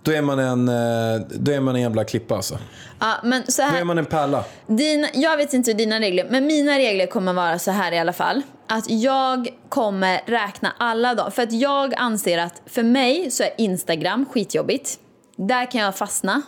Då 0.02 0.12
är 0.12 0.22
man 0.22 0.38
en, 0.38 0.68
eh, 0.68 1.26
då 1.30 1.52
är 1.52 1.60
man 1.60 1.74
en 1.76 1.82
jävla 1.82 2.04
klippa 2.04 2.34
alltså. 2.36 2.58
Ja, 3.00 3.14
men 3.24 3.46
så 3.46 3.62
Då 3.62 3.68
här. 3.68 3.80
är 3.80 3.84
man 3.84 3.98
en 3.98 4.06
pärla. 4.06 4.44
Dina, 4.66 5.08
jag 5.14 5.36
vet 5.36 5.52
inte 5.52 5.72
dina 5.72 6.00
regler, 6.00 6.26
men 6.30 6.46
mina 6.46 6.78
regler 6.78 7.06
kommer 7.06 7.32
vara 7.32 7.58
så 7.58 7.70
här 7.70 7.92
i 7.92 7.98
alla 7.98 8.12
fall. 8.12 8.42
Att 8.66 8.90
jag 8.90 9.48
kommer 9.68 10.20
räkna 10.26 10.72
alla 10.78 11.14
dagar. 11.14 11.30
För 11.30 11.42
att 11.42 11.52
jag 11.52 11.94
anser 11.94 12.38
att 12.38 12.62
för 12.66 12.82
mig 12.82 13.30
så 13.30 13.42
är 13.42 13.50
Instagram 13.58 14.26
skitjobbigt. 14.32 14.98
Där 15.36 15.70
kan 15.70 15.80
jag 15.80 15.96
fastna. 15.96 16.42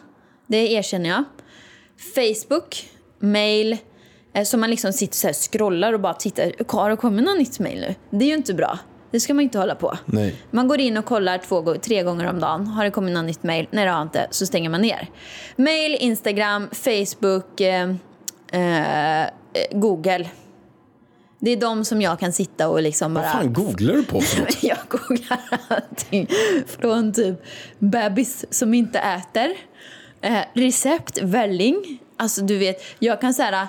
Det 0.46 0.72
erkänner 0.72 1.10
jag. 1.10 1.24
Facebook, 2.14 2.88
mail. 3.18 3.76
eh, 4.34 4.44
Så 4.44 4.58
man 4.58 4.70
liksom 4.70 4.92
sitter 4.92 5.16
så 5.16 5.26
här 5.26 5.34
scrollar 5.34 5.92
och 5.92 6.00
bara 6.00 6.14
tittar. 6.14 6.52
Har 6.68 6.90
det 6.90 6.96
kommit 6.96 7.24
något 7.24 7.38
nytt 7.38 7.58
mail 7.58 7.80
nu? 7.80 7.94
Det 8.18 8.24
är 8.24 8.28
ju 8.28 8.34
inte 8.34 8.54
bra. 8.54 8.78
Det 9.14 9.20
ska 9.20 9.34
man 9.34 9.44
inte 9.44 9.58
hålla 9.58 9.74
på. 9.74 9.98
Nej. 10.06 10.34
Man 10.50 10.68
går 10.68 10.80
in 10.80 10.96
och 10.96 11.04
kollar 11.04 11.38
två, 11.38 11.74
tre 11.74 12.02
gånger 12.02 12.30
om 12.30 12.40
dagen. 12.40 12.66
Har 12.66 12.84
det 12.84 12.90
kommit 12.90 13.14
något 13.14 13.24
nytt 13.24 13.42
mail? 13.42 13.66
Nej, 13.70 13.84
det 13.84 13.90
har 13.90 14.02
inte. 14.02 14.26
Så 14.30 14.46
stänger 14.46 14.70
man 14.70 14.80
ner. 14.80 15.10
Mail, 15.56 15.96
Instagram, 16.00 16.68
Facebook, 16.72 17.60
eh, 17.60 17.90
eh, 18.52 19.28
Google. 19.72 20.30
Det 21.38 21.50
är 21.50 21.56
de 21.56 21.84
som 21.84 22.02
jag 22.02 22.20
kan 22.20 22.32
sitta 22.32 22.68
och 22.68 22.82
liksom 22.82 23.14
bara... 23.14 23.24
Vad 23.24 23.32
fan 23.32 23.52
googlar 23.52 23.94
du 23.94 24.04
på 24.04 24.20
för 24.20 24.40
något? 24.40 24.62
Jag 24.62 24.78
googlar 24.88 25.40
allting. 25.68 26.28
Från 26.66 27.12
typ 27.12 27.42
bebis 27.78 28.44
som 28.50 28.74
inte 28.74 28.98
äter. 28.98 29.54
Eh, 30.20 30.44
recept, 30.54 31.18
välling. 31.22 31.98
Alltså 32.16 32.42
du 32.42 32.58
vet, 32.58 32.82
jag 32.98 33.20
kan 33.20 33.34
så 33.34 33.42
här, 33.42 33.66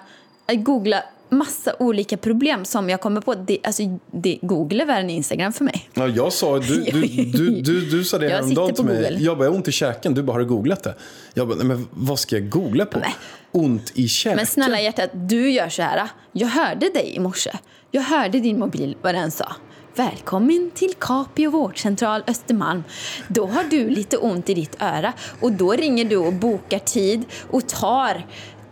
eh, 0.48 0.60
googla 0.60 1.04
massa 1.30 1.76
olika 1.80 2.18
problem 2.18 2.66
som 2.66 2.90
jag 2.90 3.02
kommer 3.02 3.22
på. 3.22 3.34
Det, 3.34 3.60
alltså, 3.64 3.84
det, 4.12 4.40
Google 4.42 4.84
är 4.84 4.88
värre 4.88 5.00
än 5.00 5.10
Instagram 5.10 5.54
för 5.54 5.64
mig. 5.64 5.90
Ja, 5.94 6.08
jag 6.08 6.34
sa, 6.34 6.60
du, 6.60 6.84
du, 6.84 7.02
du, 7.02 7.62
du, 7.62 7.82
du 7.92 8.04
sa 8.04 8.18
det 8.18 8.30
häromdagen 8.30 8.74
till 8.74 8.86
mig. 8.86 8.96
Google. 8.96 9.18
Jag 9.20 9.38
bara, 9.38 9.46
jag 9.46 9.52
har 9.52 9.58
ont 9.58 9.68
i 9.68 9.72
käken. 9.72 10.14
Du 10.14 10.24
bara, 10.24 10.34
har 10.34 10.40
du 10.40 10.46
googlat 10.46 10.84
det? 10.84 10.96
Jag 11.34 11.48
bara, 11.48 11.64
men 11.64 11.88
vad 11.92 12.20
ska 12.20 12.36
jag 12.36 12.50
googla 12.50 12.86
på? 12.86 13.00
Nej. 13.00 13.16
Ont 13.52 13.92
i 13.96 14.08
käken? 14.08 14.36
Men 14.36 14.46
snälla 14.46 14.82
hjärtat, 14.82 15.10
du 15.14 15.52
gör 15.52 15.70
så 15.70 15.82
här. 15.82 16.08
Jag 16.32 16.48
hörde 16.48 16.90
dig 16.90 17.16
i 17.16 17.20
morse. 17.20 17.52
Jag 17.92 18.02
hörde 18.02 18.40
din 18.40 18.60
mobil, 18.60 18.98
vad 19.02 19.16
den 19.16 19.32
sa. 19.32 19.56
Välkommen 19.98 20.72
till 20.74 20.94
Capio 21.00 21.50
vårdcentral 21.50 22.24
Östermalm. 22.28 22.84
Då 23.28 23.46
har 23.46 23.64
du 23.64 23.90
lite 23.90 24.18
ont 24.18 24.50
i 24.50 24.54
ditt 24.54 24.82
öra 24.82 25.14
och 25.42 25.52
då 25.52 25.72
ringer 25.72 26.06
du 26.06 26.18
och 26.18 26.34
bokar 26.34 26.80
tid 26.80 27.26
och 27.52 27.68
tar 27.68 28.26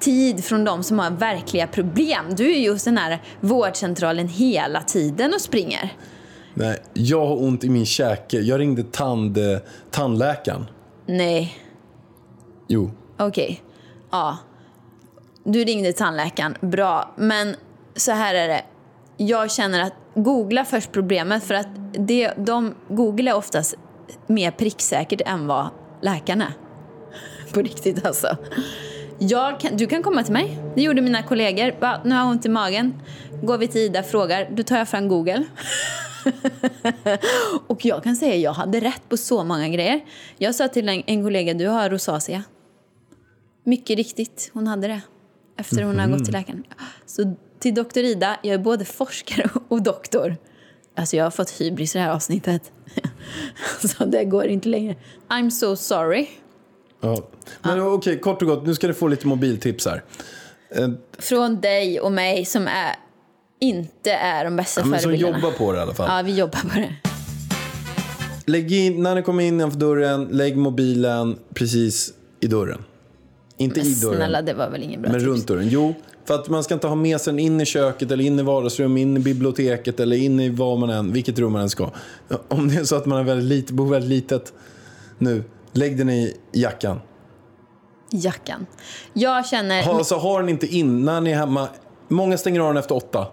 tid 0.03 0.43
från 0.45 0.63
de 0.63 0.83
som 0.83 0.99
har 0.99 1.11
verkliga 1.11 1.67
problem. 1.67 2.25
Du 2.35 2.51
är 2.55 2.59
just 2.59 2.85
den 2.85 2.97
här 2.97 3.21
vårdcentralen 3.39 4.27
hela 4.27 4.81
tiden 4.81 5.33
och 5.33 5.41
springer. 5.41 5.93
Nej, 6.53 6.77
jag 6.93 7.25
har 7.25 7.43
ont 7.43 7.63
i 7.63 7.69
min 7.69 7.85
käke. 7.85 8.39
Jag 8.39 8.59
ringde 8.59 8.83
tand, 8.83 9.37
eh, 9.37 9.57
tandläkaren. 9.91 10.65
Nej, 11.05 11.57
Jo. 12.67 12.91
okej. 13.17 13.61
Ja. 14.11 14.37
Du 15.43 15.63
ringde 15.63 15.93
tandläkaren, 15.93 16.55
bra. 16.61 17.13
Men 17.17 17.55
så 17.95 18.11
här 18.11 18.35
är 18.35 18.47
det. 18.47 18.61
Jag 19.17 19.51
känner 19.51 19.81
att 19.81 19.93
googla 20.15 20.65
först 20.65 20.91
problemet 20.91 21.43
för 21.43 21.53
att 21.53 21.67
det, 22.07 22.33
de, 22.37 22.75
Google 22.89 23.31
är 23.31 23.35
oftast 23.35 23.75
mer 24.27 24.51
pricksäkert 24.51 25.21
än 25.25 25.47
vad 25.47 25.67
läkaren 26.01 26.41
är. 26.41 26.53
På 27.53 27.59
riktigt 27.61 28.05
alltså. 28.05 28.37
Kan, 29.59 29.77
du 29.77 29.87
kan 29.87 30.03
komma 30.03 30.23
till 30.23 30.33
mig. 30.33 30.59
Det 30.75 30.81
gjorde 30.81 31.01
mina 31.01 31.23
kollegor. 31.23 31.75
Bara, 31.79 32.03
nu 32.03 32.11
har 32.11 32.21
jag 32.21 32.27
ont 32.27 32.45
i 32.45 32.49
magen. 32.49 32.93
Går 33.43 33.57
vi 33.57 33.67
till 33.67 33.81
Ida 33.81 34.03
frågar. 34.03 34.49
Då 34.51 34.63
tar 34.63 34.77
jag 34.77 34.89
fram 34.89 35.07
Google. 35.07 35.43
och 37.67 37.85
jag 37.85 38.03
kan 38.03 38.15
säga 38.15 38.33
att 38.33 38.41
jag 38.41 38.53
hade 38.53 38.79
rätt 38.79 39.09
på 39.09 39.17
så 39.17 39.43
många 39.43 39.69
grejer. 39.69 40.01
Jag 40.37 40.55
sa 40.55 40.67
till 40.67 40.89
en, 40.89 41.03
en 41.05 41.23
kollega, 41.23 41.53
du 41.53 41.67
har 41.67 41.89
rosacea. 41.89 42.43
Mycket 43.63 43.97
riktigt, 43.97 44.51
hon 44.53 44.67
hade 44.67 44.87
det. 44.87 45.01
Efter 45.57 45.83
hon 45.83 45.99
har 45.99 46.07
gått 46.07 46.25
till 46.25 46.33
läkaren. 46.33 46.63
Så 47.05 47.35
till 47.59 47.75
doktor 47.75 48.03
Ida, 48.03 48.39
jag 48.43 48.53
är 48.53 48.57
både 48.57 48.85
forskare 48.85 49.49
och 49.67 49.81
doktor. 49.81 50.35
Alltså 50.95 51.15
jag 51.15 51.23
har 51.23 51.31
fått 51.31 51.49
hybris 51.49 51.95
i 51.95 51.97
det 51.97 52.03
här 52.03 52.11
avsnittet. 52.11 52.71
Så 53.79 54.05
det 54.05 54.25
går 54.25 54.45
inte 54.45 54.69
längre. 54.69 54.95
I'm 55.29 55.49
so 55.49 55.75
sorry. 55.75 56.27
Ja. 57.03 57.17
Men 57.61 57.81
okej, 57.81 58.19
kort 58.19 58.41
och 58.41 58.47
gott, 58.47 58.65
nu 58.65 58.75
ska 58.75 58.87
du 58.87 58.93
få 58.93 59.07
lite 59.07 59.27
mobiltips 59.27 59.85
här. 59.85 60.03
Eh, 60.75 60.89
Från 61.19 61.61
dig 61.61 61.99
och 61.99 62.11
mig 62.11 62.45
som 62.45 62.67
är, 62.67 62.95
inte 63.59 64.11
är 64.11 64.43
de 64.45 64.55
bästa 64.55 64.81
Ja, 64.81 64.85
men 64.85 64.99
som 64.99 65.03
förebilderna. 65.11 65.37
jobbar 65.37 65.51
på 65.57 65.71
det 65.71 65.77
i 65.77 65.81
alla 65.81 65.93
fall. 65.93 66.09
Ja, 66.17 66.21
vi 66.23 66.39
jobbar 66.39 66.59
på 66.59 66.67
det. 66.79 66.95
Lägg 68.45 68.71
in, 68.71 69.03
när 69.03 69.15
ni 69.15 69.21
kommer 69.21 69.43
innanför 69.43 69.79
dörren, 69.79 70.27
lägg 70.31 70.57
mobilen 70.57 71.37
precis 71.53 72.13
i 72.39 72.47
dörren. 72.47 72.83
Inte 73.57 73.79
Men 73.79 73.87
i 73.89 73.93
dörren, 73.93 74.15
snälla, 74.15 74.41
det 74.41 74.53
var 74.53 74.69
väl 74.69 74.83
ingen 74.83 75.01
bra 75.01 75.11
men 75.11 75.19
tips. 75.19 75.29
runt 75.29 75.47
dörren. 75.47 75.67
Jo, 75.69 75.93
för 76.25 76.35
att 76.35 76.49
man 76.49 76.63
ska 76.63 76.73
inte 76.73 76.87
ha 76.87 76.95
med 76.95 77.21
sig 77.21 77.33
den 77.33 77.39
in 77.39 77.61
i 77.61 77.65
köket 77.65 78.11
eller 78.11 78.23
in 78.23 78.39
i 78.39 78.43
vardagsrummet, 78.43 79.01
in 79.01 79.17
i 79.17 79.19
biblioteket 79.19 79.99
eller 79.99 80.17
in 80.17 80.39
i 80.39 80.49
vad 80.49 80.79
man 80.79 80.89
än, 80.89 81.13
vilket 81.13 81.39
rum 81.39 81.51
man 81.53 81.61
än 81.61 81.69
ska. 81.69 81.91
Om 82.47 82.67
det 82.67 82.75
är 82.75 82.83
så 82.83 82.95
att 82.95 83.05
man 83.05 83.19
är 83.19 83.23
väldigt 83.23 83.71
bor 83.71 83.89
väldigt 83.89 84.09
litet 84.09 84.53
nu, 85.17 85.43
lägg 85.73 85.97
den 85.97 86.09
i 86.09 86.37
jackan. 86.51 86.99
Jackan. 88.11 88.65
Jag 89.13 89.45
känner... 89.45 89.83
Ha, 89.83 89.93
alltså, 89.93 90.15
har 90.15 90.39
den 90.39 90.49
inte 90.49 90.67
in 90.67 91.05
när 91.05 91.21
ni 91.21 91.31
är 91.31 91.35
hemma. 91.35 91.67
Många 92.07 92.37
stänger 92.37 92.59
av 92.59 92.67
den 92.67 92.77
efter 92.77 92.95
åtta. 92.95 93.27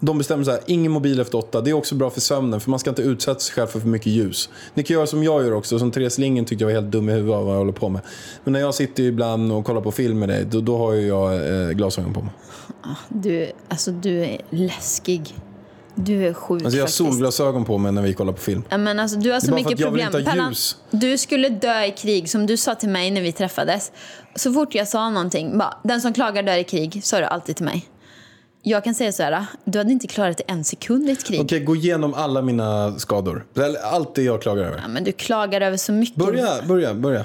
De 0.00 0.18
bestämmer 0.18 0.44
så 0.44 0.50
här, 0.50 0.60
ingen 0.66 0.92
mobil 0.92 1.20
efter 1.20 1.38
åtta. 1.38 1.60
Det 1.60 1.70
är 1.70 1.74
också 1.74 1.94
bra 1.94 2.10
för 2.10 2.20
sömnen, 2.20 2.60
för 2.60 2.70
man 2.70 2.78
ska 2.78 2.90
inte 2.90 3.02
utsätta 3.02 3.40
sig 3.40 3.54
själv 3.54 3.66
för 3.66 3.80
för 3.80 3.88
mycket 3.88 4.06
ljus. 4.06 4.48
Ni 4.74 4.82
kan 4.82 4.94
göra 4.94 5.06
som 5.06 5.24
jag 5.24 5.42
gör 5.42 5.52
också, 5.52 5.78
som 5.78 5.90
Therese 5.90 6.18
Lingen 6.18 6.44
tyckte 6.44 6.64
jag 6.64 6.66
var 6.66 6.74
helt 6.80 6.92
dum 6.92 7.08
i 7.08 7.12
huvudet 7.12 7.34
av 7.34 7.44
vad 7.44 7.54
jag 7.54 7.58
håller 7.58 7.72
på 7.72 7.88
med. 7.88 8.00
Men 8.44 8.52
när 8.52 8.60
jag 8.60 8.74
sitter 8.74 9.02
ibland 9.02 9.52
och 9.52 9.64
kollar 9.64 9.80
på 9.80 9.92
film 9.92 10.18
med 10.18 10.28
dig, 10.28 10.44
då, 10.44 10.60
då 10.60 10.78
har 10.78 10.94
jag 10.94 11.34
eh, 11.34 11.70
glasögon 11.70 12.14
på 12.14 12.20
mig. 12.20 12.32
Du, 13.08 13.52
alltså, 13.68 13.90
du 13.90 14.24
är 14.24 14.40
läskig. 14.50 15.34
Du 16.04 16.26
är 16.26 16.32
sjuk 16.34 16.62
Alltså 16.64 16.76
jag 16.76 16.82
har 16.82 16.86
faktiskt. 16.86 16.96
solglasögon 16.96 17.64
på 17.64 17.78
mig 17.78 17.92
när 17.92 18.02
vi 18.02 18.14
kollar 18.14 18.32
på 18.32 18.40
film. 18.40 18.62
Ja, 18.68 18.78
men 18.78 19.00
alltså, 19.00 19.18
du 19.18 19.32
har 19.32 19.40
så 19.40 19.54
mycket 19.54 19.80
problem. 19.80 20.12
ljus. 20.48 20.76
du 20.90 21.18
skulle 21.18 21.48
dö 21.48 21.84
i 21.84 21.90
krig, 21.90 22.30
som 22.30 22.46
du 22.46 22.56
sa 22.56 22.74
till 22.74 22.88
mig 22.88 23.10
när 23.10 23.20
vi 23.20 23.32
träffades. 23.32 23.92
Så 24.34 24.52
fort 24.52 24.74
jag 24.74 24.88
sa 24.88 25.10
någonting, 25.10 25.58
bara, 25.58 25.78
den 25.84 26.00
som 26.00 26.12
klagar 26.12 26.42
dör 26.42 26.56
i 26.56 26.64
krig, 26.64 27.00
sa 27.04 27.18
du 27.18 27.24
alltid 27.24 27.56
till 27.56 27.64
mig. 27.64 27.88
Jag 28.62 28.84
kan 28.84 28.94
säga 28.94 29.12
så 29.12 29.22
här, 29.22 29.46
du 29.64 29.78
hade 29.78 29.92
inte 29.92 30.06
klarat 30.06 30.36
det 30.36 30.44
en 30.46 30.64
sekund 30.64 31.08
i 31.08 31.12
ett 31.12 31.24
krig. 31.24 31.40
Okej, 31.40 31.60
gå 31.60 31.76
igenom 31.76 32.14
alla 32.14 32.42
mina 32.42 32.98
skador. 32.98 33.46
Allt 33.84 34.14
det 34.14 34.22
jag 34.22 34.42
klagar 34.42 34.64
över. 34.64 34.78
Ja, 34.82 34.88
men 34.88 35.04
du 35.04 35.12
klagar 35.12 35.60
över 35.60 35.76
så 35.76 35.92
mycket. 35.92 36.16
Börja, 36.16 36.62
börja, 36.68 36.94
börja. 36.94 37.24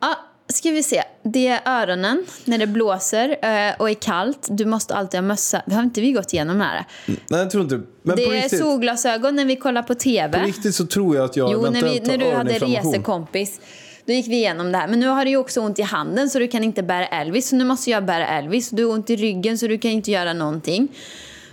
Ja, 0.00 0.16
ska 0.48 0.70
vi 0.70 0.82
se. 0.82 1.02
Det 1.22 1.46
är 1.46 1.60
öronen 1.64 2.26
när 2.44 2.58
det 2.58 2.66
blåser 2.66 3.28
eh, 3.28 3.74
och 3.78 3.90
är 3.90 3.94
kallt. 3.94 4.48
Du 4.50 4.64
måste 4.64 4.94
alltid 4.94 5.20
ha 5.20 5.22
mössa. 5.22 5.62
Har 5.70 5.82
inte 5.82 6.00
vi 6.00 6.12
gått 6.12 6.32
igenom 6.32 6.58
det 6.58 6.64
här? 6.64 6.84
Nej, 7.06 7.40
jag 7.40 7.50
tror 7.50 7.62
inte. 7.62 7.80
Men 8.02 8.16
det 8.16 8.24
är 8.24 8.30
riktigt, 8.30 8.58
solglasögon 8.58 9.36
när 9.36 9.44
vi 9.44 9.56
kollar 9.56 9.82
på 9.82 9.94
TV. 9.94 10.38
på 10.38 10.46
riktigt 10.46 10.74
så 10.74 10.86
tror 10.86 11.16
jag 11.16 11.24
att 11.24 11.36
jag 11.36 11.52
Jo, 11.52 11.70
när, 11.70 11.82
vi, 11.82 12.00
när 12.00 12.18
du 12.18 12.30
hade 12.30 12.58
resekompis. 12.58 13.60
Då 14.06 14.12
gick 14.12 14.28
vi 14.28 14.36
igenom 14.36 14.72
det 14.72 14.78
här. 14.78 14.88
Men 14.88 15.00
nu 15.00 15.06
har 15.06 15.24
du 15.24 15.36
också 15.36 15.60
ont 15.60 15.78
i 15.78 15.82
handen 15.82 16.30
så 16.30 16.38
du 16.38 16.48
kan 16.48 16.64
inte 16.64 16.82
bära 16.82 17.06
Elvis. 17.06 17.48
Så 17.48 17.56
nu 17.56 17.64
måste 17.64 17.90
jag 17.90 18.04
bära 18.04 18.26
Elvis. 18.26 18.70
Du 18.70 18.84
har 18.84 18.92
ont 18.92 19.10
i 19.10 19.16
ryggen 19.16 19.58
så 19.58 19.66
du 19.66 19.78
kan 19.78 19.90
inte 19.90 20.10
göra 20.10 20.32
någonting. 20.32 20.88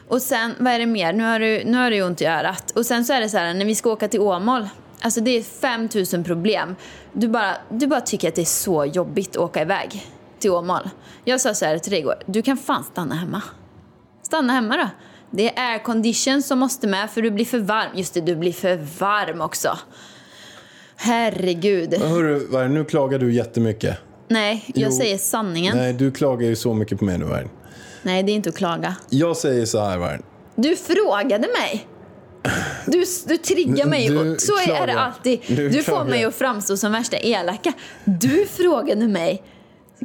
Och 0.08 0.22
sen, 0.22 0.54
vad 0.60 0.74
är 0.74 0.80
det 0.80 0.86
mer? 0.86 1.14
Nu 1.14 1.24
har 1.24 1.40
du, 1.40 1.64
nu 1.66 1.78
har 1.78 1.90
du 1.90 1.96
ju 1.96 2.04
ont 2.04 2.22
i 2.22 2.26
örat. 2.26 2.72
Och 2.72 2.86
sen 2.86 3.06
så 3.06 3.14
är 3.14 3.22
det 3.22 3.30
så 3.30 3.38
här, 3.38 3.54
när 3.54 3.66
vi 3.66 3.76
ska 3.76 3.92
åka 3.92 4.08
till 4.08 4.20
Åmål. 4.20 4.68
Alltså 5.04 5.22
det 5.22 5.38
är 5.38 5.44
5000 5.44 6.24
problem. 6.24 6.76
Du 7.14 7.28
bara, 7.28 7.56
du 7.70 7.88
bara 7.88 8.02
tycker 8.02 8.28
att 8.28 8.36
det 8.36 8.42
är 8.42 8.46
så 8.46 8.86
jobbigt 8.86 9.30
att 9.30 9.42
åka 9.42 9.62
iväg 9.62 10.06
till 10.40 10.52
Åmål. 10.52 10.90
Jag 11.24 11.42
sa 11.42 11.54
så 11.54 11.66
här 11.66 11.78
till 11.78 11.92
dig 11.92 12.00
igår, 12.00 12.16
du 12.26 12.42
kan 12.42 12.58
fan 12.58 12.84
stanna 12.84 13.16
hemma. 13.16 13.42
Stanna 14.22 14.54
hemma 14.54 14.78
då. 14.78 14.90
Det 15.32 15.58
är 15.58 15.72
aircondition 15.72 16.42
som 16.42 16.60
måste 16.60 16.88
med 16.88 17.10
för 17.12 17.22
du 17.22 17.32
blir 17.32 17.46
för 17.46 17.60
varm. 17.60 17.90
Just 17.96 18.14
det, 18.14 18.22
du 18.22 18.36
blir 18.36 18.54
för 18.54 18.78
varm 19.00 19.42
också. 19.42 19.78
Herregud. 20.96 21.90
Men 22.00 22.10
Hörru, 22.10 22.68
nu 22.70 22.86
klagar 22.86 23.20
du 23.20 23.34
jättemycket. 23.34 23.98
Nej, 24.28 24.64
jag 24.68 24.92
Jo. 24.92 24.98
säger 24.98 25.18
sanningen. 25.18 25.78
Nej. 25.78 25.86
Nej, 25.86 25.94
du 25.94 26.12
klagar 26.12 26.48
ju 26.48 26.56
så 26.56 26.74
mycket 26.74 27.00
på 27.00 27.06
mig 27.06 27.18
nu, 27.18 27.26
Vargen. 27.26 27.50
det 28.04 28.12
är 28.12 28.30
inte 28.30 28.50
att 28.50 28.56
klaga. 28.56 28.96
Jag 29.10 29.38
säger 29.38 29.66
så 29.66 29.80
här, 29.80 29.98
Vargen. 29.98 30.24
Du 30.56 30.76
frågade 30.76 31.48
mig. 31.60 31.88
Du, 32.86 33.04
du 33.28 33.38
triggar 33.38 33.86
mig. 33.86 34.08
Du 34.10 34.34
och 34.34 34.42
så 34.42 34.54
är 34.72 34.88
det 34.88 35.00
alltid. 35.00 35.40
Du 35.48 35.70
Du, 35.70 35.84
får 35.84 36.04
mig 36.06 36.24
att 36.26 36.36
framstå 36.36 36.78
som 36.78 36.92
värsta 36.92 37.18
elaka. 37.18 37.74
Du 38.06 38.46
frågade 38.46 39.08
mig. 39.08 39.44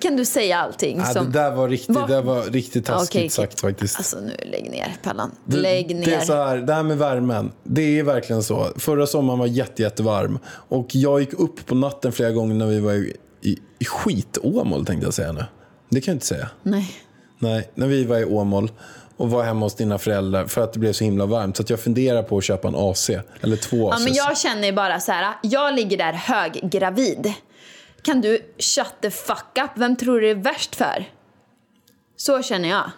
Kan 0.01 0.17
du 0.17 0.25
säga 0.25 0.59
allting 0.59 0.99
Ja, 0.99 1.05
som... 1.05 1.25
det 1.27 1.33
där 1.33 1.51
var 1.51 1.69
riktigt, 1.69 1.97
Vad- 1.97 2.09
det 2.09 2.21
var 2.23 2.43
riktigt 2.43 2.87
taskigt 2.87 3.11
Okej, 3.11 3.21
okej. 3.21 3.31
sagt 3.31 3.61
faktiskt. 3.61 3.97
Alltså 3.99 4.21
nu, 4.21 4.33
lägg 4.51 4.71
ner 4.71 4.97
Pallan. 5.03 5.31
Lägg 5.47 5.97
ner. 5.97 6.05
Det 6.05 6.15
är 6.15 6.21
så 6.21 6.33
här, 6.33 6.57
det 6.57 6.75
här 6.75 6.83
med 6.83 6.99
värmen. 6.99 7.53
Det 7.65 7.99
är 7.99 8.03
verkligen 8.03 8.43
så. 8.43 8.67
Förra 8.77 9.07
sommaren 9.07 9.39
var 9.39 9.47
jätte, 9.47 9.83
jättevarm. 9.83 10.39
Och 10.47 10.89
jag 10.95 11.21
gick 11.21 11.33
upp 11.33 11.67
på 11.67 11.75
natten 11.75 12.13
flera 12.13 12.31
gånger 12.31 12.55
när 12.55 12.67
vi 12.67 12.81
var 12.81 12.93
i, 12.93 13.17
i, 13.43 13.59
i 13.79 13.85
skit-Åmål 13.85 14.87
tänkte 14.87 15.07
jag 15.07 15.15
säga 15.15 15.33
nu. 15.33 15.45
Det 15.91 16.01
kan 16.01 16.13
jag 16.13 16.17
inte 16.17 16.27
säga. 16.27 16.49
Nej. 16.63 16.91
Nej, 17.39 17.71
när 17.75 17.87
vi 17.87 18.05
var 18.05 18.19
i 18.19 18.25
Åmål 18.25 18.71
och 19.19 19.31
var 19.31 19.45
hemma 19.45 19.67
hos 19.67 19.75
dina 19.75 19.99
föräldrar 19.99 20.47
för 20.47 20.61
att 20.61 20.73
det 20.73 20.79
blev 20.79 20.93
så 20.93 21.05
himla 21.05 21.27
varmt. 21.27 21.57
Så 21.57 21.63
att 21.63 21.71
jag 21.71 21.81
funderar 21.81 22.23
på 22.23 22.39
att 22.39 22.45
köpa 22.45 22.69
en 22.69 22.75
AC. 22.77 23.11
Eller 23.41 23.57
två 23.57 23.91
AC. 23.91 23.99
Ja, 23.99 24.05
men 24.05 24.15
jag 24.15 24.39
känner 24.39 24.73
bara 24.73 25.01
så 25.01 25.13
här, 25.13 25.35
jag 25.43 25.75
ligger 25.75 25.97
där 25.97 26.13
höggravid. 26.13 27.33
Kan 28.03 28.21
du 28.21 28.53
shut 28.59 28.95
the 29.01 29.11
fuck 29.11 29.59
up? 29.65 29.71
Vem 29.75 29.97
tror 29.97 30.15
du 30.15 30.21
det 30.21 30.31
är 30.31 30.35
värst 30.43 30.75
för? 30.75 31.05
Så 32.17 32.43
känner 32.43 32.69
jag. 32.69 32.91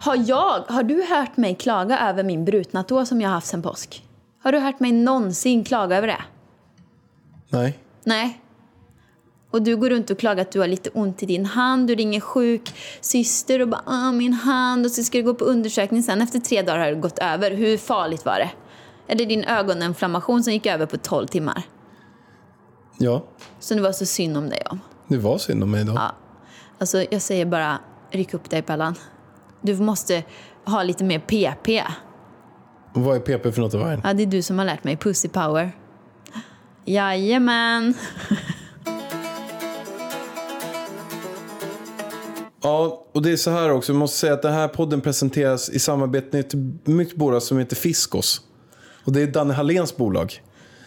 Har, 0.00 0.16
jag. 0.28 0.64
har 0.68 0.82
du 0.82 1.02
hört 1.02 1.36
mig 1.36 1.54
klaga 1.54 1.98
över 1.98 2.22
min 2.22 2.44
brutna 2.44 2.82
tå 2.82 3.06
som 3.06 3.20
jag 3.20 3.28
har 3.28 3.34
haft 3.34 3.46
sen 3.46 3.62
påsk? 3.62 4.04
Har 4.42 4.52
du 4.52 4.58
hört 4.58 4.80
mig 4.80 4.92
någonsin 4.92 5.64
klaga 5.64 5.96
över 5.96 6.08
det? 6.08 6.22
Nej. 7.48 7.78
Nej. 8.04 8.41
Och 9.52 9.62
du 9.62 9.76
går 9.76 9.90
runt 9.90 10.10
och 10.10 10.18
klagar 10.18 10.42
att 10.42 10.52
du 10.52 10.60
har 10.60 10.66
lite 10.66 10.90
ont 10.90 11.22
i 11.22 11.26
din 11.26 11.46
hand. 11.46 11.86
Du 11.88 11.94
ringer 11.94 12.20
sjuk 12.20 12.74
syster 13.00 13.62
och 13.62 13.68
bara 13.68 13.82
ah, 13.86 14.12
min 14.12 14.32
hand. 14.32 14.86
Och 14.86 14.92
så 14.92 15.02
ska 15.02 15.18
du 15.18 15.24
gå 15.24 15.34
på 15.34 15.44
undersökning 15.44 16.02
sen. 16.02 16.22
Efter 16.22 16.38
tre 16.38 16.62
dagar 16.62 16.78
har 16.78 16.86
det 16.86 16.94
gått 16.94 17.18
över. 17.18 17.50
Hur 17.50 17.78
farligt 17.78 18.24
var 18.24 18.38
det? 18.38 18.50
Är 19.06 19.16
det 19.16 19.24
din 19.24 19.44
ögoninflammation 19.44 20.42
som 20.44 20.52
gick 20.52 20.66
över 20.66 20.86
på 20.86 20.96
12 20.96 21.26
timmar? 21.26 21.62
Ja, 22.98 23.24
Som 23.60 23.76
det 23.76 23.82
var 23.82 23.92
så 23.92 24.06
synd 24.06 24.36
om 24.36 24.48
dig 24.48 24.62
om. 24.70 24.80
det 25.08 25.18
var 25.18 25.38
synd 25.38 25.62
om 25.62 25.70
mig 25.70 25.84
då. 25.84 25.92
Ja. 25.92 26.14
Alltså, 26.78 27.04
jag 27.10 27.22
säger 27.22 27.46
bara, 27.46 27.78
ryck 28.10 28.34
upp 28.34 28.50
dig 28.50 28.62
Pallan. 28.62 28.94
Du 29.60 29.76
måste 29.76 30.22
ha 30.64 30.82
lite 30.82 31.04
mer 31.04 31.18
PP. 31.18 31.84
Vad 32.94 33.16
är 33.16 33.20
PP 33.20 33.54
för 33.54 33.60
något 33.62 33.74
av 33.74 33.80
vargen? 33.80 34.00
Ja, 34.04 34.12
det 34.12 34.22
är 34.22 34.26
du 34.26 34.42
som 34.42 34.58
har 34.58 34.64
lärt 34.64 34.84
mig 34.84 34.96
pussy 34.96 35.28
power. 35.28 35.72
Jajamän. 36.84 37.94
Ja, 42.62 43.06
och 43.12 43.22
det 43.22 43.32
är 43.32 43.36
så 43.36 43.50
här 43.50 43.70
också. 43.70 43.92
Jag 43.92 43.98
måste 43.98 44.18
säga 44.18 44.32
att 44.32 44.42
den 44.42 44.52
här 44.52 44.68
podden 44.68 45.00
presenteras 45.00 45.70
i 45.70 45.78
samarbete 45.78 46.28
med 46.32 46.40
ett 46.40 46.54
mycket 46.84 47.16
bolag 47.16 47.42
som 47.42 47.58
heter 47.58 47.76
Fiskos. 47.76 48.40
Och 49.04 49.12
det 49.12 49.22
är 49.22 49.26
Danne 49.26 49.54
Halléns 49.54 49.96
bolag. 49.96 50.42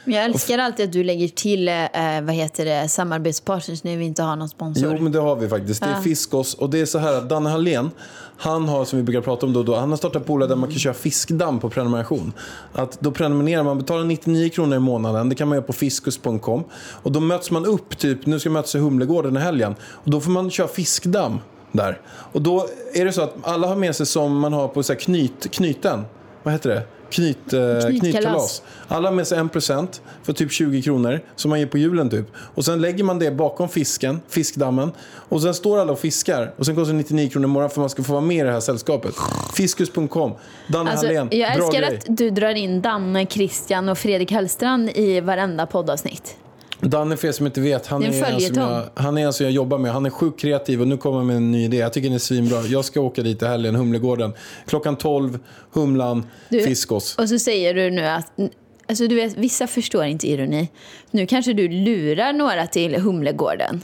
Men 0.06 0.14
jag 0.14 0.26
älskar 0.26 0.58
alltid 0.58 0.86
att 0.86 0.92
du 0.92 1.04
lägger 1.04 1.28
till 1.28 1.68
eh, 1.68 1.76
vad 2.22 2.36
heter 2.36 2.66
det, 2.66 2.90
samarbetspartners 2.90 3.84
när 3.84 3.98
vi 3.98 4.06
inte 4.06 4.24
har 4.24 4.36
någon 4.36 4.50
sponsor. 4.50 4.96
Jo, 4.96 5.04
men 5.04 5.12
det 5.12 5.20
har 5.20 5.36
vi 5.36 5.50
faktiskt. 5.50 5.82
Det 5.82 5.90
är 5.90 6.02
Fiskos. 6.02 6.54
Och 6.54 6.70
det 6.70 6.80
är 6.80 6.86
så 6.86 7.00
här 7.00 7.14
att 7.18 7.30
Danne 7.30 7.50
Hallén, 7.50 7.92
han 8.38 8.70
har, 8.70 8.86
som 8.86 9.00
vi 9.00 9.04
brukar 9.04 9.22
prata 9.22 9.46
om 9.46 9.54
då 9.54 9.60
och 9.60 9.66
då, 9.66 9.76
han 9.76 9.90
har 9.90 9.98
startat 9.98 10.26
bolag 10.26 10.50
där 10.50 10.56
man 10.56 10.70
kan 10.70 10.80
köra 10.80 10.94
fiskdamm 10.94 11.60
på 11.60 11.70
prenumeration. 11.70 12.34
Att 12.74 13.00
då 13.00 13.12
prenumererar 13.12 13.64
man, 13.64 13.78
betalar 13.78 14.04
99 14.04 14.50
kronor 14.50 14.76
i 14.76 14.80
månaden. 14.80 15.30
Det 15.30 15.36
kan 15.36 15.48
man 15.48 15.56
göra 15.56 15.66
på 15.66 15.74
fiskus.com. 15.74 16.64
Och 16.74 17.12
då 17.12 17.20
möts 17.20 17.52
man 17.52 17.66
upp, 17.66 17.98
typ, 17.98 18.26
nu 18.26 18.40
ska 18.40 18.50
jag 18.50 18.54
mötas 18.54 18.76
i 18.76 18.80
Humlegården 18.80 19.38
i 19.38 19.40
helgen. 19.40 19.76
Och 19.82 20.12
då 20.12 20.22
får 20.22 20.32
man 20.32 20.52
köra 20.52 20.68
fiskdamm 20.68 21.40
där. 21.72 22.02
Och 22.08 22.42
då 22.42 22.68
är 22.94 23.06
det 23.06 23.12
så 23.12 23.22
att 23.22 23.36
alla 23.44 23.68
har 23.68 23.76
med 23.76 23.96
sig 23.96 24.06
som 24.06 24.38
man 24.40 24.54
har 24.54 24.68
på 24.68 24.84
så 24.84 24.96
knyt, 24.96 25.52
knyten. 25.52 26.06
Vad 26.44 26.54
heter 26.54 26.70
det? 26.70 26.84
knyt, 27.10 27.54
eh, 27.54 28.00
Knytkalas. 28.00 28.62
Alla 28.88 29.08
har 29.08 29.16
med 29.16 29.28
sig 29.28 29.38
en 29.38 29.50
present 29.50 30.02
för 30.24 30.34
typ 30.34 30.52
20 30.52 30.82
kronor 30.82 31.22
som 31.36 31.50
man 31.50 31.60
ger 31.60 31.68
på 31.68 31.78
julen 31.78 32.10
typ. 32.10 32.26
Och 32.36 32.66
sen 32.66 32.82
lägger 32.82 33.04
man 33.04 33.20
det 33.20 33.32
bakom 33.32 33.70
fisken, 33.70 34.22
fiskdammen. 34.30 34.92
Och 35.30 35.42
sen 35.42 35.54
står 35.54 35.80
alla 35.80 35.92
och 35.92 36.00
fiskar. 36.00 36.54
Och 36.58 36.66
sen 36.66 36.76
kostar 36.76 36.94
det 36.94 36.98
99 36.98 37.30
kronor 37.30 37.46
i 37.46 37.52
månaden 37.52 37.70
för 37.70 37.80
man 37.80 37.90
ska 37.90 38.04
få 38.04 38.12
vara 38.12 38.22
med 38.22 38.38
i 38.38 38.42
det 38.42 38.52
här 38.52 38.60
sällskapet. 38.60 39.16
Fiskus.com. 39.54 40.34
Danne 40.68 40.92
Alltså, 40.92 41.06
Hallén. 41.06 41.28
jag 41.32 41.56
älskar 41.56 41.82
att 41.84 42.06
du 42.08 42.30
drar 42.30 42.56
in 42.56 42.82
Danne, 42.82 43.26
Christian 43.26 43.90
och 43.90 43.98
Fredrik 43.98 44.32
Hellstrand 44.32 44.90
i 44.90 45.20
varenda 45.20 45.66
poddavsnitt. 45.66 46.38
Danne, 46.80 47.18
för 47.18 47.28
er 47.28 47.32
som 47.32 47.46
inte 47.46 47.62
vet, 47.62 47.88
han 47.88 48.04
är 48.04 48.08
är, 48.08 48.32
en 48.34 48.42
som 48.42 48.62
jag, 48.62 48.84
han 48.96 49.18
är 49.18 49.26
en 49.26 49.34
som 49.34 49.44
jag 49.44 49.54
jobbar 49.54 49.78
med. 49.78 49.92
Han 49.94 50.06
är 50.06 50.10
sjukt 50.10 50.40
kreativ 50.40 50.82
och 50.82 50.88
nu 50.88 50.98
kommer 50.98 51.18
han 51.18 51.28
med 51.28 51.36
en 51.36 51.52
ny 51.52 51.66
idé. 51.66 51.78
Jag 51.78 51.94
tycker 51.94 52.08
den 52.08 52.16
är 52.16 52.20
svinbra. 52.20 52.62
Jag 52.62 52.86
ska 52.86 53.02
åka 53.02 53.22
dit 53.24 53.42
i 53.42 53.46
helgen, 53.46 53.76
Humlegården. 53.76 54.34
Klockan 54.68 54.96
12, 54.96 55.40
Humlan, 55.74 56.26
Du- 56.50 56.62
Fiskos. 56.62 57.16
Och 57.18 57.30
så 57.30 57.40
säger 57.40 57.74
du 57.74 57.92
nu 57.92 58.06
att 58.06 58.32
alltså 58.88 59.08
du 59.08 59.16
vet, 59.16 59.38
vissa 59.38 59.68
förstår 59.68 60.06
inte 60.06 60.28
ironi. 60.28 60.70
Nu 61.12 61.26
kanske 61.26 61.54
du 61.54 61.68
lurar 61.68 62.34
några 62.34 62.68
till 62.68 62.96
Humlegården. 62.96 63.84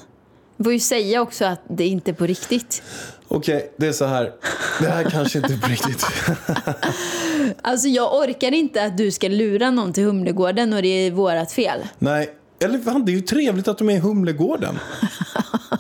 Du 0.58 0.64
får 0.64 0.74
ju 0.74 0.80
säga 0.80 1.22
också 1.22 1.46
att 1.46 1.62
det 1.70 1.88
inte 1.88 2.12
är 2.12 2.16
på 2.16 2.26
riktigt. 2.26 2.84
Okej, 3.28 3.72
det 3.78 3.88
är 3.88 3.92
så 3.92 4.06
här. 4.06 4.32
Det 4.80 4.88
här 4.90 5.04
kanske 5.04 5.38
inte 5.40 5.54
är 5.54 5.58
på 5.58 5.68
riktigt. 5.68 6.06
Alltså 7.62 7.88
jag 7.88 8.16
orkar 8.16 8.52
inte 8.54 8.84
att 8.84 8.98
du 8.98 9.12
ska 9.12 9.28
lura 9.28 9.72
någon 9.72 9.94
till 9.94 10.04
Humlegården 10.04 10.74
och 10.74 10.82
det 10.82 10.88
är 10.88 11.12
vårat 11.12 11.52
fel. 11.52 11.80
Nej, 12.00 12.30
eller 12.62 12.80
fan, 12.80 13.06
det 13.06 13.12
är 13.12 13.14
ju 13.14 13.22
trevligt 13.22 13.68
att 13.68 13.78
de 13.78 13.90
är 13.90 13.94
i 13.94 14.00
Humlegården. 14.00 14.80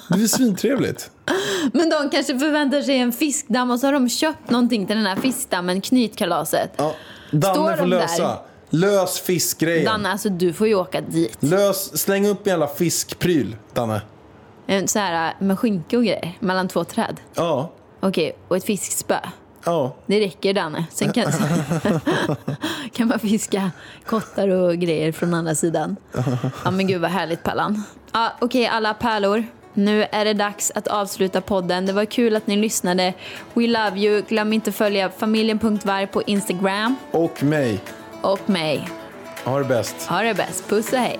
Det 0.10 0.16
är 0.16 0.20
ju 0.20 0.28
svintrevligt. 0.28 1.12
Men 1.74 1.90
de 1.90 2.10
kanske 2.10 2.40
förväntar 2.40 2.82
sig 2.82 2.98
en 2.98 3.12
fiskdamm 3.12 3.72
och 3.72 3.80
så 3.80 3.88
har 3.88 3.94
de 3.94 4.10
köpt 4.10 4.50
någonting 4.50 4.88
till 4.88 4.96
den 4.96 5.06
här 5.06 5.16
fiskdammen, 5.16 5.82
knytkalaset. 5.82 6.72
Ja, 6.78 6.96
Står 7.28 7.40
Danne 7.40 7.78
får 7.78 7.84
de 7.84 7.90
lösa. 7.90 8.28
där? 8.28 8.38
Lös 8.70 9.20
fiskgrejen. 9.20 9.86
Danne, 9.86 10.12
alltså 10.12 10.30
du 10.30 10.54
får 10.54 10.68
ju 10.68 10.76
åka 10.76 11.02
dit. 11.02 11.38
Lös, 11.40 11.98
släng 11.98 12.28
upp 12.28 12.48
en 12.48 12.52
jävla 12.52 12.68
fiskpryl, 12.68 13.56
Danne. 13.74 14.02
En 14.68 14.88
Så 14.88 15.00
här 15.00 15.36
med 15.40 15.60
skynke 15.60 15.98
och 15.98 16.04
grejer, 16.04 16.38
mellan 16.40 16.68
två 16.68 16.84
träd. 16.84 17.20
Ja, 17.34 17.72
Okej, 18.00 18.38
och 18.48 18.58
ett 18.58 18.64
fiskspö. 18.64 19.18
Ja. 19.66 19.96
Det 20.06 20.20
räcker 20.20 20.54
Danne. 20.54 20.86
Sen 20.92 21.14
kan, 21.14 21.26
kan 22.94 23.08
man 23.08 23.20
fiska 23.20 23.72
kottar 24.06 24.48
och 24.48 24.78
grejer 24.78 25.12
från 25.12 25.34
andra 25.34 25.56
sidan. 25.56 25.96
Ja 26.66 26.72
men 26.72 26.88
gud 26.88 27.02
vad 27.02 27.12
härligt 27.12 27.44
Pallan. 27.44 27.84
Ja, 28.12 28.32
Okej 28.42 28.68
alla 28.68 28.94
pärlor. 28.94 29.44
Nu 29.74 30.04
är 30.12 30.26
det 30.26 30.34
dags 30.34 30.72
att 30.76 30.88
avsluta 30.88 31.42
podden. 31.42 31.86
Det 31.86 31.94
var 31.94 32.06
kul 32.06 32.36
att 32.36 32.48
ni 32.48 32.56
lyssnade. 32.56 33.14
We 33.54 33.68
love 33.68 34.00
you. 34.00 34.22
Glöm 34.22 34.54
inte 34.54 34.70
att 34.70 34.76
följa 34.76 35.10
familjen.varg 35.10 36.08
på 36.08 36.22
Instagram. 36.22 36.96
Och 37.12 37.44
mig. 37.44 37.80
Och 38.22 38.50
mig. 38.50 38.90
Ha 39.44 39.60
det 39.60 39.66
bäst. 39.66 39.96
Ha 40.10 40.22
det 40.22 40.34
bäst. 40.34 40.70
Puss 40.70 40.94
och 40.94 41.00
hej. 41.00 41.20